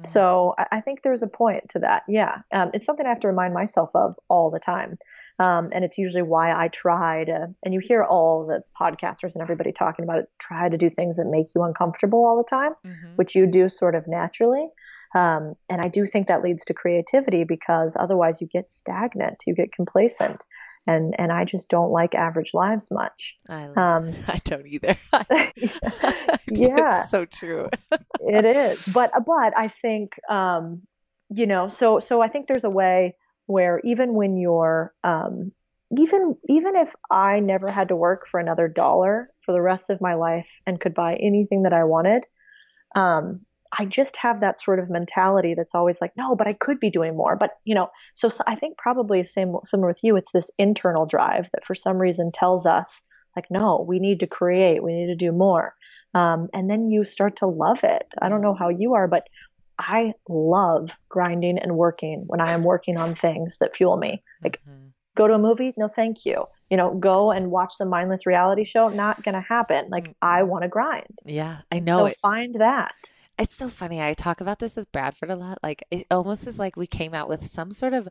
Mm-hmm. 0.00 0.04
So 0.04 0.54
I 0.72 0.80
think 0.80 1.02
there's 1.02 1.22
a 1.22 1.28
point 1.28 1.70
to 1.70 1.80
that. 1.80 2.02
Yeah. 2.08 2.38
Um, 2.52 2.70
it's 2.74 2.84
something 2.84 3.06
I 3.06 3.10
have 3.10 3.20
to 3.20 3.28
remind 3.28 3.54
myself 3.54 3.90
of 3.94 4.16
all 4.28 4.50
the 4.50 4.60
time. 4.60 4.98
Um, 5.40 5.70
and 5.72 5.84
it's 5.84 5.98
usually 5.98 6.22
why 6.22 6.52
I 6.52 6.68
try 6.68 7.24
to, 7.24 7.54
and 7.62 7.72
you 7.72 7.78
hear 7.78 8.02
all 8.02 8.44
the 8.44 8.62
podcasters 8.80 9.34
and 9.34 9.42
everybody 9.42 9.70
talking 9.70 10.04
about 10.04 10.18
it, 10.18 10.30
try 10.38 10.68
to 10.68 10.76
do 10.76 10.90
things 10.90 11.16
that 11.16 11.26
make 11.26 11.46
you 11.54 11.62
uncomfortable 11.62 12.26
all 12.26 12.36
the 12.36 12.48
time, 12.48 12.72
mm-hmm. 12.84 13.14
which 13.14 13.36
you 13.36 13.46
do 13.46 13.68
sort 13.68 13.94
of 13.94 14.08
naturally. 14.08 14.66
Um, 15.14 15.54
and 15.68 15.80
I 15.80 15.88
do 15.88 16.06
think 16.06 16.28
that 16.28 16.42
leads 16.42 16.64
to 16.66 16.74
creativity 16.74 17.44
because 17.44 17.96
otherwise 17.98 18.40
you 18.40 18.46
get 18.46 18.70
stagnant, 18.70 19.42
you 19.46 19.54
get 19.54 19.72
complacent. 19.72 20.44
And, 20.86 21.14
and 21.18 21.32
I 21.32 21.44
just 21.44 21.68
don't 21.68 21.90
like 21.90 22.14
average 22.14 22.52
lives 22.54 22.90
much. 22.90 23.36
I, 23.48 23.64
um, 23.64 24.12
I 24.28 24.40
don't 24.44 24.66
either. 24.66 24.96
yeah, 26.50 27.00
it's 27.00 27.10
so 27.10 27.24
true. 27.26 27.68
it 28.20 28.44
is, 28.44 28.88
but 28.94 29.10
but 29.26 29.56
I 29.56 29.68
think 29.82 30.12
um, 30.30 30.82
you 31.28 31.46
know. 31.46 31.68
So 31.68 32.00
so 32.00 32.22
I 32.22 32.28
think 32.28 32.46
there's 32.46 32.64
a 32.64 32.70
way 32.70 33.16
where 33.44 33.80
even 33.84 34.14
when 34.14 34.38
you're 34.38 34.94
um, 35.04 35.52
even 35.96 36.36
even 36.48 36.76
if 36.76 36.94
I 37.10 37.40
never 37.40 37.70
had 37.70 37.88
to 37.88 37.96
work 37.96 38.26
for 38.26 38.40
another 38.40 38.68
dollar 38.68 39.30
for 39.44 39.52
the 39.52 39.62
rest 39.62 39.90
of 39.90 40.00
my 40.00 40.14
life 40.14 40.48
and 40.66 40.80
could 40.80 40.94
buy 40.94 41.16
anything 41.16 41.64
that 41.64 41.72
I 41.72 41.84
wanted, 41.84 42.24
um, 42.94 43.40
I 43.76 43.84
just 43.84 44.16
have 44.16 44.40
that 44.40 44.60
sort 44.62 44.78
of 44.78 44.88
mentality 44.88 45.54
that's 45.54 45.74
always 45.74 45.96
like, 46.00 46.12
no, 46.16 46.34
but 46.34 46.46
I 46.46 46.54
could 46.54 46.80
be 46.80 46.90
doing 46.90 47.16
more. 47.16 47.36
But 47.36 47.50
you 47.64 47.74
know, 47.74 47.88
so, 48.14 48.28
so 48.28 48.42
I 48.46 48.54
think 48.54 48.78
probably 48.78 49.22
same 49.22 49.54
similar 49.64 49.88
with 49.88 50.02
you. 50.02 50.16
It's 50.16 50.32
this 50.32 50.50
internal 50.58 51.06
drive 51.06 51.48
that 51.52 51.66
for 51.66 51.74
some 51.74 51.98
reason 51.98 52.32
tells 52.32 52.66
us 52.66 53.02
like, 53.36 53.46
no, 53.50 53.84
we 53.86 53.98
need 53.98 54.20
to 54.20 54.26
create, 54.26 54.82
we 54.82 54.94
need 54.94 55.06
to 55.06 55.14
do 55.14 55.32
more, 55.32 55.74
um, 56.14 56.48
and 56.52 56.70
then 56.70 56.90
you 56.90 57.04
start 57.04 57.36
to 57.36 57.46
love 57.46 57.84
it. 57.84 58.06
I 58.20 58.28
don't 58.28 58.40
know 58.40 58.54
how 58.54 58.68
you 58.68 58.94
are, 58.94 59.06
but 59.06 59.28
I 59.78 60.14
love 60.28 60.90
grinding 61.08 61.58
and 61.58 61.76
working 61.76 62.24
when 62.26 62.40
I 62.40 62.52
am 62.52 62.64
working 62.64 62.96
on 62.96 63.14
things 63.14 63.56
that 63.60 63.76
fuel 63.76 63.96
me. 63.96 64.22
Like, 64.42 64.60
mm-hmm. 64.68 64.88
go 65.14 65.28
to 65.28 65.34
a 65.34 65.38
movie? 65.38 65.72
No, 65.76 65.86
thank 65.88 66.26
you. 66.26 66.44
You 66.68 66.76
know, 66.76 66.94
go 66.94 67.30
and 67.30 67.50
watch 67.50 67.74
some 67.76 67.88
mindless 67.88 68.26
reality 68.26 68.64
show? 68.64 68.88
Not 68.88 69.22
gonna 69.22 69.40
happen. 69.40 69.88
Like, 69.88 70.14
I 70.20 70.42
want 70.42 70.62
to 70.62 70.68
grind. 70.68 71.18
Yeah, 71.24 71.58
I 71.70 71.78
know. 71.78 71.98
So 71.98 72.06
it. 72.06 72.18
find 72.20 72.56
that. 72.56 72.92
It's 73.38 73.54
so 73.54 73.68
funny. 73.68 74.02
I 74.02 74.14
talk 74.14 74.40
about 74.40 74.58
this 74.58 74.76
with 74.76 74.90
Bradford 74.90 75.30
a 75.30 75.36
lot. 75.36 75.58
Like 75.62 75.84
it 75.90 76.06
almost 76.10 76.46
is 76.46 76.58
like 76.58 76.76
we 76.76 76.86
came 76.86 77.14
out 77.14 77.28
with 77.28 77.46
some 77.46 77.72
sort 77.72 77.94
of 77.94 78.08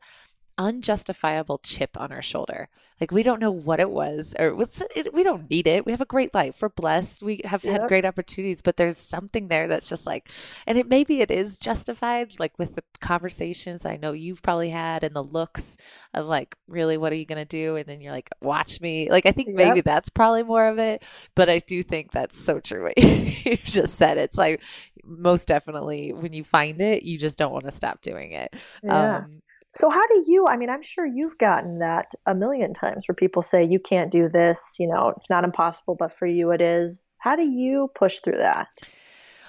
unjustifiable 0.57 1.59
chip 1.59 1.91
on 1.99 2.11
our 2.11 2.21
shoulder. 2.21 2.67
Like 2.99 3.11
we 3.11 3.21
don't 3.21 3.39
know 3.39 3.51
what 3.51 3.79
it 3.79 3.91
was 3.91 4.33
or 4.39 4.55
what's 4.55 4.81
it, 4.95 5.13
we 5.13 5.21
don't 5.21 5.49
need 5.49 5.67
it. 5.67 5.85
We 5.85 5.91
have 5.91 6.01
a 6.01 6.05
great 6.05 6.33
life. 6.33 6.61
We're 6.61 6.69
blessed. 6.69 7.21
We 7.21 7.41
have 7.45 7.63
yep. 7.63 7.81
had 7.81 7.87
great 7.87 8.05
opportunities, 8.05 8.63
but 8.63 8.75
there's 8.75 8.97
something 8.97 9.49
there 9.49 9.67
that's 9.67 9.87
just 9.87 10.07
like 10.07 10.29
and 10.65 10.77
it 10.77 10.87
maybe 10.87 11.21
it 11.21 11.29
is 11.29 11.59
justified 11.59 12.39
like 12.39 12.57
with 12.57 12.75
the 12.75 12.83
conversations 12.99 13.85
I 13.85 13.97
know 13.97 14.13
you've 14.13 14.41
probably 14.41 14.71
had 14.71 15.03
and 15.03 15.15
the 15.15 15.23
looks 15.23 15.77
of 16.13 16.25
like 16.25 16.55
really 16.67 16.97
what 16.97 17.11
are 17.11 17.17
you 17.17 17.25
going 17.25 17.37
to 17.37 17.45
do 17.45 17.75
and 17.75 17.85
then 17.85 18.01
you're 18.01 18.11
like 18.11 18.29
watch 18.41 18.81
me. 18.81 19.11
Like 19.11 19.27
I 19.27 19.31
think 19.31 19.49
yep. 19.49 19.57
maybe 19.57 19.81
that's 19.81 20.09
probably 20.09 20.43
more 20.43 20.67
of 20.67 20.79
it, 20.79 21.03
but 21.35 21.49
I 21.49 21.59
do 21.59 21.83
think 21.83 22.11
that's 22.11 22.37
so 22.37 22.59
true 22.59 22.85
what 22.85 22.97
you 23.03 23.57
just 23.57 23.95
said. 23.95 24.17
It's 24.17 24.37
like 24.37 24.63
most 25.07 25.47
definitely 25.47 26.13
when 26.13 26.33
you 26.33 26.43
find 26.43 26.81
it, 26.81 27.03
you 27.03 27.17
just 27.17 27.37
don't 27.37 27.53
want 27.53 27.65
to 27.65 27.71
stop 27.71 28.01
doing 28.01 28.31
it. 28.31 28.53
Yeah. 28.83 29.17
Um, 29.17 29.41
so 29.73 29.89
how 29.89 30.05
do 30.07 30.23
you, 30.27 30.47
I 30.47 30.57
mean, 30.57 30.69
I'm 30.69 30.81
sure 30.81 31.05
you've 31.05 31.37
gotten 31.37 31.79
that 31.79 32.11
a 32.25 32.33
million 32.33 32.73
times 32.73 33.07
where 33.07 33.15
people 33.15 33.41
say 33.41 33.63
you 33.63 33.79
can't 33.79 34.11
do 34.11 34.27
this, 34.27 34.75
you 34.79 34.87
know, 34.87 35.13
it's 35.15 35.29
not 35.29 35.43
impossible, 35.43 35.95
but 35.95 36.11
for 36.11 36.25
you 36.25 36.51
it 36.51 36.61
is. 36.61 37.07
How 37.19 37.35
do 37.35 37.43
you 37.43 37.89
push 37.93 38.19
through 38.23 38.37
that? 38.37 38.67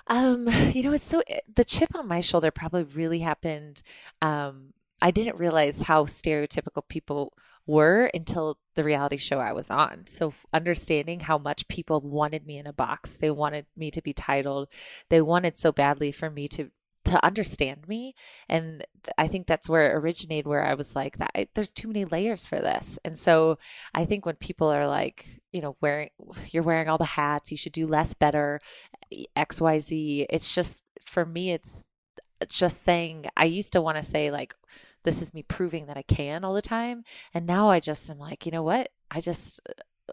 Um, 0.09 0.49
you 0.73 0.83
know, 0.83 0.93
it's 0.93 1.05
so 1.05 1.23
eh, 1.29 1.41
the 1.55 1.65
chip 1.65 1.95
on 1.95 2.09
my 2.09 2.21
shoulder 2.21 2.51
probably 2.51 2.85
really 2.85 3.21
happened. 3.21 3.83
Um, 4.21 4.75
I 5.01 5.11
didn't 5.11 5.39
realize 5.39 5.83
how 5.83 6.05
stereotypical 6.05 6.87
people 6.89 7.33
were 7.67 8.11
until 8.15 8.59
the 8.75 8.83
reality 8.83 9.19
show 9.19 9.39
I 9.39 9.53
was 9.53 9.71
on. 9.71 10.07
So 10.07 10.33
understanding 10.53 11.21
how 11.21 11.39
much 11.39 11.69
people 11.69 12.01
wanted 12.01 12.47
me 12.47 12.59
in 12.59 12.67
a 12.67 12.73
box, 12.73 13.15
they 13.15 13.31
wanted 13.31 13.67
me 13.77 13.91
to 13.91 14.03
be 14.03 14.13
titled, 14.13 14.69
they 15.11 15.21
wanted 15.21 15.57
so 15.57 15.71
badly 15.71 16.11
for 16.11 16.31
me 16.31 16.49
to 16.49 16.71
to 17.05 17.25
understand 17.25 17.89
me. 17.89 18.15
And 18.49 18.85
i 19.17 19.27
think 19.29 19.47
that's 19.47 19.69
where 19.69 19.91
it 19.91 19.95
originated 19.95 20.47
where 20.47 20.65
i 20.65 20.75
was 20.75 20.95
like 20.95 21.17
that 21.19 21.49
there's 21.55 21.71
too 21.71 21.89
many 21.89 22.05
layers 22.05 22.45
for 22.47 22.59
this. 22.59 22.99
And 23.05 23.17
so 23.17 23.59
i 23.95 24.05
think 24.05 24.27
when 24.27 24.37
people 24.37 24.69
are 24.69 24.87
like 24.87 25.41
you 25.53 25.61
know 25.61 25.77
wearing 25.81 26.11
you're 26.51 26.63
wearing 26.63 26.89
all 26.89 26.99
the 26.99 27.05
hats 27.05 27.51
you 27.51 27.57
should 27.57 27.73
do 27.73 27.87
less 27.87 28.15
better 28.15 28.61
xyz 29.37 30.27
it's 30.31 30.55
just 30.55 30.85
for 31.05 31.25
me 31.25 31.53
it's 31.53 31.83
uh, 32.43 32.47
just 32.47 32.83
saying 32.83 33.27
i 33.37 33.45
used 33.45 33.73
to 33.73 33.81
want 33.81 33.97
to 33.97 34.03
say 34.03 34.31
like 34.31 34.55
this 35.09 35.23
is 35.23 35.33
me 35.33 35.43
proving 35.43 35.87
that 35.87 35.97
i 35.97 36.03
can 36.03 36.45
all 36.45 36.53
the 36.53 36.61
time 36.61 37.03
and 37.33 37.47
now 37.47 37.71
i 37.71 37.81
just 37.81 38.11
am 38.11 38.19
like 38.19 38.45
you 38.45 38.53
know 38.53 38.63
what 38.63 38.91
i 39.11 39.23
just 39.23 39.59
uh, 39.67 39.73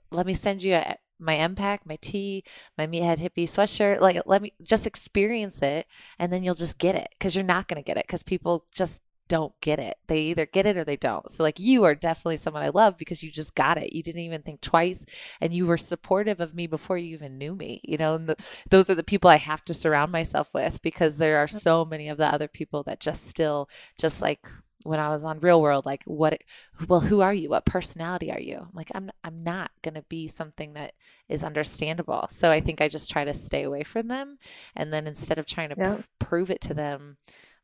let 0.09 0.25
me 0.25 0.33
send 0.33 0.63
you 0.63 0.73
a 0.73 0.95
my 1.19 1.35
MPAC, 1.35 1.79
my 1.85 1.97
tea, 2.01 2.43
my 2.77 2.87
meathead 2.87 3.19
hippie 3.19 3.43
sweatshirt. 3.43 4.01
Like, 4.01 4.21
let 4.25 4.41
me 4.41 4.51
just 4.61 4.85
experience 4.85 5.61
it 5.61 5.87
and 6.19 6.31
then 6.31 6.43
you'll 6.43 6.55
just 6.55 6.77
get 6.77 6.95
it 6.95 7.07
because 7.11 7.35
you're 7.35 7.45
not 7.45 7.69
going 7.69 7.81
to 7.81 7.85
get 7.85 7.97
it 7.97 8.05
because 8.05 8.21
people 8.21 8.65
just 8.73 9.01
don't 9.27 9.59
get 9.61 9.79
it. 9.79 9.97
They 10.07 10.19
either 10.19 10.45
get 10.45 10.65
it 10.65 10.77
or 10.77 10.83
they 10.83 10.97
don't. 10.97 11.29
So, 11.31 11.41
like, 11.43 11.59
you 11.59 11.83
are 11.83 11.95
definitely 11.95 12.37
someone 12.37 12.63
I 12.63 12.69
love 12.69 12.97
because 12.97 13.23
you 13.23 13.31
just 13.31 13.55
got 13.55 13.77
it. 13.77 13.93
You 13.93 14.03
didn't 14.03 14.21
even 14.21 14.41
think 14.41 14.61
twice 14.61 15.05
and 15.41 15.53
you 15.53 15.65
were 15.65 15.77
supportive 15.77 16.39
of 16.39 16.53
me 16.53 16.67
before 16.67 16.97
you 16.97 17.13
even 17.15 17.37
knew 17.37 17.55
me. 17.55 17.81
You 17.83 17.97
know, 17.97 18.15
and 18.15 18.27
the, 18.27 18.35
those 18.69 18.89
are 18.89 18.95
the 18.95 19.03
people 19.03 19.29
I 19.29 19.37
have 19.37 19.65
to 19.65 19.73
surround 19.73 20.11
myself 20.11 20.53
with 20.53 20.81
because 20.81 21.17
there 21.17 21.37
are 21.37 21.47
so 21.47 21.85
many 21.85 22.07
of 22.07 22.17
the 22.17 22.27
other 22.27 22.47
people 22.47 22.83
that 22.83 22.99
just 22.99 23.25
still, 23.25 23.69
just 23.97 24.21
like 24.21 24.47
when 24.85 24.99
I 24.99 25.09
was 25.09 25.23
on 25.23 25.39
Real 25.39 25.59
World, 25.59 25.85
like 25.85 26.03
what, 26.05 26.41
well, 26.87 26.99
who 26.99 27.21
are 27.21 27.33
you? 27.33 27.49
What 27.49 27.65
personality 27.65 28.31
are 28.31 28.39
you? 28.39 28.57
I'm 28.59 28.69
like, 28.73 28.91
I'm, 28.93 29.09
I'm 29.23 29.43
not 29.43 29.71
going 29.81 29.95
to 29.95 30.03
be 30.03 30.27
something 30.27 30.73
that 30.73 30.93
is 31.27 31.43
understandable. 31.43 32.27
So 32.29 32.51
I 32.51 32.61
think 32.61 32.81
I 32.81 32.87
just 32.87 33.09
try 33.09 33.25
to 33.25 33.33
stay 33.33 33.63
away 33.63 33.83
from 33.83 34.07
them. 34.07 34.37
And 34.75 34.93
then 34.93 35.07
instead 35.07 35.39
of 35.39 35.47
trying 35.47 35.69
to 35.69 35.75
yeah. 35.75 35.95
pr- 35.95 36.25
prove 36.25 36.51
it 36.51 36.61
to 36.61 36.75
them, 36.75 37.17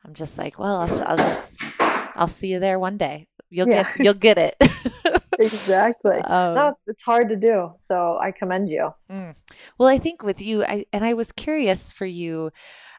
I'm 0.03 0.15
just 0.15 0.39
like, 0.39 0.57
well, 0.57 0.77
I'll, 0.77 1.03
I'll 1.03 1.17
just, 1.17 1.63
I'll 1.79 2.27
see 2.27 2.51
you 2.51 2.59
there 2.59 2.79
one 2.79 2.97
day. 2.97 3.27
You'll 3.51 3.69
yeah. 3.69 3.83
get, 3.83 3.99
you'll 4.03 4.13
get 4.15 4.37
it. 4.39 4.55
exactly. 5.39 6.19
Um, 6.31 6.55
no, 6.55 6.67
it's, 6.69 6.87
it's 6.87 7.03
hard 7.03 7.29
to 7.29 7.35
do. 7.35 7.73
So 7.77 8.17
I 8.19 8.31
commend 8.31 8.69
you. 8.69 8.93
Mm. 9.11 9.35
Well, 9.77 9.89
I 9.89 9.99
think 9.99 10.23
with 10.23 10.41
you, 10.41 10.63
I, 10.63 10.85
and 10.91 11.05
I 11.05 11.13
was 11.13 11.31
curious 11.31 11.91
for 11.91 12.05
you, 12.05 12.51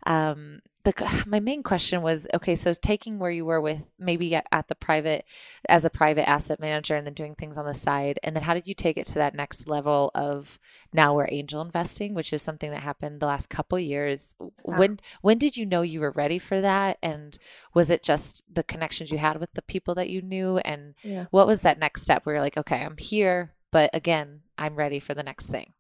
um, 0.07 0.61
the 0.85 1.25
my 1.27 1.41
main 1.41 1.63
question 1.63 2.03
was 2.03 2.27
okay 2.35 2.55
so 2.55 2.73
taking 2.75 3.19
where 3.19 3.31
you 3.31 3.45
were 3.45 3.61
with 3.61 3.87
maybe 3.99 4.35
at, 4.35 4.47
at, 4.53 4.69
the 4.69 4.75
private 4.75 5.25
as 5.69 5.85
a 5.85 5.91
private 5.91 6.29
asset 6.29 6.61
manager 6.61 6.95
and 6.95 7.07
then 7.07 7.15
doing 7.15 7.35
things 7.35 7.59
on 7.59 7.67
the 7.67 7.75
side 7.75 8.19
and 8.23 8.35
then 8.35 8.43
how 8.43 8.55
did 8.55 8.67
you 8.67 8.75
take 8.75 8.97
it 8.97 9.07
to 9.07 9.15
that 9.15 9.35
next 9.35 9.69
level 9.69 10.11
of 10.15 10.59
now 10.93 11.15
we're 11.15 11.29
angel 11.31 11.61
investing 11.61 12.15
which 12.15 12.33
is 12.33 12.43
something 12.43 12.71
that 12.71 12.81
happened 12.81 13.21
the 13.21 13.27
last 13.27 13.49
couple 13.49 13.79
years 13.79 14.35
yeah. 14.41 14.77
when 14.77 14.99
when 15.21 15.39
did 15.39 15.57
you 15.57 15.67
know 15.67 15.83
you 15.83 16.01
were 16.01 16.13
ready 16.13 16.39
for 16.39 16.61
that 16.61 16.99
and 17.03 17.39
was 17.75 17.91
it 17.91 18.03
just 18.03 18.45
the 18.53 18.63
connections 18.63 19.11
you 19.11 19.19
had 19.19 19.39
with 19.39 19.53
the 19.53 19.63
people 19.63 19.95
that 19.95 20.11
you 20.11 20.23
knew 20.23 20.59
and 20.59 20.95
yeah. 21.03 21.27
what 21.31 21.47
was 21.47 21.63
that 21.63 21.79
next 21.79 22.03
step 22.03 22.25
where 22.25 22.37
you're 22.37 22.43
like 22.43 22.57
okay 22.57 22.83
i'm 22.83 22.97
here 22.97 23.53
but 23.71 23.91
again 23.93 24.41
i'm 24.59 24.77
ready 24.77 25.01
for 25.01 25.15
the 25.15 25.23
next 25.23 25.47
thing 25.47 25.73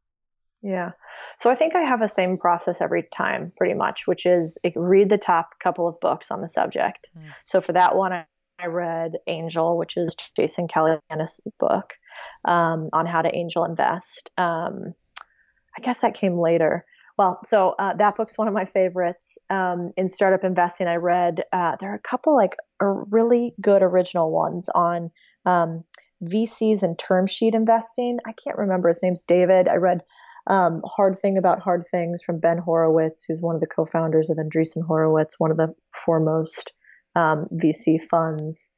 yeah 0.63 0.91
so 1.39 1.51
I 1.51 1.57
think 1.57 1.75
I 1.75 1.81
have 1.81 2.01
the 2.01 2.09
same 2.09 2.39
process 2.39 2.81
every 2.81 3.03
time, 3.03 3.53
pretty 3.57 3.75
much, 3.75 4.07
which 4.07 4.27
is 4.27 4.59
read 4.77 5.09
the 5.09 5.19
top 5.19 5.59
couple 5.59 5.89
of 5.89 5.99
books 5.99 6.31
on 6.31 6.41
the 6.41 6.49
subject. 6.49 7.09
Mm. 7.19 7.33
So 7.45 7.61
for 7.61 7.73
that 7.73 7.97
one, 7.97 8.13
I 8.13 8.67
read 8.67 9.15
Angel, 9.27 9.77
which 9.77 9.97
is 9.97 10.15
Jason 10.37 10.69
Calacanis' 10.69 11.41
book 11.59 11.95
um, 12.45 12.91
on 12.93 13.07
how 13.07 13.23
to 13.23 13.35
angel 13.35 13.65
invest. 13.65 14.31
Um, 14.39 14.95
I 15.77 15.83
guess 15.83 16.01
that 16.01 16.15
came 16.15 16.39
later. 16.39 16.85
Well, 17.19 17.41
so 17.45 17.75
uh, 17.79 17.95
that 17.95 18.17
book's 18.17 18.39
one 18.39 18.49
of 18.49 18.55
my 18.55 18.65
favorites. 18.65 19.37
Um, 19.51 19.93
in 19.97 20.09
startup 20.09 20.45
investing, 20.45 20.87
I 20.87 20.97
read 20.97 21.43
uh, 21.53 21.77
there 21.81 21.93
are 21.93 21.97
a 21.97 22.01
couple 22.01 22.37
like 22.37 22.57
really 22.81 23.55
good 23.61 23.83
original 23.83 24.31
ones 24.31 24.69
on 24.69 25.11
um, 25.45 25.85
VCs 26.23 26.83
and 26.83 26.99
term 26.99 27.27
sheet 27.27 27.55
investing. 27.55 28.19
I 28.25 28.33
can't 28.33 28.59
remember 28.59 28.89
his 28.89 29.03
name's 29.03 29.25
David. 29.25 29.67
I 29.69 29.77
read 29.77 30.03
um, 30.47 30.83
Hard 30.85 31.19
Thing 31.21 31.39
About 31.39 31.61
Hard 31.61 31.85
Things 31.91 32.23
from 32.23 32.41
Ben 32.41 32.59
Horowitz, 32.59 33.25
who's 33.25 33.41
one 33.41 33.55
of 33.55 33.61
the 33.61 33.67
co-founders 33.67 34.31
of 34.31 34.39
Andreessen 34.39 34.85
Horowitz, 34.87 35.39
one 35.39 35.51
of 35.51 35.57
the 35.57 35.75
foremost 35.93 36.73
um, 37.15 37.47
VC 37.53 38.03
funds 38.03 38.73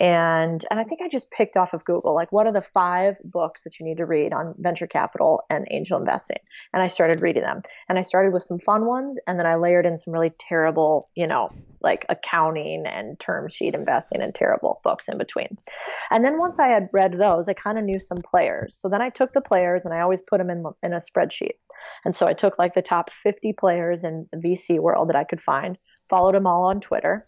and 0.00 0.64
and 0.70 0.80
I 0.80 0.84
think 0.84 1.02
I 1.02 1.08
just 1.08 1.30
picked 1.30 1.58
off 1.58 1.74
of 1.74 1.84
Google 1.84 2.14
like 2.14 2.32
what 2.32 2.46
are 2.46 2.52
the 2.52 2.62
five 2.62 3.16
books 3.22 3.64
that 3.64 3.78
you 3.78 3.84
need 3.84 3.98
to 3.98 4.06
read 4.06 4.32
on 4.32 4.54
venture 4.58 4.86
capital 4.86 5.42
and 5.50 5.68
angel 5.70 6.00
investing. 6.00 6.38
And 6.72 6.82
I 6.82 6.88
started 6.88 7.20
reading 7.20 7.42
them. 7.42 7.62
And 7.88 7.98
I 7.98 8.02
started 8.02 8.32
with 8.32 8.42
some 8.42 8.58
fun 8.58 8.86
ones 8.86 9.18
and 9.26 9.38
then 9.38 9.46
I 9.46 9.56
layered 9.56 9.84
in 9.84 9.98
some 9.98 10.14
really 10.14 10.32
terrible 10.38 11.10
you 11.14 11.26
know 11.26 11.50
like 11.82 12.06
accounting 12.08 12.84
and 12.86 13.20
term 13.20 13.48
sheet 13.48 13.74
investing 13.74 14.22
and 14.22 14.34
terrible 14.34 14.80
books 14.82 15.06
in 15.06 15.18
between. 15.18 15.58
And 16.10 16.24
then 16.24 16.38
once 16.38 16.58
I 16.58 16.68
had 16.68 16.88
read 16.92 17.18
those 17.18 17.46
I 17.46 17.52
kind 17.52 17.78
of 17.78 17.84
knew 17.84 18.00
some 18.00 18.22
players. 18.22 18.74
So 18.74 18.88
then 18.88 19.02
I 19.02 19.10
took 19.10 19.34
the 19.34 19.42
players 19.42 19.84
and 19.84 19.92
I 19.92 20.00
always 20.00 20.22
put 20.22 20.38
them 20.38 20.48
in 20.48 20.64
in 20.82 20.94
a 20.94 20.96
spreadsheet. 20.96 21.58
And 22.06 22.16
so 22.16 22.26
I 22.26 22.32
took 22.32 22.58
like 22.58 22.74
the 22.74 22.82
top 22.82 23.10
50 23.22 23.52
players 23.52 24.02
in 24.02 24.26
the 24.32 24.38
VC 24.38 24.78
world 24.78 25.10
that 25.10 25.16
I 25.16 25.24
could 25.24 25.40
find 25.42 25.76
followed 26.08 26.34
them 26.34 26.46
all 26.46 26.64
on 26.64 26.80
Twitter 26.80 27.26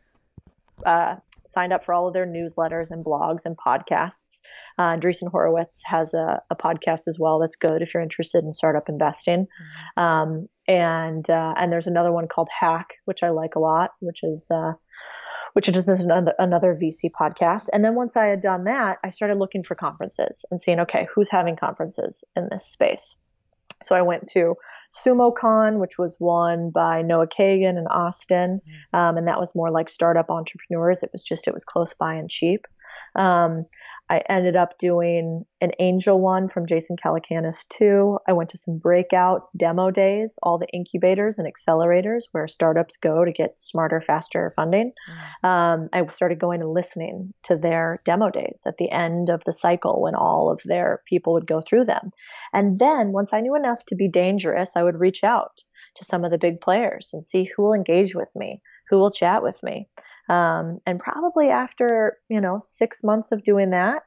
uh, 0.85 1.17
signed 1.53 1.73
up 1.73 1.85
for 1.85 1.93
all 1.93 2.09
of 2.09 2.15
their 2.15 2.27
newsletters 2.27 2.91
and 2.91 3.05
blogs 3.05 3.45
and 3.45 3.57
podcasts. 3.57 4.41
Uh, 4.79 4.97
Andreessen 4.97 5.31
Horowitz 5.31 5.79
has 5.85 6.15
a, 6.15 6.43
a, 6.51 6.57
podcast 6.57 7.09
as 7.09 7.17
well 7.19 7.39
that's 7.39 7.57
good 7.57 7.83
if 7.83 7.93
you're 7.93 8.03
interested 8.03 8.45
in 8.45 8.53
startup 8.53 8.89
investing. 8.89 9.47
Mm-hmm. 9.47 10.03
Um, 10.03 10.49
and 10.69 11.29
uh, 11.29 11.55
and 11.57 11.73
there's 11.73 11.87
another 11.87 12.13
one 12.13 12.29
called 12.29 12.49
Hack, 12.59 12.95
which 13.05 13.23
I 13.23 13.31
like 13.31 13.55
a 13.57 13.61
lot, 13.61 13.91
which 14.01 14.23
is 14.23 14.47
uh, 14.51 14.73
which 15.53 15.69
is 15.69 15.77
another 15.89 16.35
another 16.39 16.75
VC 16.75 17.11
podcast. 17.11 17.69
And 17.73 17.85
then 17.85 17.95
once 17.95 18.17
I 18.17 18.27
had 18.27 18.41
done 18.41 18.65
that, 18.65 18.99
I 19.05 19.11
started 19.11 19.39
looking 19.39 19.65
for 19.65 19.75
conferences 19.75 20.45
and 20.51 20.61
seeing 20.61 20.81
okay, 20.81 21.07
who's 21.15 21.29
having 21.31 21.57
conferences 21.57 22.25
in 22.37 22.49
this 22.51 22.67
space. 22.67 23.17
So 23.85 23.95
I 23.95 24.03
went 24.03 24.29
to 24.29 24.57
SumoCon, 24.93 25.79
which 25.79 25.99
was 25.99 26.17
won 26.21 26.71
by 26.71 27.03
Noah 27.03 27.27
Kagan 27.27 27.79
in 27.79 27.87
Austin, 27.87 28.61
mm. 28.95 28.99
um, 28.99 29.17
and 29.17 29.27
that 29.27 29.41
was 29.41 29.55
more 29.55 29.71
like 29.71 29.89
startup 29.89 30.31
entrepreneurs. 30.31 31.03
It 31.03 31.11
was 31.13 31.23
just 31.23 31.49
it 31.49 31.55
was 31.55 31.65
close 31.65 31.95
by 31.95 32.15
and 32.15 32.29
cheap. 32.29 32.67
Um, 33.15 33.67
I 34.13 34.21
ended 34.29 34.57
up 34.57 34.77
doing 34.77 35.47
an 35.63 35.71
angel 35.79 36.21
one 36.21 36.51
from 36.51 36.67
Jason 36.67 36.97
Calacanis 37.03 37.67
too. 37.69 38.19
I 38.29 38.35
went 38.35 38.51
to 38.51 38.59
some 38.59 38.77
breakout 38.77 39.49
demo 39.57 39.91
days, 39.91 40.39
all 40.43 40.59
the 40.59 40.69
incubators 40.69 41.39
and 41.39 41.51
accelerators 41.51 42.25
where 42.33 42.47
startups 42.47 42.99
go 42.99 43.25
to 43.25 43.33
get 43.33 43.55
smarter, 43.57 44.03
faster 44.03 44.53
funding. 44.55 44.93
Mm. 45.43 45.49
Um, 45.49 45.89
I 45.95 46.07
started 46.09 46.39
going 46.39 46.61
and 46.61 46.75
listening 46.75 47.33
to 47.45 47.57
their 47.57 48.03
demo 48.05 48.29
days 48.29 48.61
at 48.67 48.77
the 48.77 48.91
end 48.91 49.31
of 49.31 49.43
the 49.47 49.53
cycle 49.53 50.03
when 50.03 50.15
all 50.15 50.53
of 50.53 50.61
their 50.67 51.01
people 51.09 51.33
would 51.33 51.47
go 51.47 51.63
through 51.63 51.87
them. 51.87 52.11
And 52.53 52.79
then 52.79 53.13
once 53.13 53.33
I 53.33 53.41
knew 53.41 53.55
enough 53.55 53.83
to 53.87 53.95
be 53.95 54.09
dangerous, 54.11 54.73
I 54.77 54.83
would 54.83 55.01
reach 55.01 55.25
out 55.25 55.63
to 55.97 56.05
some 56.05 56.23
of 56.23 56.31
the 56.31 56.37
big 56.37 56.61
players 56.61 57.09
and 57.15 57.25
see 57.25 57.45
who 57.45 57.63
will 57.63 57.73
engage 57.73 58.15
with 58.15 58.31
me, 58.37 58.61
who 58.91 58.99
will 58.99 59.11
chat 59.11 59.43
with 59.43 59.57
me. 59.63 59.89
Um, 60.29 60.79
and 60.87 60.99
probably 60.99 61.49
after, 61.49 62.19
you 62.29 62.41
know, 62.41 62.61
six 62.63 63.03
months 63.03 63.33
of 63.33 63.45
doing 63.45 63.71
that, 63.71 64.03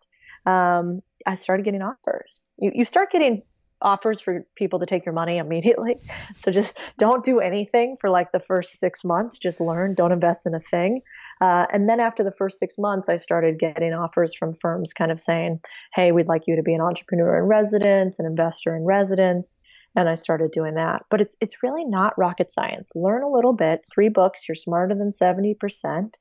um, 0.46 1.02
I 1.26 1.36
started 1.36 1.64
getting 1.64 1.82
offers. 1.82 2.54
You, 2.58 2.72
you 2.74 2.86
start 2.86 3.12
getting 3.12 3.42
offers 3.82 4.22
for 4.22 4.46
people 4.56 4.80
to 4.80 4.86
take 4.86 5.06
your 5.06 5.14
money 5.14 5.38
immediately. 5.38 5.96
So 6.38 6.52
just 6.52 6.74
don't 7.00 7.26
do 7.26 7.40
anything 7.40 7.98
for 8.00 8.10
like 8.10 8.32
the 8.32 8.40
first 8.40 8.80
six 8.80 9.04
months. 9.04 9.40
Just 9.40 9.60
learn, 9.60 9.96
don't 9.96 10.12
invest 10.12 10.46
in 10.46 10.54
a 10.54 10.60
thing. 10.60 11.02
Uh, 11.42 11.66
and 11.72 11.90
then 11.90 12.00
after 12.00 12.24
the 12.24 12.32
first 12.32 12.60
six 12.60 12.78
months, 12.78 13.10
I 13.10 13.16
started 13.16 13.58
getting 13.58 13.94
offers 13.94 14.36
from 14.36 14.54
firms 14.62 14.94
kind 14.94 15.12
of 15.12 15.20
saying, 15.20 15.60
hey, 15.94 16.12
we'd 16.12 16.28
like 16.28 16.44
you 16.46 16.56
to 16.56 16.62
be 16.62 16.74
an 16.74 16.82
entrepreneur 16.82 17.40
in 17.40 17.46
residence, 17.46 18.20
an 18.20 18.26
investor 18.26 18.76
in 18.76 18.84
residence 18.84 19.58
and 19.96 20.10
I 20.10 20.16
started 20.16 20.52
doing 20.52 20.76
that. 20.76 21.04
But 21.10 21.22
it's 21.22 21.36
it's 21.42 21.64
really 21.64 21.86
not 21.86 22.18
rocket 22.18 22.52
science. 22.52 22.92
Learn 22.96 23.24
a 23.24 23.30
little 23.30 23.54
bit, 23.54 23.82
three 23.94 24.10
books, 24.10 24.48
you're 24.48 24.56
smarter 24.56 24.96
than 24.96 25.12
70%. 25.12 26.14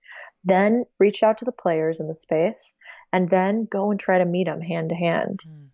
Then 0.45 0.85
reach 0.99 1.23
out 1.23 1.39
to 1.39 1.45
the 1.45 1.53
players 1.53 2.01
in 2.01 2.07
the 2.07 2.15
space 2.15 2.77
and 3.13 3.31
then 3.31 3.67
go 3.71 3.91
and 3.91 3.99
try 3.99 4.19
to 4.19 4.25
meet 4.25 4.47
them 4.47 4.61
hand 4.61 4.91
to 4.91 4.95
hand. 4.95 5.43
Mm. 5.47 5.69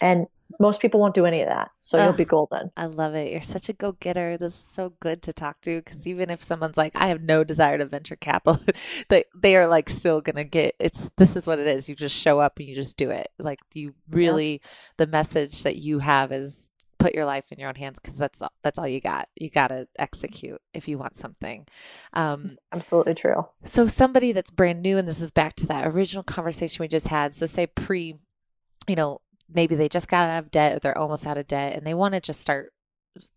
And 0.00 0.26
most 0.58 0.80
people 0.80 0.98
won't 0.98 1.14
do 1.14 1.26
any 1.26 1.42
of 1.42 1.48
that. 1.48 1.70
So 1.80 1.96
Ugh, 1.96 2.04
you'll 2.04 2.16
be 2.16 2.24
golden. 2.24 2.72
I 2.76 2.86
love 2.86 3.14
it. 3.14 3.30
You're 3.30 3.40
such 3.40 3.68
a 3.68 3.72
go 3.72 3.92
getter. 3.92 4.36
This 4.36 4.54
is 4.54 4.58
so 4.58 4.94
good 4.98 5.22
to 5.22 5.32
talk 5.32 5.60
to 5.62 5.80
because 5.80 6.06
even 6.06 6.28
if 6.28 6.42
someone's 6.42 6.76
like, 6.76 6.96
I 6.96 7.06
have 7.06 7.22
no 7.22 7.44
desire 7.44 7.78
to 7.78 7.86
venture 7.86 8.16
capital, 8.16 8.60
they, 9.08 9.24
they 9.34 9.56
are 9.56 9.68
like 9.68 9.88
still 9.88 10.20
going 10.20 10.36
to 10.36 10.44
get 10.44 10.74
it's 10.80 11.08
this 11.16 11.36
is 11.36 11.46
what 11.46 11.60
it 11.60 11.68
is. 11.68 11.88
You 11.88 11.94
just 11.94 12.16
show 12.16 12.40
up 12.40 12.58
and 12.58 12.68
you 12.68 12.74
just 12.74 12.96
do 12.96 13.10
it. 13.10 13.28
Like, 13.38 13.60
you 13.74 13.94
really, 14.08 14.54
yeah. 14.54 14.68
the 14.96 15.06
message 15.06 15.62
that 15.62 15.76
you 15.76 16.00
have 16.00 16.32
is 16.32 16.72
put 17.00 17.14
your 17.14 17.24
life 17.24 17.50
in 17.50 17.58
your 17.58 17.68
own 17.68 17.74
hands 17.74 17.98
because 17.98 18.16
that's 18.16 18.40
all, 18.42 18.52
that's 18.62 18.78
all 18.78 18.86
you 18.86 19.00
got. 19.00 19.28
You 19.34 19.50
got 19.50 19.68
to 19.68 19.88
execute 19.98 20.60
if 20.74 20.86
you 20.86 20.98
want 20.98 21.16
something. 21.16 21.66
Um, 22.12 22.52
absolutely 22.72 23.14
true. 23.14 23.46
So 23.64 23.88
somebody 23.88 24.32
that's 24.32 24.50
brand 24.50 24.82
new, 24.82 24.98
and 24.98 25.08
this 25.08 25.20
is 25.20 25.32
back 25.32 25.54
to 25.54 25.66
that 25.66 25.86
original 25.86 26.22
conversation 26.22 26.82
we 26.82 26.88
just 26.88 27.08
had. 27.08 27.34
So 27.34 27.46
say 27.46 27.66
pre, 27.66 28.16
you 28.86 28.96
know, 28.96 29.20
maybe 29.52 29.74
they 29.74 29.88
just 29.88 30.08
got 30.08 30.28
out 30.28 30.44
of 30.44 30.50
debt 30.50 30.76
or 30.76 30.78
they're 30.78 30.98
almost 30.98 31.26
out 31.26 31.38
of 31.38 31.48
debt, 31.48 31.74
and 31.74 31.86
they 31.86 31.94
want 31.94 32.14
to 32.14 32.20
just 32.20 32.40
start 32.40 32.72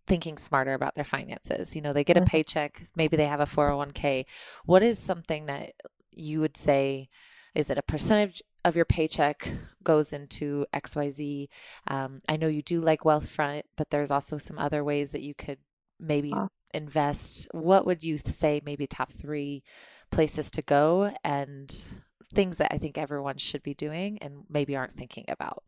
thinking 0.07 0.37
smarter 0.37 0.73
about 0.73 0.95
their 0.95 1.03
finances. 1.03 1.75
You 1.75 1.81
know, 1.81 1.93
they 1.93 2.03
get 2.03 2.17
a 2.17 2.19
mm-hmm. 2.19 2.27
paycheck, 2.27 2.83
maybe 2.95 3.17
they 3.17 3.25
have 3.25 3.39
a 3.39 3.45
401k. 3.45 4.25
What 4.65 4.83
is 4.83 4.99
something 4.99 5.47
that 5.47 5.71
you 6.11 6.41
would 6.41 6.57
say? 6.57 7.09
Is 7.55 7.69
it 7.69 7.77
a 7.77 7.83
percentage 7.83 8.41
of 8.65 8.75
your 8.75 8.85
paycheck 8.85 9.49
goes 9.83 10.13
into 10.13 10.65
XYZ. 10.73 11.47
Um, 11.87 12.19
I 12.27 12.37
know 12.37 12.47
you 12.47 12.61
do 12.61 12.81
like 12.81 13.01
Wealthfront, 13.01 13.63
but 13.75 13.89
there's 13.89 14.11
also 14.11 14.37
some 14.37 14.57
other 14.57 14.83
ways 14.83 15.11
that 15.11 15.21
you 15.21 15.33
could 15.33 15.59
maybe 15.99 16.33
invest. 16.73 17.47
What 17.51 17.85
would 17.85 18.03
you 18.03 18.17
say, 18.25 18.61
maybe 18.65 18.87
top 18.87 19.11
three 19.11 19.63
places 20.11 20.51
to 20.51 20.61
go 20.61 21.13
and 21.23 21.71
things 22.33 22.57
that 22.57 22.73
I 22.73 22.77
think 22.77 22.97
everyone 22.97 23.37
should 23.37 23.63
be 23.63 23.73
doing 23.73 24.17
and 24.21 24.43
maybe 24.49 24.75
aren't 24.75 24.93
thinking 24.93 25.25
about? 25.27 25.63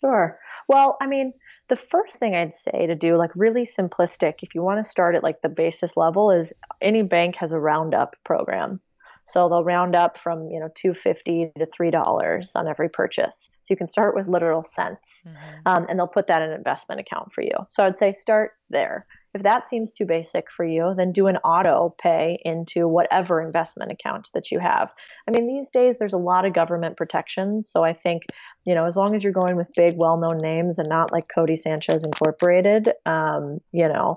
Sure. 0.00 0.38
Well, 0.68 0.96
I 1.00 1.06
mean, 1.06 1.32
the 1.68 1.76
first 1.76 2.18
thing 2.18 2.34
I'd 2.34 2.54
say 2.54 2.86
to 2.86 2.94
do, 2.94 3.16
like 3.16 3.30
really 3.34 3.66
simplistic, 3.66 4.34
if 4.42 4.54
you 4.54 4.62
want 4.62 4.82
to 4.82 4.88
start 4.88 5.14
at 5.14 5.22
like 5.22 5.40
the 5.42 5.48
basis 5.48 5.96
level, 5.96 6.30
is 6.30 6.52
any 6.80 7.02
bank 7.02 7.36
has 7.36 7.52
a 7.52 7.60
roundup 7.60 8.16
program. 8.24 8.80
So 9.28 9.48
they'll 9.48 9.64
round 9.64 9.94
up 9.94 10.18
from, 10.18 10.48
you 10.48 10.58
know, 10.58 10.70
250 10.74 11.52
to 11.58 11.66
$3 11.66 12.50
on 12.54 12.66
every 12.66 12.88
purchase. 12.88 13.50
So 13.62 13.74
you 13.74 13.76
can 13.76 13.86
start 13.86 14.14
with 14.14 14.26
literal 14.26 14.64
cents 14.64 15.24
mm-hmm. 15.28 15.60
um, 15.66 15.86
and 15.88 15.98
they'll 15.98 16.06
put 16.06 16.26
that 16.28 16.40
in 16.40 16.50
an 16.50 16.56
investment 16.56 17.00
account 17.00 17.32
for 17.32 17.42
you. 17.42 17.52
So 17.68 17.84
I'd 17.84 17.98
say 17.98 18.12
start 18.12 18.52
there. 18.70 19.06
If 19.34 19.42
that 19.42 19.66
seems 19.66 19.92
too 19.92 20.06
basic 20.06 20.50
for 20.50 20.64
you, 20.64 20.94
then 20.96 21.12
do 21.12 21.26
an 21.26 21.36
auto 21.38 21.94
pay 22.00 22.40
into 22.46 22.88
whatever 22.88 23.42
investment 23.42 23.92
account 23.92 24.30
that 24.32 24.50
you 24.50 24.58
have. 24.58 24.90
I 25.28 25.32
mean, 25.32 25.46
these 25.46 25.70
days 25.70 25.98
there's 25.98 26.14
a 26.14 26.18
lot 26.18 26.46
of 26.46 26.54
government 26.54 26.96
protections. 26.96 27.68
So 27.68 27.84
I 27.84 27.92
think, 27.92 28.22
you 28.64 28.74
know, 28.74 28.86
as 28.86 28.96
long 28.96 29.14
as 29.14 29.22
you're 29.22 29.32
going 29.34 29.56
with 29.56 29.68
big, 29.76 29.96
well 29.98 30.16
known 30.16 30.38
names 30.38 30.78
and 30.78 30.88
not 30.88 31.12
like 31.12 31.28
Codie 31.28 31.58
Sanchez 31.58 32.02
Incorporated, 32.02 32.90
um, 33.04 33.60
you 33.72 33.86
know, 33.86 34.16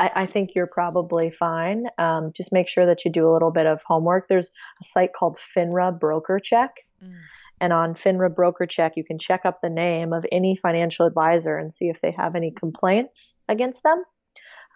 I, 0.00 0.22
I 0.22 0.26
think 0.26 0.54
you're 0.54 0.66
probably 0.66 1.30
fine. 1.30 1.86
Um, 1.98 2.32
just 2.32 2.52
make 2.52 2.68
sure 2.68 2.86
that 2.86 3.04
you 3.04 3.12
do 3.12 3.28
a 3.28 3.32
little 3.32 3.50
bit 3.50 3.66
of 3.66 3.82
homework. 3.84 4.28
There's 4.28 4.50
a 4.80 4.84
site 4.84 5.12
called 5.12 5.38
FINRA 5.54 6.00
Broker 6.00 6.40
Check. 6.40 6.70
Mm. 7.04 7.14
And 7.60 7.72
on 7.74 7.94
FINRA 7.94 8.34
Broker 8.34 8.64
Check, 8.64 8.94
you 8.96 9.04
can 9.04 9.18
check 9.18 9.42
up 9.44 9.60
the 9.60 9.68
name 9.68 10.14
of 10.14 10.24
any 10.32 10.56
financial 10.56 11.06
advisor 11.06 11.58
and 11.58 11.74
see 11.74 11.90
if 11.90 12.00
they 12.00 12.12
have 12.12 12.34
any 12.34 12.50
complaints 12.50 13.36
against 13.48 13.82
them. 13.82 14.02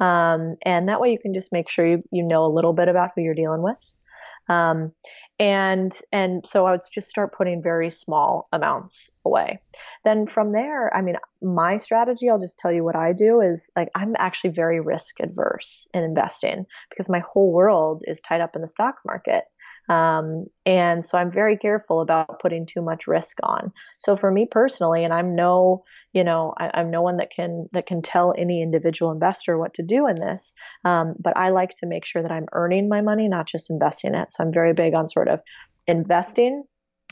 Um, 0.07 0.57
and 0.63 0.89
that 0.89 1.01
way 1.01 1.11
you 1.11 1.19
can 1.19 1.33
just 1.33 1.53
make 1.53 1.71
sure 1.71 1.87
you, 1.87 2.03
you 2.13 2.25
know 2.25 2.45
a 2.45 2.53
little 2.53 2.75
bit 2.75 2.89
about 2.89 3.13
who 3.15 3.23
you're 3.23 3.35
dealing 3.35 3.63
with. 3.63 3.77
Um, 4.49 4.93
and 5.39 5.93
and 6.13 6.45
so 6.47 6.67
I 6.67 6.73
would 6.73 6.83
just 6.93 7.09
start 7.09 7.35
putting 7.35 7.63
very 7.63 7.91
small 7.91 8.47
amounts 8.53 9.11
away. 9.27 9.61
Then 10.05 10.27
from 10.27 10.53
there, 10.53 10.95
I 10.95 11.03
mean, 11.03 11.17
my 11.43 11.77
strategy, 11.79 12.29
I'll 12.29 12.39
just 12.39 12.59
tell 12.59 12.73
you 12.73 12.85
what 12.85 12.97
I 12.97 13.13
do 13.13 13.41
is 13.41 13.69
like 13.75 13.89
I'm 13.95 14.15
actually 14.19 14.51
very 14.51 14.81
risk 14.81 15.21
adverse 15.21 15.89
in 15.93 16.05
investing 16.05 16.67
because 16.91 17.09
my 17.09 17.21
whole 17.21 17.53
world 17.53 18.05
is 18.07 18.21
tied 18.21 18.41
up 18.41 18.55
in 18.55 18.63
the 18.63 18.69
stock 18.69 18.97
market. 19.05 19.45
Um, 19.89 20.47
and 20.65 21.05
so 21.05 21.19
I'm 21.19 21.31
very 21.31 21.57
careful 21.57 22.01
about 22.01 22.41
putting 22.41 22.67
too 22.67 22.81
much 22.81 23.07
risk 23.07 23.39
on. 23.43 23.73
So 23.99 24.17
for 24.17 24.31
me 24.31 24.47
personally, 24.51 25.05
and 25.05 25.13
I'm 25.13 25.35
no, 25.35 25.85
you 26.13 26.25
know, 26.25 26.55
I, 26.59 26.81
am 26.81 26.91
no 26.91 27.03
one 27.03 27.19
that 27.19 27.31
can 27.31 27.69
that 27.73 27.87
can 27.87 28.03
tell 28.03 28.35
any 28.37 28.63
individual 28.63 29.13
investor 29.13 29.59
what 29.59 29.75
to 29.75 29.83
do 29.83 30.07
in 30.07 30.17
this. 30.17 30.53
Um, 30.85 31.15
but 31.19 31.37
I 31.37 31.51
like 31.51 31.71
to 31.81 31.87
make 31.87 32.07
sure 32.07 32.23
that 32.23 32.33
I'm 32.33 32.47
earning 32.53 32.89
my 32.89 33.03
money, 33.03 33.29
not 33.29 33.47
just 33.47 33.71
investing 33.71 34.15
it. 34.15 34.33
So 34.33 34.45
I'm 34.45 34.53
very 34.53 34.73
big 34.73 34.95
on 34.95 35.09
sort 35.09 35.29
of 35.29 35.41
investing. 35.87 36.65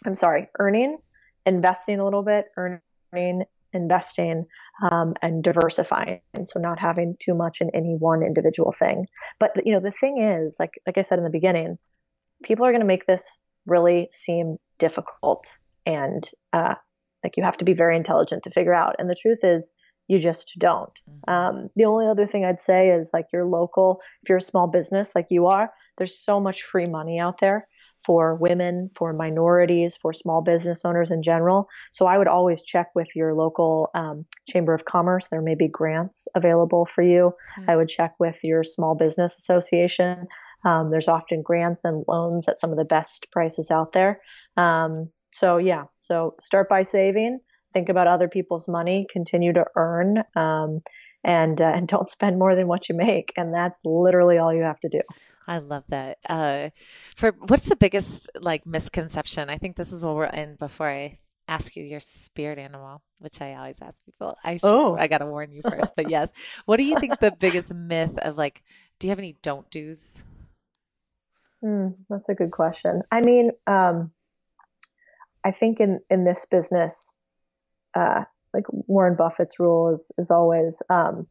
I'm 0.06 0.14
sorry, 0.14 0.48
earning, 0.58 0.98
investing 1.46 2.00
a 2.00 2.04
little 2.04 2.22
bit, 2.22 2.46
earning, 2.56 3.44
investing, 3.72 4.46
um, 4.90 5.14
and 5.22 5.44
diversifying. 5.44 6.20
And 6.34 6.48
so 6.48 6.58
not 6.58 6.78
having 6.78 7.16
too 7.18 7.34
much 7.34 7.60
in 7.60 7.70
any 7.70 7.94
one 7.94 8.22
individual 8.22 8.72
thing. 8.72 9.06
But 9.38 9.52
you 9.64 9.72
know, 9.72 9.80
the 9.80 9.92
thing 9.92 10.18
is, 10.18 10.56
like 10.58 10.80
like 10.86 10.98
I 10.98 11.02
said 11.02 11.18
in 11.18 11.24
the 11.24 11.30
beginning, 11.30 11.78
people 12.42 12.66
are 12.66 12.72
going 12.72 12.80
to 12.80 12.86
make 12.86 13.06
this 13.06 13.38
really 13.66 14.08
seem 14.10 14.56
difficult 14.78 15.46
and 15.86 16.28
uh, 16.52 16.74
like 17.22 17.36
you 17.36 17.42
have 17.42 17.58
to 17.58 17.64
be 17.64 17.72
very 17.72 17.96
intelligent 17.96 18.42
to 18.44 18.50
figure 18.50 18.74
out. 18.74 18.96
And 18.98 19.08
the 19.08 19.16
truth 19.20 19.40
is, 19.42 19.72
you 20.08 20.18
just 20.18 20.52
don't. 20.58 20.92
Mm-hmm. 21.08 21.32
Um, 21.32 21.70
the 21.76 21.84
only 21.84 22.06
other 22.06 22.26
thing 22.26 22.44
I'd 22.44 22.60
say 22.60 22.90
is 22.90 23.10
like 23.12 23.26
your 23.32 23.44
local, 23.44 24.00
if 24.22 24.28
you're 24.28 24.38
a 24.38 24.42
small 24.42 24.66
business 24.66 25.12
like 25.14 25.26
you 25.30 25.46
are, 25.46 25.72
there's 25.96 26.18
so 26.18 26.40
much 26.40 26.62
free 26.62 26.86
money 26.86 27.18
out 27.18 27.40
there 27.40 27.66
for 28.04 28.36
women, 28.36 28.90
for 28.96 29.12
minorities, 29.12 29.94
for 30.02 30.12
small 30.12 30.42
business 30.42 30.80
owners 30.84 31.12
in 31.12 31.22
general. 31.22 31.68
So 31.92 32.06
I 32.06 32.18
would 32.18 32.26
always 32.26 32.62
check 32.62 32.88
with 32.96 33.08
your 33.14 33.34
local 33.34 33.90
um, 33.94 34.26
chamber 34.48 34.74
of 34.74 34.84
commerce. 34.84 35.28
There 35.28 35.40
may 35.40 35.54
be 35.54 35.68
grants 35.68 36.26
available 36.34 36.84
for 36.84 37.02
you. 37.02 37.32
Mm-hmm. 37.58 37.70
I 37.70 37.76
would 37.76 37.88
check 37.88 38.14
with 38.18 38.36
your 38.42 38.64
small 38.64 38.96
business 38.96 39.38
association. 39.38 40.26
Um, 40.64 40.90
there's 40.90 41.08
often 41.08 41.42
grants 41.42 41.82
and 41.84 42.04
loans 42.06 42.48
at 42.48 42.58
some 42.58 42.70
of 42.70 42.76
the 42.76 42.84
best 42.84 43.26
prices 43.32 43.70
out 43.70 43.92
there. 43.92 44.20
Um, 44.56 45.10
so 45.32 45.56
yeah, 45.56 45.84
so 45.98 46.32
start 46.40 46.68
by 46.68 46.82
saving. 46.82 47.40
Think 47.72 47.88
about 47.88 48.06
other 48.06 48.28
people's 48.28 48.68
money. 48.68 49.06
Continue 49.10 49.52
to 49.54 49.64
earn, 49.76 50.22
um, 50.36 50.82
and 51.24 51.60
uh, 51.60 51.64
and 51.74 51.88
don't 51.88 52.08
spend 52.08 52.38
more 52.38 52.54
than 52.54 52.68
what 52.68 52.88
you 52.88 52.94
make. 52.94 53.32
And 53.36 53.52
that's 53.52 53.80
literally 53.84 54.38
all 54.38 54.54
you 54.54 54.62
have 54.62 54.80
to 54.80 54.88
do. 54.88 55.00
I 55.48 55.58
love 55.58 55.84
that. 55.88 56.18
Uh, 56.28 56.70
for 57.16 57.32
what's 57.46 57.68
the 57.68 57.76
biggest 57.76 58.30
like 58.40 58.66
misconception? 58.66 59.50
I 59.50 59.58
think 59.58 59.76
this 59.76 59.92
is 59.92 60.04
what 60.04 60.14
we're 60.14 60.26
in 60.26 60.56
before 60.56 60.88
I 60.88 61.18
ask 61.48 61.76
you 61.76 61.84
your 61.84 62.00
spirit 62.00 62.58
animal, 62.58 63.02
which 63.18 63.40
I 63.40 63.54
always 63.54 63.80
ask 63.82 64.02
people. 64.04 64.36
I 64.44 64.58
should, 64.58 64.66
oh. 64.66 64.96
I 64.96 65.08
got 65.08 65.18
to 65.18 65.26
warn 65.26 65.50
you 65.50 65.62
first, 65.62 65.94
but 65.96 66.10
yes. 66.10 66.32
What 66.66 66.76
do 66.76 66.84
you 66.84 66.98
think 67.00 67.18
the 67.20 67.32
biggest 67.32 67.74
myth 67.74 68.18
of 68.18 68.36
like? 68.36 68.62
Do 68.98 69.06
you 69.06 69.10
have 69.10 69.18
any 69.18 69.36
don't 69.42 69.68
do's? 69.70 70.22
Mm, 71.64 71.94
that's 72.08 72.28
a 72.28 72.34
good 72.34 72.50
question. 72.50 73.02
I 73.10 73.20
mean, 73.20 73.52
um, 73.66 74.10
I 75.44 75.50
think 75.50 75.80
in 75.80 76.00
in 76.10 76.24
this 76.24 76.46
business, 76.46 77.16
uh, 77.94 78.24
like 78.52 78.64
Warren 78.68 79.16
Buffett's 79.16 79.58
rule 79.60 79.92
is 79.92 80.10
is 80.18 80.30
always 80.30 80.82
um, 80.90 81.26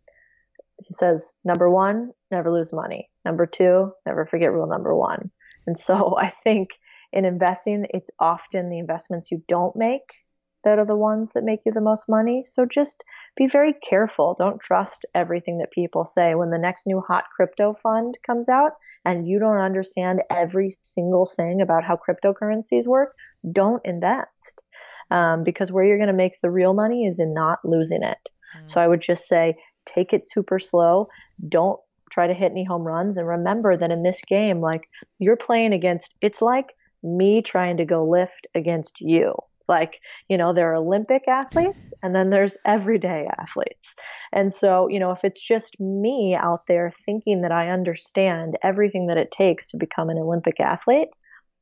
he 0.78 0.94
says 0.94 1.34
number 1.44 1.70
one, 1.70 2.12
never 2.32 2.52
lose 2.52 2.74
money. 2.74 3.10
Number 3.26 3.46
two, 3.46 3.92
never 4.06 4.26
forget 4.26 4.52
rule 4.52 4.68
number 4.68 4.96
one. 4.96 5.32
And 5.68 5.78
so 5.78 6.18
I 6.20 6.30
think 6.30 6.70
in 7.12 7.26
investing, 7.26 7.88
it's 7.94 8.10
often 8.20 8.70
the 8.70 8.80
investments 8.80 9.32
you 9.32 9.44
don't 9.48 9.76
make 9.76 10.24
that 10.64 10.80
are 10.80 10.86
the 10.86 10.96
ones 10.96 11.34
that 11.34 11.44
make 11.44 11.66
you 11.66 11.72
the 11.72 11.82
most 11.82 12.08
money. 12.08 12.44
So 12.46 12.66
just 12.66 13.04
be 13.38 13.48
very 13.48 13.74
careful. 13.88 14.36
Don't 14.38 14.60
trust 14.60 15.06
everything 15.16 15.60
that 15.60 15.72
people 15.72 16.06
say. 16.06 16.36
When 16.36 16.50
the 16.50 16.58
next 16.58 16.86
new 16.86 17.02
hot 17.02 17.26
crypto 17.36 17.74
fund 17.74 18.18
comes 18.26 18.50
out 18.50 18.74
and 19.06 19.28
you 19.28 19.40
don't 19.40 19.58
understand 19.58 20.22
every 20.30 20.72
single 20.82 21.26
thing 21.26 21.62
about 21.62 21.84
how 21.84 21.98
cryptocurrencies 21.98 22.88
work, 22.88 23.14
don't 23.52 23.82
invest. 23.86 24.62
Um, 25.10 25.44
because 25.44 25.72
where 25.72 25.84
you're 25.84 25.98
going 25.98 26.08
to 26.08 26.14
make 26.14 26.40
the 26.42 26.50
real 26.50 26.74
money 26.74 27.06
is 27.06 27.20
in 27.20 27.34
not 27.34 27.60
losing 27.66 28.04
it. 28.04 28.18
Mm. 28.58 28.70
So 28.70 28.82
I 28.82 28.88
would 28.88 29.02
just 29.02 29.28
say 29.28 29.56
take 29.86 30.14
it 30.14 30.30
super 30.30 30.60
slow. 30.60 31.08
Don't 31.48 31.80
try 32.12 32.28
to 32.28 32.34
hit 32.34 32.52
any 32.52 32.64
home 32.64 32.84
runs. 32.84 33.18
And 33.18 33.28
remember 33.28 33.76
that 33.76 33.92
in 33.92 34.04
this 34.04 34.20
game, 34.28 34.62
like 34.62 34.88
you're 35.20 35.38
playing 35.38 35.74
against, 35.74 36.14
it's 36.22 36.42
like 36.42 36.74
me 37.04 37.42
trying 37.42 37.78
to 37.78 37.86
go 37.86 38.08
lift 38.08 38.48
against 38.56 39.02
you 39.02 39.36
like 39.72 40.02
you 40.28 40.38
know 40.38 40.54
there 40.54 40.70
are 40.72 40.76
olympic 40.76 41.28
athletes 41.28 41.94
and 42.04 42.14
then 42.14 42.30
there's 42.30 42.58
everyday 42.66 43.28
athletes. 43.40 43.96
And 44.34 44.54
so 44.54 44.88
you 44.90 45.00
know 45.00 45.12
if 45.12 45.24
it's 45.24 45.42
just 45.42 45.80
me 45.80 46.38
out 46.40 46.68
there 46.68 46.92
thinking 47.06 47.42
that 47.42 47.52
i 47.52 47.70
understand 47.70 48.58
everything 48.62 49.08
that 49.08 49.18
it 49.18 49.32
takes 49.32 49.68
to 49.68 49.78
become 49.78 50.10
an 50.10 50.20
olympic 50.20 50.60
athlete 50.60 51.08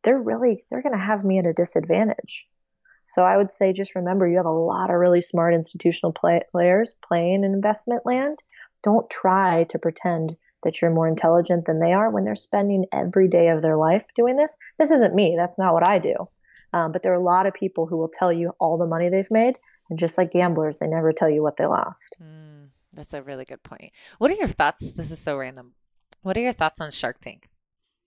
they're 0.03 0.21
really 0.21 0.63
they're 0.69 0.81
going 0.81 0.97
to 0.97 1.05
have 1.11 1.23
me 1.23 1.39
at 1.39 1.45
a 1.45 1.53
disadvantage. 1.53 2.47
So 3.05 3.23
i 3.23 3.37
would 3.37 3.51
say 3.51 3.73
just 3.73 3.95
remember 3.95 4.27
you 4.27 4.37
have 4.37 4.45
a 4.53 4.63
lot 4.73 4.89
of 4.89 4.97
really 4.97 5.21
smart 5.21 5.53
institutional 5.53 6.13
play- 6.13 6.43
players 6.51 6.95
playing 7.07 7.43
in 7.43 7.53
investment 7.53 8.05
land. 8.05 8.39
Don't 8.83 9.09
try 9.09 9.65
to 9.65 9.79
pretend 9.79 10.35
that 10.63 10.81
you're 10.81 10.91
more 10.91 11.07
intelligent 11.07 11.65
than 11.65 11.79
they 11.79 11.93
are 11.93 12.09
when 12.09 12.23
they're 12.23 12.35
spending 12.35 12.85
every 12.91 13.27
day 13.27 13.47
of 13.49 13.61
their 13.61 13.77
life 13.77 14.03
doing 14.15 14.35
this. 14.35 14.57
This 14.77 14.91
isn't 14.91 15.15
me. 15.15 15.35
That's 15.37 15.59
not 15.59 15.73
what 15.73 15.87
i 15.87 15.99
do 15.99 16.27
um, 16.73 16.91
but 16.91 17.03
there 17.03 17.11
are 17.11 17.19
a 17.19 17.23
lot 17.23 17.45
of 17.45 17.53
people 17.53 17.85
who 17.85 17.97
will 17.97 18.09
tell 18.09 18.31
you 18.31 18.53
all 18.59 18.77
the 18.77 18.87
money 18.87 19.09
they've 19.09 19.31
made. 19.31 19.55
And 19.89 19.97
just 19.97 20.17
like 20.17 20.31
gamblers, 20.31 20.79
they 20.79 20.87
never 20.87 21.11
tell 21.11 21.29
you 21.29 21.41
what 21.41 21.57
they 21.57 21.65
lost. 21.65 22.15
Mm, 22.21 22.69
that's 22.93 23.13
a 23.13 23.23
really 23.23 23.45
good 23.45 23.63
point. 23.63 23.91
What 24.19 24.29
are 24.29 24.35
your 24.35 24.47
thoughts? 24.47 24.91
This 24.91 25.09
is 25.09 25.19
so 25.19 25.37
random. 25.37 25.73
What 26.21 26.37
are 26.37 26.41
your 26.41 26.53
thoughts 26.53 26.79
on 26.79 26.91
Shark 26.91 27.19
Tank? 27.21 27.49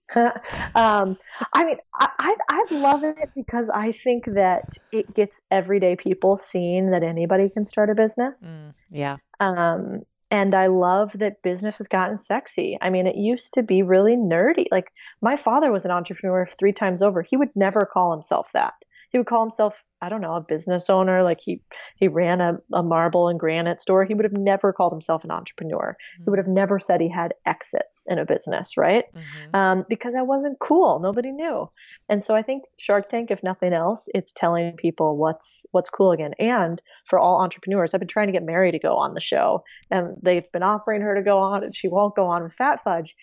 um, 0.15 1.17
I 1.53 1.65
mean, 1.65 1.77
I, 1.99 2.35
I 2.49 2.65
love 2.71 3.03
it 3.03 3.31
because 3.35 3.69
I 3.69 3.91
think 3.91 4.25
that 4.25 4.77
it 4.91 5.13
gets 5.13 5.41
everyday 5.49 5.95
people 5.95 6.37
seeing 6.37 6.91
that 6.91 7.03
anybody 7.03 7.49
can 7.49 7.65
start 7.65 7.89
a 7.89 7.95
business. 7.95 8.61
Mm, 8.63 8.73
yeah. 8.91 9.17
Um, 9.39 10.03
and 10.33 10.55
I 10.55 10.65
love 10.65 11.11
that 11.19 11.43
business 11.43 11.77
has 11.77 11.87
gotten 11.87 12.17
sexy. 12.17 12.75
I 12.81 12.89
mean, 12.89 13.05
it 13.05 13.15
used 13.15 13.53
to 13.53 13.61
be 13.61 13.83
really 13.83 14.15
nerdy. 14.15 14.65
Like 14.71 14.91
my 15.21 15.37
father 15.37 15.71
was 15.71 15.85
an 15.85 15.91
entrepreneur 15.91 16.47
three 16.47 16.73
times 16.73 17.03
over. 17.03 17.21
He 17.21 17.37
would 17.37 17.55
never 17.55 17.85
call 17.85 18.11
himself 18.11 18.49
that. 18.53 18.73
He 19.13 19.17
would 19.19 19.27
call 19.27 19.43
himself 19.43 19.73
I 20.03 20.09
don't 20.09 20.19
know, 20.19 20.35
a 20.35 20.41
business 20.41 20.89
owner, 20.89 21.23
like 21.23 21.39
he 21.39 21.61
he 21.95 22.09
ran 22.09 22.41
a, 22.41 22.57
a 22.73 22.83
marble 22.83 23.29
and 23.29 23.39
granite 23.39 23.79
store, 23.79 24.03
he 24.03 24.13
would 24.13 24.25
have 24.25 24.33
never 24.33 24.73
called 24.73 24.91
himself 24.91 25.23
an 25.23 25.31
entrepreneur. 25.31 25.95
Mm-hmm. 25.95 26.23
He 26.25 26.29
would 26.29 26.39
have 26.39 26.45
mm-hmm. 26.45 26.55
never 26.55 26.77
said 26.77 26.99
he 26.99 27.07
had 27.07 27.33
exits 27.45 28.03
in 28.09 28.19
a 28.19 28.25
business, 28.25 28.75
right? 28.75 29.05
Mm-hmm. 29.15 29.55
Um, 29.55 29.85
because 29.87 30.11
that 30.11 30.27
wasn't 30.27 30.59
cool. 30.59 30.99
Nobody 30.99 31.31
knew. 31.31 31.69
And 32.09 32.21
so 32.21 32.35
I 32.35 32.41
think 32.41 32.65
Shark 32.77 33.07
Tank, 33.07 33.31
if 33.31 33.41
nothing 33.43 33.71
else, 33.71 34.09
it's 34.13 34.33
telling 34.35 34.75
people 34.75 35.15
what's 35.15 35.65
what's 35.71 35.89
cool 35.89 36.11
again. 36.11 36.33
And 36.37 36.81
for 37.09 37.17
all 37.17 37.41
entrepreneurs, 37.41 37.93
I've 37.93 38.01
been 38.01 38.09
trying 38.09 38.27
to 38.27 38.33
get 38.33 38.43
Mary 38.43 38.73
to 38.73 38.79
go 38.79 38.97
on 38.97 39.13
the 39.13 39.21
show, 39.21 39.63
and 39.89 40.17
they've 40.21 40.51
been 40.51 40.63
offering 40.63 41.01
her 41.01 41.15
to 41.15 41.21
go 41.21 41.37
on, 41.37 41.63
and 41.63 41.73
she 41.73 41.87
won't 41.87 42.15
go 42.15 42.25
on 42.25 42.43
with 42.43 42.53
Fat 42.55 42.83
Fudge. 42.83 43.15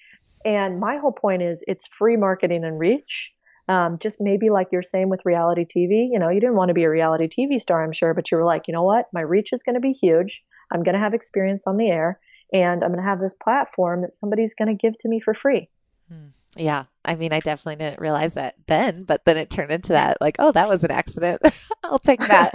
And 0.46 0.80
my 0.80 0.96
whole 0.96 1.12
point 1.12 1.42
is 1.42 1.62
it's 1.68 1.86
free 1.88 2.16
marketing 2.16 2.64
and 2.64 2.78
reach 2.78 3.30
um, 3.70 3.98
just 4.00 4.20
maybe 4.20 4.50
like 4.50 4.66
you're 4.72 4.82
saying 4.82 5.10
with 5.10 5.24
reality 5.24 5.64
TV, 5.64 6.08
you 6.10 6.18
know, 6.18 6.28
you 6.28 6.40
didn't 6.40 6.56
want 6.56 6.70
to 6.70 6.74
be 6.74 6.82
a 6.82 6.90
reality 6.90 7.28
TV 7.28 7.60
star, 7.60 7.84
I'm 7.84 7.92
sure, 7.92 8.14
but 8.14 8.28
you 8.28 8.36
were 8.36 8.44
like, 8.44 8.66
you 8.66 8.74
know 8.74 8.82
what? 8.82 9.06
My 9.12 9.20
reach 9.20 9.52
is 9.52 9.62
going 9.62 9.74
to 9.74 9.80
be 9.80 9.92
huge. 9.92 10.42
I'm 10.72 10.82
going 10.82 10.94
to 10.94 11.00
have 11.00 11.14
experience 11.14 11.62
on 11.68 11.76
the 11.76 11.88
air 11.88 12.18
and 12.52 12.82
I'm 12.82 12.90
going 12.90 13.02
to 13.02 13.08
have 13.08 13.20
this 13.20 13.34
platform 13.34 14.02
that 14.02 14.12
somebody's 14.12 14.54
going 14.54 14.68
to 14.68 14.74
give 14.74 14.98
to 14.98 15.08
me 15.08 15.20
for 15.20 15.34
free. 15.34 15.68
Hmm. 16.08 16.30
Yeah. 16.56 16.84
I 17.04 17.14
mean, 17.14 17.32
I 17.32 17.40
definitely 17.40 17.76
didn't 17.76 18.00
realize 18.00 18.34
that 18.34 18.56
then, 18.66 19.04
but 19.04 19.24
then 19.24 19.38
it 19.38 19.48
turned 19.48 19.70
into 19.70 19.92
that 19.92 20.18
like, 20.20 20.36
oh, 20.38 20.52
that 20.52 20.68
was 20.68 20.84
an 20.84 20.90
accident. 20.90 21.40
I'll 21.84 21.98
take 21.98 22.20
that. 22.20 22.54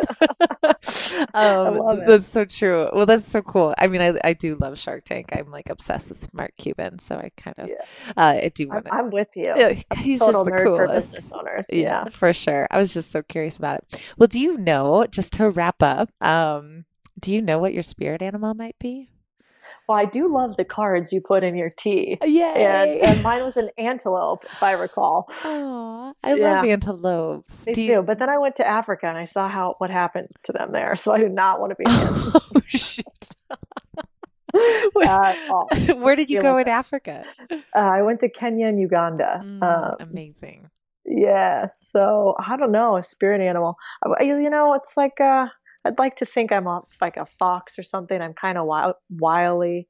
um, 1.33 2.01
that's 2.05 2.27
so 2.27 2.45
true. 2.45 2.89
Well, 2.93 3.07
that's 3.07 3.27
so 3.27 3.41
cool. 3.41 3.73
I 3.79 3.87
mean, 3.87 4.01
I, 4.01 4.19
I 4.23 4.33
do 4.33 4.55
love 4.55 4.77
Shark 4.77 5.03
Tank. 5.03 5.29
I'm 5.33 5.49
like 5.49 5.69
obsessed 5.69 6.09
with 6.09 6.31
Mark 6.33 6.53
Cuban. 6.57 6.99
So 6.99 7.15
I 7.15 7.31
kind 7.37 7.57
of, 7.57 7.69
yeah. 7.69 7.85
uh, 8.15 8.39
I 8.43 8.51
do 8.53 8.67
want 8.67 8.87
I'm, 8.91 9.05
I'm, 9.05 9.09
with 9.09 9.29
you. 9.35 9.53
Yeah, 9.55 9.69
he's 9.97 10.19
just 10.19 10.45
the 10.45 10.51
coolest. 10.51 11.13
business 11.13 11.31
owners. 11.31 11.65
Yeah, 11.71 11.79
yeah, 11.79 12.03
for 12.09 12.31
sure. 12.31 12.67
I 12.69 12.77
was 12.77 12.93
just 12.93 13.11
so 13.11 13.23
curious 13.23 13.57
about 13.57 13.79
it. 13.79 14.13
Well, 14.17 14.27
do 14.27 14.39
you 14.39 14.57
know, 14.57 15.07
just 15.09 15.33
to 15.33 15.49
wrap 15.49 15.81
up, 15.81 16.11
um, 16.21 16.85
do 17.19 17.33
you 17.33 17.41
know 17.41 17.57
what 17.57 17.73
your 17.73 17.83
spirit 17.83 18.21
animal 18.21 18.53
might 18.53 18.77
be? 18.77 19.09
Well, 19.87 19.97
I 19.97 20.05
do 20.05 20.27
love 20.27 20.57
the 20.57 20.65
cards 20.65 21.13
you 21.13 21.21
put 21.21 21.43
in 21.43 21.55
your 21.55 21.69
tea. 21.69 22.17
Yeah, 22.23 22.53
and, 22.55 23.01
and, 23.01 23.23
mine 23.23 23.43
was 23.43 23.55
an 23.55 23.69
antelope, 23.77 24.43
if 24.45 24.63
I 24.63 24.71
recall. 24.71 25.29
Oh, 25.43 26.13
I 26.23 26.33
yeah. 26.35 26.55
love 26.55 26.65
antelopes. 26.65 27.67
Me 27.67 27.73
do 27.73 27.81
you... 27.81 27.95
too. 27.95 28.01
But 28.01 28.19
then 28.19 28.29
I 28.29 28.37
went 28.39 28.55
to 28.57 28.67
Africa 28.67 29.07
and 29.07 29.17
I 29.17 29.25
saw 29.25 29.47
how 29.47 29.75
what 29.77 29.91
happens 29.91 30.31
to 30.45 30.51
them 30.51 30.71
there. 30.71 30.95
So 30.95 31.13
I 31.13 31.19
do 31.19 31.29
not 31.29 31.59
want 31.59 31.71
to 31.71 31.75
be. 31.75 31.85
Oh 32.57 32.61
shit. 32.67 33.05
where, 34.93 35.35
where, 35.95 36.15
did 36.15 36.29
you 36.29 36.41
go 36.41 36.57
in 36.57 36.67
Africa? 36.67 37.25
Uh, 37.51 37.55
I 37.75 38.01
went 38.01 38.21
to 38.21 38.29
Kenya 38.29 38.67
and 38.67 38.79
Uganda. 38.79 39.41
Mm, 39.43 39.63
um, 39.63 39.95
amazing. 39.99 40.69
Yeah. 41.05 41.67
So 41.67 42.35
I 42.39 42.57
don't 42.57 42.71
know, 42.71 42.97
a 42.97 43.03
spirit 43.03 43.41
animal. 43.41 43.75
You 44.19 44.49
know, 44.49 44.73
it's 44.73 44.95
like 44.95 45.19
uh 45.19 45.47
I'd 45.85 45.99
like 45.99 46.15
to 46.17 46.25
think 46.25 46.51
I'm 46.51 46.67
like 46.99 47.17
a 47.17 47.27
fox 47.39 47.77
or 47.77 47.83
something. 47.83 48.19
I'm 48.19 48.33
kind 48.33 48.57
of 48.57 48.65
wild, 48.65 48.95
wily 49.09 49.87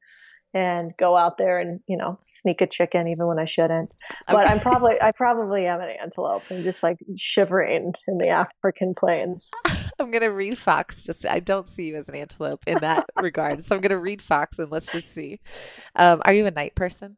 and 0.55 0.93
go 0.97 1.17
out 1.17 1.37
there 1.37 1.59
and 1.59 1.81
you 1.85 1.97
know 1.97 2.17
sneak 2.25 2.61
a 2.61 2.67
chicken 2.67 3.09
even 3.09 3.27
when 3.27 3.37
I 3.37 3.45
shouldn't. 3.45 3.91
But 4.25 4.45
okay. 4.45 4.53
I'm 4.53 4.59
probably 4.59 4.99
I 5.01 5.11
probably 5.11 5.67
am 5.67 5.81
an 5.81 5.89
antelope 6.01 6.43
and 6.49 6.63
just 6.63 6.81
like 6.81 6.97
shivering 7.17 7.91
in 8.07 8.17
the 8.17 8.29
African 8.29 8.93
plains. 8.97 9.51
I'm 9.99 10.11
gonna 10.11 10.31
read 10.31 10.57
fox. 10.57 11.03
Just 11.03 11.27
I 11.27 11.41
don't 11.41 11.67
see 11.67 11.87
you 11.87 11.97
as 11.97 12.07
an 12.09 12.15
antelope 12.15 12.63
in 12.65 12.79
that 12.79 13.05
regard, 13.21 13.63
so 13.63 13.75
I'm 13.75 13.81
gonna 13.81 13.99
read 13.99 14.21
fox 14.21 14.57
and 14.57 14.71
let's 14.71 14.91
just 14.91 15.13
see. 15.13 15.39
Um, 15.95 16.21
are 16.25 16.33
you 16.33 16.45
a 16.45 16.51
night 16.51 16.73
person? 16.73 17.17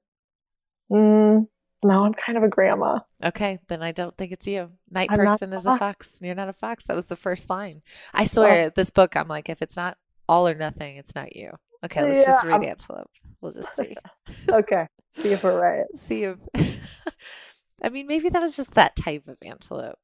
Mm, 0.92 1.48
now 1.84 2.06
I'm 2.06 2.14
kind 2.14 2.38
of 2.38 2.44
a 2.44 2.48
grandma. 2.48 3.00
Okay, 3.24 3.60
then 3.68 3.82
I 3.82 3.92
don't 3.92 4.16
think 4.18 4.32
it's 4.32 4.48
you. 4.48 4.72
Night 4.90 5.10
I'm 5.12 5.18
person 5.18 5.54
is 5.54 5.66
a 5.66 5.78
fox. 5.78 6.18
You're 6.22 6.36
not 6.36 6.50
a 6.50 6.54
fox. 6.54 6.86
That 6.86 6.96
was 6.96 7.06
the 7.06 7.16
first 7.16 7.50
line. 7.50 7.82
I 8.14 8.26
swear, 8.26 8.64
well, 8.64 8.72
this 8.76 8.90
book, 8.90 9.16
I'm 9.16 9.28
like, 9.28 9.50
if 9.50 9.62
it's 9.62 9.78
not 9.78 9.98
all 10.28 10.48
or 10.48 10.56
nothing, 10.56 10.98
it's 10.98 11.16
not 11.16 11.36
you. 11.36 11.52
Okay, 11.86 12.02
let's 12.02 12.20
yeah, 12.20 12.26
just 12.26 12.44
read 12.44 12.56
I'm... 12.56 12.64
Antelope. 12.64 13.10
We'll 13.42 13.54
just 13.54 13.76
see. 13.76 13.96
okay, 14.52 14.88
see 15.14 15.32
if 15.34 15.44
we're 15.44 15.60
right. 15.60 15.86
see 15.96 16.24
if. 16.24 16.38
I 17.84 17.90
mean, 17.90 18.08
maybe 18.08 18.30
that 18.30 18.42
was 18.42 18.56
just 18.56 18.74
that 18.74 18.96
type 18.96 19.28
of 19.28 19.38
antelope. 19.44 20.00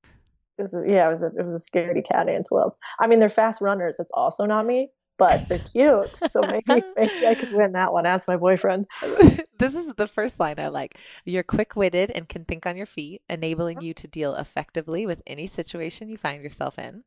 It 0.60 0.62
was 0.62 0.74
a, 0.76 0.84
yeah, 0.88 1.08
it 1.08 1.12
was 1.12 1.24
a 1.24 1.32
it 1.36 1.44
was 1.44 1.66
a 1.66 1.72
scaredy 1.72 2.08
cat 2.08 2.30
antelope. 2.30 2.78
I 3.00 3.08
mean, 3.08 3.20
they're 3.20 3.30
fast 3.30 3.62
runners. 3.62 3.96
It's 3.98 4.12
also 4.14 4.46
not 4.46 4.68
me, 4.68 4.90
but 5.18 5.48
they're 5.48 5.60
cute. 5.60 6.16
So 6.30 6.42
maybe 6.48 6.84
maybe 6.96 7.28
I 7.28 7.36
could 7.36 7.54
win 7.54 7.74
that 7.74 7.94
one. 7.94 8.06
Ask 8.06 8.28
my 8.28 8.38
boyfriend. 8.38 8.88
this 9.60 9.76
is 9.76 9.94
the 9.94 10.08
first 10.08 10.40
line 10.40 10.60
I 10.60 10.68
like. 10.68 10.98
You're 11.26 11.44
quick 11.44 11.76
witted 11.76 12.12
and 12.12 12.28
can 12.28 12.46
think 12.46 12.66
on 12.66 12.78
your 12.78 12.86
feet, 12.86 13.22
enabling 13.30 13.82
you 13.82 13.94
to 13.96 14.08
deal 14.08 14.36
effectively 14.36 15.06
with 15.06 15.22
any 15.28 15.48
situation 15.48 16.10
you 16.10 16.18
find 16.18 16.44
yourself 16.44 16.80
in. 16.80 17.04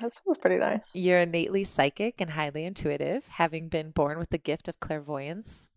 That 0.00 0.12
sounds 0.12 0.38
pretty 0.38 0.56
nice. 0.56 0.90
You're 0.94 1.20
innately 1.20 1.64
psychic 1.64 2.20
and 2.20 2.30
highly 2.30 2.64
intuitive, 2.64 3.28
having 3.28 3.68
been 3.68 3.90
born 3.90 4.18
with 4.18 4.30
the 4.30 4.38
gift 4.38 4.68
of 4.68 4.80
clairvoyance. 4.80 5.70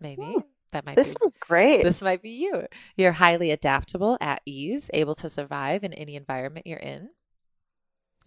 Maybe. 0.00 0.22
Hmm. 0.22 0.40
That 0.72 0.84
might 0.84 0.96
this 0.96 1.14
be, 1.14 1.24
is 1.24 1.36
great. 1.36 1.84
This 1.84 2.02
might 2.02 2.20
be 2.20 2.30
you. 2.30 2.66
You're 2.96 3.12
highly 3.12 3.52
adaptable, 3.52 4.18
at 4.20 4.42
ease, 4.44 4.90
able 4.92 5.14
to 5.16 5.30
survive 5.30 5.84
in 5.84 5.92
any 5.92 6.16
environment 6.16 6.66
you're 6.66 6.78
in. 6.78 7.10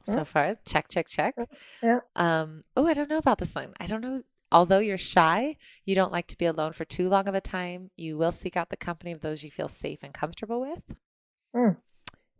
So 0.07 0.17
yeah. 0.17 0.23
far, 0.23 0.55
check, 0.65 0.87
check, 0.89 1.07
check. 1.07 1.35
Yeah. 1.83 1.99
Um. 2.15 2.61
Oh, 2.75 2.87
I 2.87 2.93
don't 2.93 3.09
know 3.09 3.17
about 3.17 3.39
this 3.39 3.53
one. 3.53 3.73
I 3.79 3.87
don't 3.87 4.01
know. 4.01 4.23
Although 4.49 4.79
you're 4.79 4.97
shy, 4.97 5.57
you 5.83 5.93
don't 5.93 6.11
like 6.13 6.27
to 6.27 6.37
be 6.37 6.45
alone 6.45 6.71
for 6.71 6.85
too 6.85 7.09
long 7.09 7.27
of 7.27 7.35
a 7.35 7.41
time. 7.41 7.91
You 7.97 8.17
will 8.17 8.31
seek 8.31 8.55
out 8.55 8.69
the 8.69 8.77
company 8.77 9.11
of 9.11 9.19
those 9.19 9.43
you 9.43 9.51
feel 9.51 9.67
safe 9.67 9.99
and 10.03 10.13
comfortable 10.13 10.61
with. 10.61 10.95
Mm. 11.53 11.75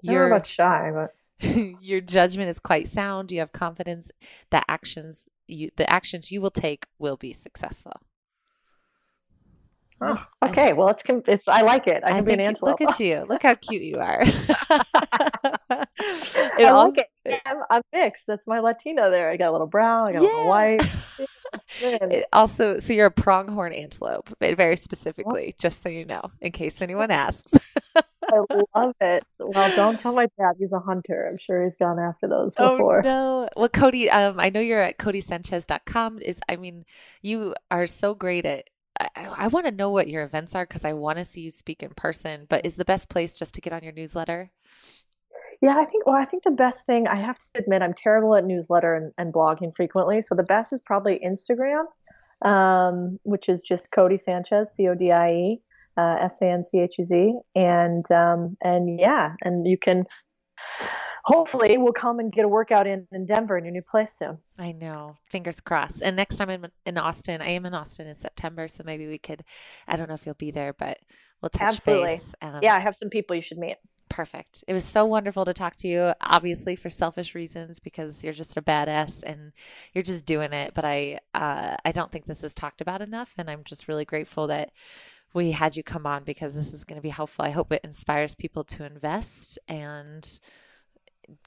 You're 0.01 0.27
about 0.27 0.45
shy, 0.45 0.91
but 0.93 1.13
your 1.81 1.99
judgment 1.99 2.49
is 2.49 2.59
quite 2.59 2.87
sound. 2.87 3.31
You 3.31 3.39
have 3.39 3.51
confidence 3.51 4.11
that 4.49 4.63
actions 4.69 5.27
you 5.47 5.71
the 5.75 5.89
actions 5.91 6.31
you 6.31 6.41
will 6.41 6.51
take 6.51 6.85
will 6.97 7.17
be 7.17 7.33
successful. 7.33 8.01
Oh, 9.99 10.23
okay. 10.43 10.73
Well, 10.73 10.89
it's 10.89 11.03
it's. 11.07 11.47
I 11.47 11.61
like 11.61 11.87
it. 11.87 12.03
I, 12.03 12.09
I 12.09 12.13
can 12.13 12.25
be 12.25 12.33
an 12.33 12.39
antelope. 12.39 12.79
Look 12.79 12.89
at 12.89 12.99
you. 12.99 13.25
Look 13.27 13.41
how 13.41 13.55
cute 13.55 13.81
you 13.81 13.97
are. 13.97 14.23
I 16.59 16.63
all, 16.65 16.89
like 16.89 17.05
it. 17.25 17.41
I'm, 17.45 17.63
I'm, 17.69 17.81
mixed. 17.91 18.25
That's 18.27 18.45
my 18.45 18.59
Latina 18.59 19.09
there. 19.09 19.29
I 19.29 19.37
got 19.37 19.49
a 19.49 19.51
little 19.51 19.67
brown. 19.67 20.09
I 20.09 20.11
got 20.13 20.21
yeah. 20.21 20.27
a 20.27 20.29
little 20.29 20.47
white. 20.47 20.81
it 21.81 22.25
also, 22.31 22.79
so 22.79 22.93
you're 22.93 23.07
a 23.07 23.11
pronghorn 23.11 23.73
antelope, 23.73 24.29
very 24.39 24.77
specifically, 24.77 25.55
just 25.59 25.81
so 25.81 25.89
you 25.89 26.05
know, 26.05 26.31
in 26.41 26.51
case 26.51 26.81
anyone 26.81 27.09
asks. 27.11 27.53
I 28.29 28.41
love 28.75 28.95
it. 28.99 29.23
Well, 29.39 29.75
don't 29.75 29.99
tell 29.99 30.13
my 30.13 30.27
dad. 30.37 30.55
He's 30.59 30.73
a 30.73 30.79
hunter. 30.79 31.27
I'm 31.31 31.37
sure 31.37 31.63
he's 31.63 31.77
gone 31.77 31.97
after 31.97 32.27
those 32.27 32.55
oh, 32.59 32.77
before. 32.77 32.99
Oh 32.99 33.01
no. 33.01 33.49
Well, 33.55 33.69
Codie, 33.69 34.11
um, 34.11 34.39
I 34.39 34.49
know 34.49 34.59
you're 34.59 34.81
at 34.81 34.97
codiesanchez.com. 34.97 36.19
Is 36.19 36.41
I 36.49 36.57
mean, 36.57 36.85
you 37.21 37.55
are 37.71 37.87
so 37.87 38.13
great 38.13 38.45
at 38.45 38.69
I, 38.99 39.07
I 39.15 39.47
want 39.47 39.65
to 39.65 39.71
know 39.71 39.89
what 39.89 40.07
your 40.07 40.23
events 40.23 40.55
are 40.55 40.65
because 40.65 40.85
I 40.85 40.93
want 40.93 41.17
to 41.17 41.25
see 41.25 41.41
you 41.41 41.51
speak 41.51 41.83
in 41.83 41.91
person. 41.91 42.45
But 42.49 42.65
is 42.65 42.75
the 42.75 42.85
best 42.85 43.09
place 43.09 43.37
just 43.37 43.53
to 43.55 43.61
get 43.61 43.73
on 43.73 43.83
your 43.83 43.93
newsletter? 43.93 44.51
Yeah, 45.61 45.77
I 45.77 45.85
think. 45.85 46.05
Well, 46.05 46.15
I 46.15 46.25
think 46.25 46.43
the 46.43 46.51
best 46.51 46.85
thing 46.85 47.07
I 47.07 47.15
have 47.15 47.37
to 47.37 47.45
admit, 47.55 47.81
I'm 47.81 47.93
terrible 47.93 48.35
at 48.35 48.45
newsletter 48.45 48.95
and, 48.95 49.13
and 49.17 49.33
blogging 49.33 49.75
frequently. 49.75 50.21
So 50.21 50.35
the 50.35 50.43
best 50.43 50.71
is 50.71 50.81
probably 50.81 51.19
Instagram, 51.25 51.85
um, 52.43 53.19
which 53.23 53.49
is 53.49 53.61
just 53.61 53.91
Codie 53.91 54.21
Sanchez, 54.21 54.73
C 54.73 54.87
O 54.87 54.93
D 54.93 55.11
I 55.11 55.31
E 55.31 55.61
uh, 55.97 56.17
S 56.21 56.41
A 56.41 56.45
N 56.45 56.63
C 56.63 56.79
H 56.79 56.99
E 56.99 57.03
Z, 57.03 57.33
and 57.55 58.09
um, 58.11 58.55
and 58.61 58.99
yeah, 58.99 59.33
and 59.41 59.67
you 59.67 59.77
can 59.77 60.03
hopefully 61.27 61.77
we'll 61.77 61.91
come 61.91 62.19
and 62.19 62.31
get 62.31 62.45
a 62.45 62.47
workout 62.47 62.87
in 62.87 63.05
in 63.11 63.25
Denver 63.25 63.57
in 63.57 63.65
your 63.65 63.73
new 63.73 63.81
place 63.81 64.13
soon. 64.13 64.37
I 64.57 64.71
know. 64.71 65.17
Fingers 65.25 65.59
crossed. 65.59 66.01
And 66.01 66.15
next 66.15 66.37
time 66.37 66.49
I'm 66.49 66.67
in 66.85 66.97
Austin, 66.97 67.41
I 67.41 67.49
am 67.49 67.65
in 67.65 67.73
Austin 67.73 68.07
in 68.07 68.15
September, 68.15 68.67
so 68.69 68.83
maybe 68.85 69.07
we 69.07 69.17
could. 69.17 69.43
I 69.87 69.97
don't 69.97 70.07
know 70.07 70.15
if 70.15 70.25
you'll 70.25 70.35
be 70.35 70.51
there, 70.51 70.73
but 70.73 70.99
we'll 71.41 71.49
touch 71.49 71.75
Absolutely. 71.75 72.07
base. 72.07 72.33
Um, 72.41 72.59
yeah, 72.61 72.75
I 72.75 72.79
have 72.79 72.95
some 72.95 73.09
people 73.09 73.35
you 73.35 73.41
should 73.41 73.57
meet. 73.57 73.75
Perfect. 74.09 74.63
It 74.69 74.73
was 74.73 74.85
so 74.85 75.03
wonderful 75.03 75.43
to 75.43 75.53
talk 75.53 75.75
to 75.77 75.87
you. 75.89 76.13
Obviously, 76.21 76.77
for 76.77 76.89
selfish 76.89 77.35
reasons, 77.35 77.81
because 77.81 78.23
you're 78.23 78.31
just 78.31 78.55
a 78.55 78.61
badass 78.61 79.21
and 79.21 79.51
you're 79.93 80.03
just 80.03 80.25
doing 80.25 80.53
it. 80.53 80.73
But 80.73 80.85
I, 80.85 81.19
uh, 81.33 81.75
I 81.83 81.91
don't 81.91 82.09
think 82.09 82.25
this 82.25 82.41
is 82.41 82.53
talked 82.53 82.79
about 82.79 83.01
enough, 83.01 83.35
and 83.37 83.49
I'm 83.49 83.65
just 83.65 83.89
really 83.89 84.05
grateful 84.05 84.47
that 84.47 84.71
we 85.33 85.51
had 85.51 85.75
you 85.75 85.83
come 85.83 86.07
on 86.07 86.23
because 86.23 86.55
this 86.55 86.73
is 86.73 86.85
going 86.85 86.95
to 86.95 87.01
be 87.01 87.09
helpful. 87.09 87.43
I 87.43 87.49
hope 87.49 87.73
it 87.73 87.81
inspires 87.83 88.33
people 88.33 88.63
to 88.63 88.85
invest 88.85 89.59
and 89.67 90.39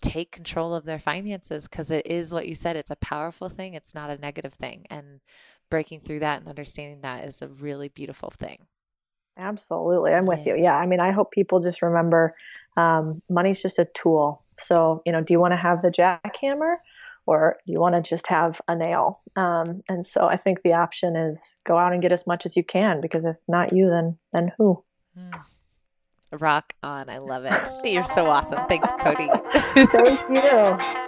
take 0.01 0.31
control 0.31 0.75
of 0.75 0.85
their 0.85 0.99
finances 0.99 1.67
because 1.67 1.91
it 1.91 2.07
is 2.07 2.33
what 2.33 2.47
you 2.47 2.55
said 2.55 2.77
it's 2.77 2.91
a 2.91 2.97
powerful 2.97 3.49
thing 3.49 3.75
it's 3.75 3.95
not 3.95 4.11
a 4.11 4.19
negative 4.19 4.53
thing 4.53 4.87
and 4.91 5.21
breaking 5.71 6.01
through 6.01 6.19
that 6.19 6.41
and 6.41 6.49
understanding 6.49 7.01
that 7.01 7.25
is 7.25 7.41
a 7.41 7.49
really 7.49 7.89
beautiful 7.89 8.31
thing 8.31 8.67
absolutely 9.39 10.13
i'm 10.13 10.27
with 10.27 10.41
yeah. 10.45 10.55
you 10.55 10.63
yeah 10.65 10.77
i 10.77 10.87
mean 10.87 11.01
i 11.01 11.11
hope 11.11 11.31
people 11.31 11.61
just 11.61 11.83
remember 11.83 12.35
um, 12.77 13.21
money's 13.29 13.61
just 13.61 13.79
a 13.79 13.89
tool 13.95 14.43
so 14.59 15.01
you 15.07 15.13
know 15.13 15.23
do 15.23 15.33
you 15.33 15.41
want 15.41 15.53
to 15.53 15.57
have 15.57 15.83
the 15.83 15.91
jackhammer 15.91 16.77
or 17.27 17.57
you 17.67 17.81
want 17.81 17.95
to 17.95 18.03
just 18.03 18.27
have 18.27 18.61
a 18.69 18.77
nail 18.77 19.21
um, 19.37 19.83
and 19.89 20.05
so 20.05 20.27
i 20.27 20.37
think 20.37 20.63
the 20.63 20.75
option 20.75 21.17
is 21.17 21.41
go 21.67 21.79
out 21.79 21.93
and 21.93 22.03
get 22.03 22.13
as 22.13 22.27
much 22.27 22.45
as 22.45 22.57
you 22.57 22.63
can 22.63 23.01
because 23.01 23.25
if 23.25 23.37
not 23.49 23.73
you 23.73 23.89
then 23.89 24.17
then 24.33 24.53
who 24.59 24.83
mm. 25.19 25.31
Rock 26.39 26.75
on. 26.83 27.09
I 27.09 27.19
love 27.19 27.45
it. 27.45 27.69
You're 27.85 28.05
so 28.05 28.27
awesome. 28.27 28.67
Thanks, 28.69 28.89
Codie. 29.01 29.29
Thank 29.75 30.29
you. 30.31 30.97